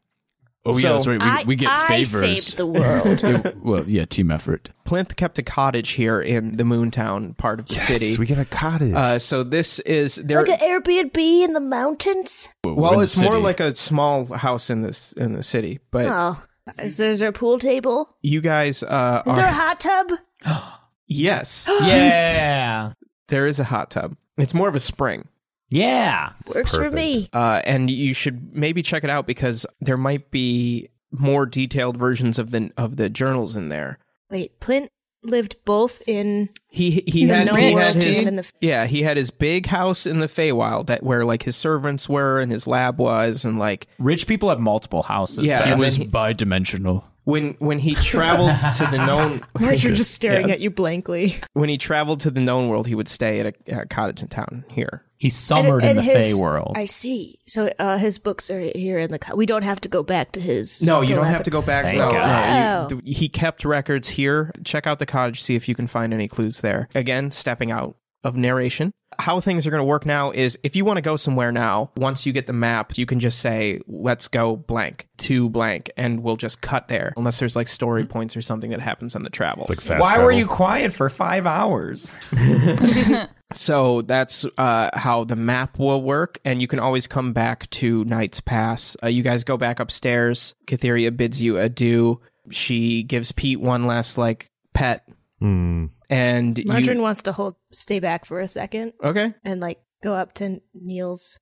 Oh 0.66 0.76
yeah, 0.76 0.82
So- 0.82 0.92
that's 0.92 1.06
right. 1.06 1.20
We, 1.20 1.26
I, 1.26 1.42
we 1.44 1.56
get 1.56 1.70
I 1.70 1.86
favors. 1.88 2.20
saved 2.44 2.56
the 2.56 2.66
world. 2.66 3.20
Yeah, 3.22 3.50
well, 3.62 3.84
yeah, 3.88 4.04
team 4.04 4.30
effort. 4.30 4.70
Plinth 4.84 5.16
kept 5.16 5.38
a 5.38 5.42
cottage 5.42 5.90
here 5.90 6.20
in 6.20 6.56
the 6.56 6.64
Moontown 6.64 7.36
part 7.36 7.60
of 7.60 7.66
the 7.66 7.74
Yes, 7.74 7.86
city. 7.86 8.16
we 8.18 8.26
get 8.26 8.38
a 8.38 8.44
cottage. 8.44 8.94
Uh, 8.94 9.18
so 9.18 9.42
this 9.42 9.78
is 9.80 10.16
there. 10.16 10.44
like 10.44 10.60
an 10.60 10.66
Airbnb 10.68 11.16
in 11.44 11.52
the 11.52 11.60
mountains? 11.60 12.48
We're 12.64 12.74
well, 12.74 13.00
it's 13.00 13.20
more 13.20 13.38
like 13.38 13.60
a 13.60 13.74
small 13.74 14.26
house 14.26 14.70
in 14.70 14.82
this 14.82 15.12
in 15.12 15.32
the 15.34 15.42
city, 15.42 15.80
but 15.90 16.06
Oh. 16.08 16.42
Is 16.80 16.96
there, 16.96 17.10
is 17.12 17.20
there 17.20 17.28
a 17.28 17.32
pool 17.32 17.60
table? 17.60 18.16
you 18.22 18.40
guys 18.40 18.82
uh, 18.82 19.22
Is 19.24 19.32
are 19.32 19.36
there 19.36 19.46
a 19.46 19.52
hot 19.52 19.78
tub? 19.78 20.10
yes, 21.06 21.68
Yeah. 21.80 22.92
there 23.28 23.46
is 23.46 23.60
a 23.60 23.64
hot 23.64 23.90
tub. 23.90 24.16
It's 24.36 24.52
more 24.54 24.68
of 24.68 24.74
a 24.74 24.80
spring. 24.80 25.28
Yeah. 25.68 26.32
Works 26.46 26.76
for 26.76 26.90
me. 26.90 27.28
uh, 27.32 27.62
and 27.64 27.90
you 27.90 28.14
should 28.14 28.54
maybe 28.54 28.82
check 28.82 29.04
it 29.04 29.10
out 29.10 29.26
because 29.26 29.66
there 29.80 29.96
might 29.96 30.30
be 30.30 30.88
more 31.10 31.46
detailed 31.46 31.96
versions 31.96 32.38
of 32.38 32.50
the 32.50 32.70
of 32.76 32.96
the 32.96 33.08
journals 33.08 33.56
in 33.56 33.68
there. 33.68 33.98
Wait, 34.30 34.58
Plint 34.60 34.90
lived 35.22 35.56
both 35.64 36.02
in 36.06 36.48
He 36.68 36.90
he 36.90 37.02
He's 37.22 37.30
had, 37.34 37.48
in 37.48 37.56
he 37.56 37.72
had 37.72 37.94
his 37.94 38.26
in 38.26 38.36
the 38.36 38.48
yeah 38.60 38.86
he 38.86 39.02
had 39.02 39.16
his 39.16 39.30
big 39.30 39.66
house 39.66 40.06
in 40.06 40.18
the 40.20 40.26
Feywild 40.26 40.86
that 40.86 41.02
where 41.02 41.24
like 41.24 41.42
his 41.42 41.56
servants 41.56 42.08
were 42.08 42.40
and 42.40 42.52
his 42.52 42.66
lab 42.68 42.98
was 43.00 43.44
and 43.44 43.58
like 43.58 43.88
Rich 43.98 44.26
people 44.28 44.50
have 44.50 44.60
multiple 44.60 45.02
houses. 45.02 45.44
Yeah, 45.44 45.66
He 45.66 45.74
was 45.74 45.96
then 45.96 46.06
he- 46.06 46.10
bi-dimensional. 46.12 47.04
when 47.24 47.54
when 47.58 47.80
he 47.80 47.94
traveled 47.96 48.56
to 48.74 48.86
the 48.90 48.98
known 48.98 49.42
Marshall 49.58 49.94
just 49.94 50.14
staring 50.14 50.48
Yes. 50.48 50.58
at 50.58 50.62
you 50.62 50.70
blankly. 50.70 51.36
when 51.54 51.68
he 51.68 51.78
traveled 51.78 52.20
to 52.20 52.30
the 52.30 52.40
known 52.40 52.68
world 52.68 52.86
he 52.86 52.94
would 52.94 53.08
stay 53.08 53.40
at 53.40 53.46
a, 53.68 53.80
a 53.80 53.86
cottage 53.86 54.22
in 54.22 54.28
town 54.28 54.64
here. 54.68 55.02
He 55.18 55.30
summered 55.30 55.82
and 55.82 55.90
in 55.90 55.96
the 55.96 56.02
his- 56.02 56.38
Feywild. 56.40 56.72
I 56.76 56.84
see. 56.84 57.38
So 57.46 57.72
uh, 57.78 57.96
his 57.98 58.18
books 58.18 58.50
are 58.50 58.60
here 58.60 58.98
in 58.98 59.10
the. 59.10 59.18
Co- 59.18 59.34
we 59.34 59.46
don't 59.46 59.62
have 59.62 59.80
to 59.82 59.88
go 59.88 60.02
back 60.02 60.32
to 60.32 60.40
his. 60.40 60.82
No, 60.82 61.00
you 61.00 61.14
don't 61.14 61.24
have 61.26 61.42
to 61.44 61.50
go 61.50 61.62
back. 61.62 61.84
Thank 61.84 61.98
No, 61.98 62.10
God. 62.10 62.90
no. 62.92 63.00
You, 63.02 63.14
he 63.14 63.28
kept 63.28 63.64
records 63.64 64.08
here. 64.08 64.52
Check 64.64 64.86
out 64.86 64.98
the 64.98 65.06
cottage, 65.06 65.42
see 65.42 65.54
if 65.54 65.68
you 65.68 65.74
can 65.74 65.86
find 65.86 66.12
any 66.12 66.28
clues 66.28 66.60
there. 66.60 66.88
Again, 66.94 67.30
stepping 67.30 67.70
out 67.70 67.96
of 68.24 68.36
narration. 68.36 68.92
How 69.18 69.40
things 69.40 69.66
are 69.66 69.70
going 69.70 69.80
to 69.80 69.84
work 69.86 70.06
now 70.06 70.30
is 70.30 70.58
if 70.62 70.76
you 70.76 70.84
want 70.84 70.96
to 70.98 71.02
go 71.02 71.16
somewhere 71.16 71.52
now, 71.52 71.90
once 71.96 72.26
you 72.26 72.32
get 72.32 72.46
the 72.46 72.52
map, 72.52 72.96
you 72.98 73.06
can 73.06 73.20
just 73.20 73.40
say, 73.40 73.80
let's 73.86 74.28
go 74.28 74.56
blank 74.56 75.08
to 75.18 75.48
blank, 75.48 75.90
and 75.96 76.22
we'll 76.22 76.36
just 76.36 76.60
cut 76.60 76.88
there, 76.88 77.12
unless 77.16 77.38
there's 77.38 77.56
like 77.56 77.66
story 77.68 78.04
points 78.04 78.36
or 78.36 78.42
something 78.42 78.70
that 78.70 78.80
happens 78.80 79.16
on 79.16 79.22
the 79.22 79.30
travels. 79.30 79.68
like 79.68 80.00
Why 80.00 80.10
travel. 80.10 80.24
were 80.24 80.32
you 80.32 80.46
quiet 80.46 80.92
for 80.92 81.08
five 81.08 81.46
hours? 81.46 82.10
So 83.52 84.02
that's 84.02 84.44
uh, 84.58 84.90
how 84.92 85.22
the 85.22 85.36
map 85.36 85.78
will 85.78 86.02
work, 86.02 86.40
and 86.44 86.60
you 86.60 86.66
can 86.66 86.80
always 86.80 87.06
come 87.06 87.32
back 87.32 87.70
to 87.70 88.04
Knight's 88.04 88.40
Pass. 88.40 88.96
Uh, 89.02 89.06
you 89.06 89.22
guys 89.22 89.44
go 89.44 89.56
back 89.56 89.78
upstairs. 89.78 90.56
Cytheria 90.66 91.16
bids 91.16 91.40
you 91.40 91.56
adieu. 91.56 92.20
She 92.50 93.04
gives 93.04 93.30
Pete 93.30 93.60
one 93.60 93.86
last 93.86 94.18
like 94.18 94.50
pet, 94.74 95.08
Hmm. 95.38 95.86
And 96.08 96.60
Margarine 96.64 96.98
you 96.98 97.02
wants 97.02 97.22
to 97.24 97.32
hold, 97.32 97.56
stay 97.72 97.98
back 97.98 98.26
for 98.26 98.40
a 98.40 98.48
second 98.48 98.92
okay. 99.02 99.34
and 99.44 99.60
like 99.60 99.80
go 100.02 100.14
up 100.14 100.34
to 100.34 100.60
Nils, 100.72 101.38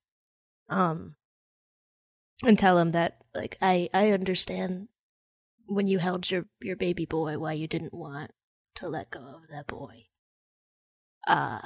um, 0.70 1.16
and 2.44 2.58
tell 2.58 2.78
him 2.78 2.90
that 2.90 3.18
Like 3.34 3.58
I, 3.60 3.90
I 3.92 4.10
understand 4.10 4.88
when 5.66 5.86
you 5.86 5.98
held 5.98 6.30
your 6.30 6.46
your 6.60 6.76
baby 6.76 7.04
boy, 7.06 7.38
why 7.38 7.52
you 7.52 7.66
didn't 7.66 7.94
want 7.94 8.30
to 8.76 8.88
let 8.88 9.10
go 9.10 9.20
of 9.20 9.48
that 9.50 9.66
boy. 9.66 10.06
Uh 11.26 11.60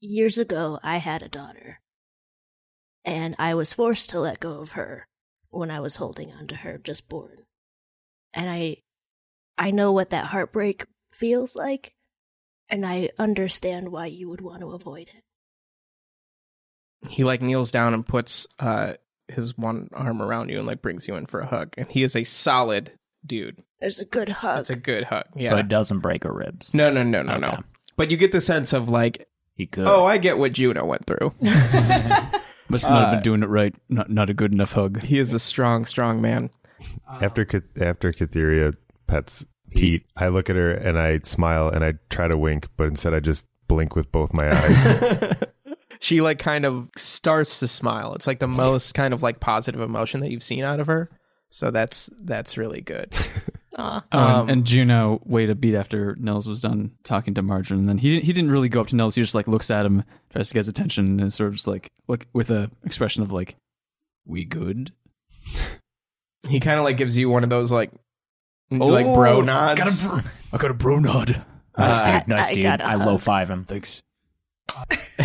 years 0.00 0.38
ago, 0.38 0.78
I 0.82 0.96
had 0.96 1.22
a 1.22 1.28
daughter, 1.28 1.80
and 3.04 3.36
I 3.38 3.54
was 3.54 3.74
forced 3.74 4.10
to 4.10 4.20
let 4.20 4.40
go 4.40 4.60
of 4.60 4.70
her 4.70 5.06
when 5.50 5.70
I 5.70 5.80
was 5.80 5.96
holding 5.96 6.32
on 6.32 6.46
to 6.48 6.56
her 6.56 6.78
just 6.78 7.08
born, 7.08 7.44
and 8.32 8.48
I, 8.48 8.78
I 9.58 9.70
know 9.70 9.92
what 9.92 10.10
that 10.10 10.26
heartbreak 10.26 10.86
feels 11.12 11.56
like, 11.56 11.94
and 12.68 12.86
I 12.86 13.10
understand 13.18 13.90
why 13.90 14.06
you 14.06 14.28
would 14.28 14.40
want 14.40 14.60
to 14.60 14.70
avoid 14.70 15.08
it. 15.08 15.22
He 17.10 17.24
like 17.24 17.40
kneels 17.40 17.70
down 17.70 17.94
and 17.94 18.06
puts 18.06 18.46
uh, 18.58 18.94
his 19.28 19.56
one 19.56 19.88
arm 19.92 20.20
around 20.20 20.50
you 20.50 20.58
and 20.58 20.66
like 20.66 20.82
brings 20.82 21.08
you 21.08 21.14
in 21.16 21.26
for 21.26 21.40
a 21.40 21.46
hug. 21.46 21.74
And 21.78 21.90
he 21.90 22.02
is 22.02 22.14
a 22.14 22.24
solid 22.24 22.92
dude. 23.24 23.62
There's 23.80 24.00
a 24.00 24.04
good 24.04 24.28
hug. 24.28 24.60
It's 24.60 24.70
a 24.70 24.76
good 24.76 25.04
hug. 25.04 25.24
Yeah. 25.34 25.50
But 25.50 25.60
it 25.60 25.68
doesn't 25.68 26.00
break 26.00 26.24
her 26.24 26.32
ribs. 26.32 26.74
no, 26.74 26.90
no, 26.90 27.02
no, 27.02 27.22
no, 27.22 27.38
no. 27.38 27.48
Okay. 27.48 27.62
But 27.96 28.10
you 28.10 28.16
get 28.18 28.32
the 28.32 28.40
sense 28.40 28.72
of 28.74 28.88
like, 28.90 29.26
He 29.54 29.66
could. 29.66 29.86
oh, 29.86 30.04
I 30.04 30.18
get 30.18 30.36
what 30.38 30.52
Juno 30.52 30.84
went 30.84 31.06
through. 31.06 31.32
Must 31.40 32.84
not 32.88 33.00
have 33.00 33.08
Uh, 33.08 33.10
been 33.14 33.22
doing 33.22 33.42
it 33.42 33.48
right. 33.48 33.74
Not 33.88 34.10
not 34.10 34.30
a 34.30 34.34
good 34.34 34.52
enough 34.52 34.72
hug. 34.74 35.02
he 35.02 35.18
is 35.18 35.34
a 35.34 35.38
strong, 35.38 35.84
strong 35.86 36.20
man. 36.20 36.50
After 37.20 37.44
Ca- 37.44 37.60
after 37.80 38.12
Cytheria 38.12 38.74
pets 39.06 39.44
Pete. 39.74 40.04
I 40.16 40.28
look 40.28 40.50
at 40.50 40.56
her 40.56 40.70
and 40.72 40.98
I 40.98 41.20
smile 41.24 41.68
and 41.68 41.84
I 41.84 41.94
try 42.10 42.28
to 42.28 42.36
wink, 42.38 42.68
but 42.76 42.88
instead 42.88 43.14
I 43.14 43.20
just 43.20 43.46
blink 43.68 43.94
with 43.96 44.10
both 44.12 44.32
my 44.32 44.50
eyes. 44.52 44.96
she 46.00 46.20
like 46.20 46.38
kind 46.38 46.64
of 46.64 46.88
starts 46.96 47.60
to 47.60 47.68
smile. 47.68 48.14
It's 48.14 48.26
like 48.26 48.38
the 48.40 48.48
most 48.48 48.94
kind 48.94 49.14
of 49.14 49.22
like 49.22 49.40
positive 49.40 49.80
emotion 49.80 50.20
that 50.20 50.30
you've 50.30 50.42
seen 50.42 50.64
out 50.64 50.80
of 50.80 50.86
her. 50.86 51.08
So 51.50 51.70
that's 51.70 52.08
that's 52.22 52.56
really 52.56 52.80
good. 52.80 53.16
Aw. 53.76 54.02
Oh, 54.12 54.18
and- 54.18 54.30
Um, 54.42 54.48
and 54.48 54.64
Juno 54.64 55.20
waited 55.24 55.50
a 55.50 55.54
beat 55.54 55.74
after 55.74 56.16
Nels 56.18 56.48
was 56.48 56.60
done 56.60 56.92
talking 57.04 57.34
to 57.34 57.42
Margarine, 57.42 57.80
and 57.80 57.88
then 57.88 57.98
he 57.98 58.20
he 58.20 58.32
didn't 58.32 58.50
really 58.50 58.68
go 58.68 58.80
up 58.80 58.88
to 58.88 58.96
Nels. 58.96 59.14
He 59.14 59.22
just 59.22 59.34
like 59.34 59.48
looks 59.48 59.70
at 59.70 59.86
him, 59.86 60.04
tries 60.30 60.48
to 60.48 60.54
get 60.54 60.60
his 60.60 60.68
attention, 60.68 61.18
and 61.20 61.32
sort 61.32 61.48
of 61.48 61.54
just 61.54 61.66
like 61.68 61.90
look 62.08 62.26
with 62.32 62.50
a 62.50 62.70
expression 62.84 63.22
of 63.22 63.32
like, 63.32 63.56
"We 64.26 64.44
good?" 64.44 64.92
He 66.48 66.58
kind 66.60 66.78
of 66.78 66.84
like 66.84 66.96
gives 66.96 67.18
you 67.18 67.28
one 67.28 67.44
of 67.44 67.50
those 67.50 67.70
like 67.70 67.90
like 68.70 69.06
bro 69.06 69.40
nods. 69.42 70.06
Oh, 70.06 70.10
Got 70.10 70.20
a 70.20 70.22
bro, 70.22 70.30
I 70.52 70.56
got 70.58 70.70
a 70.70 70.74
bro 70.74 70.98
nod. 70.98 71.44
Nice 71.78 72.02
Uh, 72.02 72.18
dude, 72.18 72.28
nice 72.28 72.48
I 72.50 72.54
dude. 72.54 72.62
got 72.62 72.80
a 72.80 72.86
I 72.86 72.96
hug. 72.96 73.06
low 73.06 73.18
five 73.18 73.50
him. 73.50 73.64
Thanks. 73.64 74.02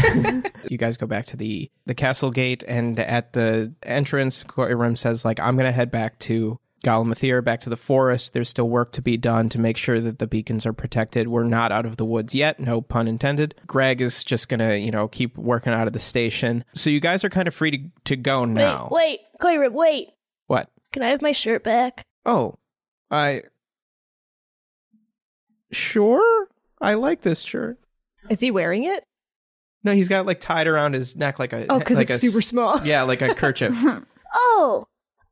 you 0.69 0.77
guys 0.77 0.97
go 0.97 1.05
back 1.05 1.25
to 1.27 1.37
the 1.37 1.69
the 1.85 1.93
castle 1.95 2.31
gate 2.31 2.63
and 2.67 2.99
at 2.99 3.33
the 3.33 3.73
entrance 3.83 4.43
Koirim 4.43 4.97
says 4.97 5.23
like 5.23 5.39
I'm 5.39 5.55
going 5.55 5.65
to 5.67 5.71
head 5.71 5.91
back 5.91 6.17
to 6.21 6.59
Galamathir 6.83 7.43
back 7.43 7.59
to 7.61 7.69
the 7.69 7.77
forest 7.77 8.33
there's 8.33 8.49
still 8.49 8.67
work 8.69 8.91
to 8.93 9.01
be 9.01 9.17
done 9.17 9.49
to 9.49 9.59
make 9.59 9.77
sure 9.77 9.99
that 10.01 10.19
the 10.19 10.27
beacons 10.27 10.65
are 10.65 10.73
protected 10.73 11.27
we're 11.27 11.43
not 11.43 11.71
out 11.71 11.85
of 11.85 11.97
the 11.97 12.05
woods 12.05 12.33
yet 12.35 12.59
no 12.59 12.81
pun 12.81 13.07
intended 13.07 13.55
Greg 13.67 14.01
is 14.01 14.23
just 14.23 14.49
going 14.49 14.59
to 14.59 14.77
you 14.77 14.91
know 14.91 15.07
keep 15.07 15.37
working 15.37 15.73
out 15.73 15.87
of 15.87 15.93
the 15.93 15.99
station 15.99 16.63
so 16.73 16.89
you 16.89 16.99
guys 16.99 17.23
are 17.23 17.29
kind 17.29 17.47
of 17.47 17.53
free 17.55 17.71
to, 17.71 17.77
to 18.05 18.15
go 18.15 18.45
now 18.45 18.89
Wait, 18.91 19.19
wait, 19.41 19.59
Koirib, 19.59 19.71
wait. 19.73 20.09
what 20.47 20.69
Can 20.91 21.01
I 21.03 21.09
have 21.09 21.21
my 21.21 21.31
shirt 21.31 21.63
back? 21.63 22.03
oh 22.25 22.55
I 23.15 23.41
sure 25.71 26.47
I 26.81 26.93
like 26.95 27.21
this 27.21 27.41
shirt 27.41 27.77
Is 28.29 28.39
he 28.39 28.51
wearing 28.51 28.83
it? 28.85 29.03
no 29.83 29.93
he's 29.93 30.09
got 30.09 30.21
it, 30.21 30.25
like 30.27 30.39
tied 30.39 30.67
around 30.67 30.93
his 30.93 31.15
neck 31.15 31.39
like 31.39 31.53
a 31.53 31.65
Oh, 31.71 31.79
because 31.79 31.97
like 31.97 32.09
it's 32.09 32.23
a 32.23 32.27
super 32.27 32.41
small. 32.41 32.79
yeah 32.85 33.03
like 33.03 33.21
a 33.21 33.33
kerchief 33.33 33.75
Oh, 34.37 34.85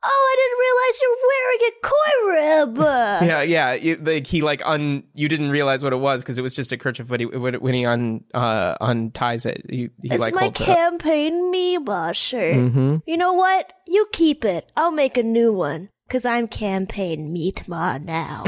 oh, 0.05 0.29
I 0.31 0.36
didn't 0.39 0.59
realize 0.63 1.01
you're 1.01 2.38
wearing 2.38 2.71
a 2.71 2.77
Koirib. 2.79 3.27
yeah, 3.27 3.41
yeah. 3.41 3.73
You, 3.73 3.95
like 3.97 4.25
he 4.25 4.41
like 4.41 4.61
un. 4.65 5.03
You 5.13 5.27
didn't 5.27 5.49
realize 5.51 5.84
what 5.84 5.91
it 5.91 5.97
was 5.97 6.21
because 6.21 6.38
it 6.39 6.41
was 6.41 6.53
just 6.53 6.71
a 6.71 6.77
kerchief. 6.77 7.07
But 7.09 7.19
he, 7.19 7.25
when 7.25 7.55
when 7.55 7.73
he 7.73 7.86
un 7.86 8.23
uh 8.34 8.75
unties 8.79 9.45
it, 9.45 9.65
he, 9.69 9.89
he 10.01 10.09
It's 10.09 10.21
like 10.21 10.34
my 10.34 10.43
holds 10.43 10.61
it 10.61 10.69
up. 10.69 10.77
campaign 10.77 11.51
Meba 11.53 12.13
shirt. 12.15 12.55
Mm-hmm. 12.55 12.97
You 13.05 13.17
know 13.17 13.34
what? 13.34 13.73
You 13.88 14.07
keep 14.13 14.45
it. 14.45 14.71
I'll 14.77 14.91
make 14.91 15.17
a 15.17 15.23
new 15.23 15.51
one. 15.51 15.89
Cause 16.09 16.25
I'm 16.25 16.47
campaign 16.47 17.33
Meatma 17.33 18.03
now. 18.03 18.43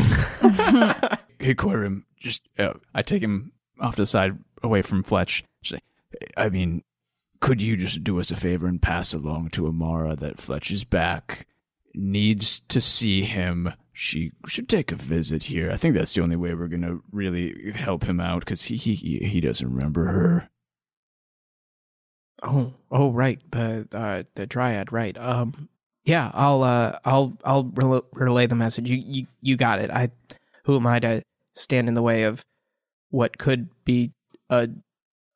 Hey, 1.40 1.54
Corim, 1.54 2.04
just 2.20 2.42
uh, 2.58 2.74
I 2.94 3.02
take 3.02 3.22
him 3.22 3.52
off 3.80 3.96
to 3.96 4.02
the 4.02 4.06
side, 4.08 4.38
away 4.64 4.82
from 4.82 5.04
Fletch. 5.04 5.44
Just 5.62 5.74
like, 5.74 5.84
I 6.36 6.50
mean, 6.50 6.84
could 7.40 7.62
you 7.62 7.78
just 7.78 8.04
do 8.04 8.20
us 8.20 8.32
a 8.32 8.36
favor 8.36 8.66
and 8.66 8.82
pass 8.82 9.14
along 9.14 9.50
to 9.50 9.68
Amara 9.68 10.16
that 10.16 10.40
Fletch 10.40 10.72
is 10.72 10.84
back? 10.84 11.46
Needs 11.94 12.62
to 12.62 12.82
see 12.82 13.22
him. 13.22 13.74
She 13.94 14.32
should 14.48 14.68
take 14.68 14.92
a 14.92 14.96
visit 14.96 15.44
here. 15.44 15.70
I 15.72 15.76
think 15.78 15.94
that's 15.94 16.16
the 16.16 16.22
only 16.22 16.36
way 16.36 16.54
we're 16.56 16.68
gonna 16.68 16.98
really 17.12 17.72
help 17.74 18.06
him 18.06 18.20
out 18.20 18.40
because 18.40 18.64
he, 18.64 18.78
he 18.78 18.96
he 18.96 19.40
doesn't 19.40 19.72
remember 19.72 20.06
her. 20.06 20.50
Oh, 22.42 22.74
oh, 22.90 23.12
right. 23.12 23.40
The 23.52 23.88
uh 23.94 24.24
the 24.34 24.48
dryad, 24.48 24.92
right? 24.92 25.16
Um, 25.18 25.70
yeah. 26.06 26.32
I'll 26.34 26.64
uh 26.64 26.98
I'll 27.04 27.38
I'll 27.44 27.72
rel- 27.76 28.06
relay 28.14 28.48
the 28.48 28.56
message. 28.56 28.90
You 28.90 28.98
you 29.06 29.28
you 29.42 29.58
got 29.58 29.80
it. 29.80 29.92
I 29.92 30.10
who 30.66 30.76
am 30.76 30.88
I 30.88 31.00
to 31.00 31.22
stand 31.56 31.88
in 31.88 31.94
the 31.94 32.02
way 32.02 32.24
of 32.24 32.44
what 33.10 33.38
could 33.38 33.70
be 33.86 34.12
a 34.50 34.70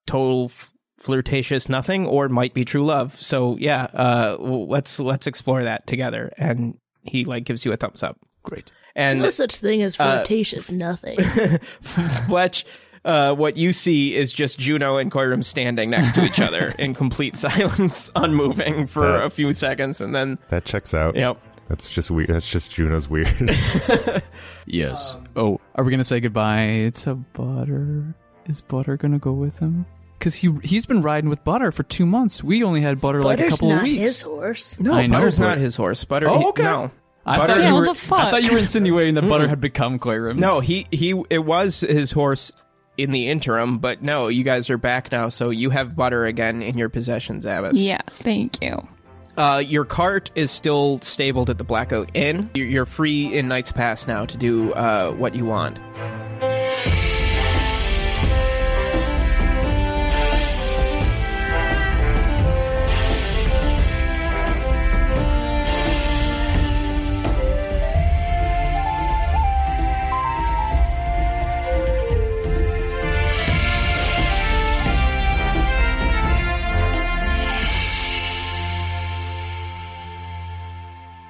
total 0.07 0.45
f- 0.45 0.71
flirtatious 0.99 1.69
nothing 1.69 2.05
or 2.05 2.29
might 2.29 2.53
be 2.53 2.65
true 2.65 2.83
love. 2.85 3.15
So 3.15 3.57
yeah, 3.57 3.83
uh, 3.93 4.37
let's 4.39 4.99
let's 4.99 5.27
explore 5.27 5.63
that 5.63 5.87
together. 5.87 6.31
And 6.37 6.77
he 7.03 7.25
like 7.25 7.45
gives 7.45 7.65
you 7.65 7.71
a 7.71 7.77
thumbs 7.77 8.03
up. 8.03 8.17
Great. 8.43 8.71
And 8.95 9.05
There's 9.05 9.13
And 9.13 9.21
no 9.21 9.29
such 9.29 9.57
thing 9.57 9.81
as 9.83 9.99
uh, 9.99 10.03
flirtatious 10.17 10.71
nothing. 10.71 11.19
Fletch, 11.81 12.65
uh, 13.05 13.33
what 13.35 13.57
you 13.57 13.73
see 13.73 14.15
is 14.15 14.31
just 14.33 14.59
Juno 14.59 14.97
and 14.97 15.11
Koirim 15.11 15.43
standing 15.43 15.89
next 15.89 16.15
to 16.15 16.23
each 16.23 16.39
other 16.39 16.73
in 16.77 16.93
complete 16.93 17.35
silence, 17.37 18.09
unmoving 18.15 18.87
for 18.87 19.05
Uh, 19.05 19.25
a 19.25 19.29
few 19.29 19.53
seconds, 19.53 20.01
and 20.01 20.13
then 20.13 20.37
that 20.49 20.65
checks 20.65 20.93
out. 20.93 21.15
yep. 21.15 21.37
That's 21.67 21.87
just 21.89 22.09
weird. 22.09 22.29
That's 22.29 22.49
just 22.49 22.71
Juno's 22.73 23.07
weird. 23.09 23.51
Yes. 24.65 25.17
oh, 25.35 25.59
are 25.75 25.83
we 25.83 25.91
gonna 25.91 26.03
say 26.03 26.19
goodbye 26.19 26.91
to 26.95 27.15
Butter? 27.15 28.13
Is 28.47 28.61
Butter 28.61 28.97
gonna 28.97 29.17
go 29.19 29.31
with 29.31 29.57
him? 29.59 29.85
Because 30.17 30.35
he 30.35 30.51
he's 30.63 30.85
been 30.85 31.01
riding 31.01 31.29
with 31.29 31.43
Butter 31.43 31.71
for 31.71 31.83
two 31.83 32.05
months. 32.05 32.43
We 32.43 32.63
only 32.63 32.81
had 32.81 33.01
Butter 33.01 33.23
like 33.23 33.39
a 33.39 33.47
couple 33.49 33.69
not 33.69 33.77
of 33.77 33.83
weeks. 33.83 33.99
his 34.01 34.21
horse. 34.21 34.79
No, 34.79 34.93
I 34.93 35.07
know, 35.07 35.17
Butter's 35.17 35.39
but- 35.39 35.45
not 35.45 35.57
his 35.57 35.75
horse. 35.75 36.03
Butter. 36.03 36.27
Oh, 36.29 36.53
he- 36.55 36.61
no, 36.63 36.91
I 37.25 37.37
Butter- 37.37 37.53
thought, 37.53 37.61
Yeah, 37.61 37.67
you 37.69 37.73
what 37.73 37.79
were, 37.79 37.85
the 37.87 37.93
fuck? 37.95 38.19
I 38.19 38.29
thought 38.31 38.43
you 38.43 38.51
were 38.51 38.57
insinuating 38.59 39.15
that 39.15 39.27
Butter 39.27 39.47
had 39.53 39.61
become 39.61 39.97
Koirim's. 39.97 40.39
no. 40.39 40.59
He 40.59 40.85
he. 40.91 41.19
It 41.29 41.43
was 41.45 41.79
his 41.79 42.11
horse 42.11 42.51
in 43.03 43.11
the 43.11 43.29
interim, 43.29 43.79
but 43.79 44.01
no, 44.01 44.27
you 44.27 44.43
guys 44.43 44.69
are 44.69 44.77
back 44.77 45.11
now, 45.11 45.29
so 45.29 45.49
you 45.49 45.69
have 45.69 45.95
Butter 45.95 46.25
again 46.25 46.61
in 46.61 46.77
your 46.77 46.89
possessions, 46.89 47.45
Abbas. 47.45 47.77
Yeah, 47.77 48.01
thank 48.07 48.61
you. 48.61 48.87
Uh, 49.37 49.63
your 49.65 49.85
cart 49.85 50.31
is 50.35 50.51
still 50.51 50.99
stabled 51.01 51.49
at 51.49 51.57
the 51.57 51.63
Black 51.63 51.93
Oak 51.93 52.09
Inn. 52.13 52.49
You're, 52.53 52.67
you're 52.67 52.85
free 52.85 53.33
in 53.33 53.47
Night's 53.47 53.71
Pass 53.71 54.05
now 54.05 54.25
to 54.25 54.37
do 54.37 54.73
uh, 54.73 55.11
what 55.13 55.33
you 55.33 55.45
want. 55.45 55.79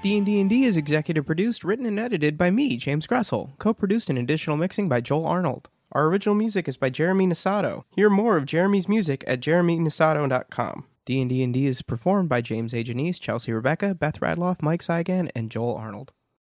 D&D 0.01 0.39
and 0.39 0.49
D 0.49 0.63
is 0.63 0.77
executive 0.77 1.25
produced, 1.25 1.65
written 1.65 1.85
and 1.85 1.99
edited 1.99 2.37
by 2.37 2.51
me, 2.51 2.77
James 2.77 3.05
Gressel. 3.05 3.57
Co-produced 3.57 4.09
and 4.09 4.17
additional 4.17 4.55
mixing 4.55 4.87
by 4.87 5.01
Joel 5.01 5.25
Arnold. 5.25 5.67
Our 5.91 6.07
original 6.07 6.35
music 6.35 6.69
is 6.69 6.77
by 6.77 6.89
Jeremy 6.89 7.27
Nisato. 7.27 7.83
Hear 7.93 8.09
more 8.09 8.37
of 8.37 8.45
Jeremy's 8.45 8.87
music 8.87 9.25
at 9.27 9.41
jeremynisato.com. 9.41 10.85
D&D 11.05 11.43
and 11.43 11.53
D 11.53 11.65
is 11.65 11.81
performed 11.81 12.29
by 12.29 12.39
James 12.39 12.73
A. 12.73 12.81
Janisse, 12.81 13.19
Chelsea 13.19 13.51
Rebecca, 13.51 13.93
Beth 13.93 14.21
Radloff, 14.21 14.61
Mike 14.61 14.81
Saigan, 14.81 15.29
and 15.35 15.51
Joel 15.51 15.75
Arnold. 15.75 16.13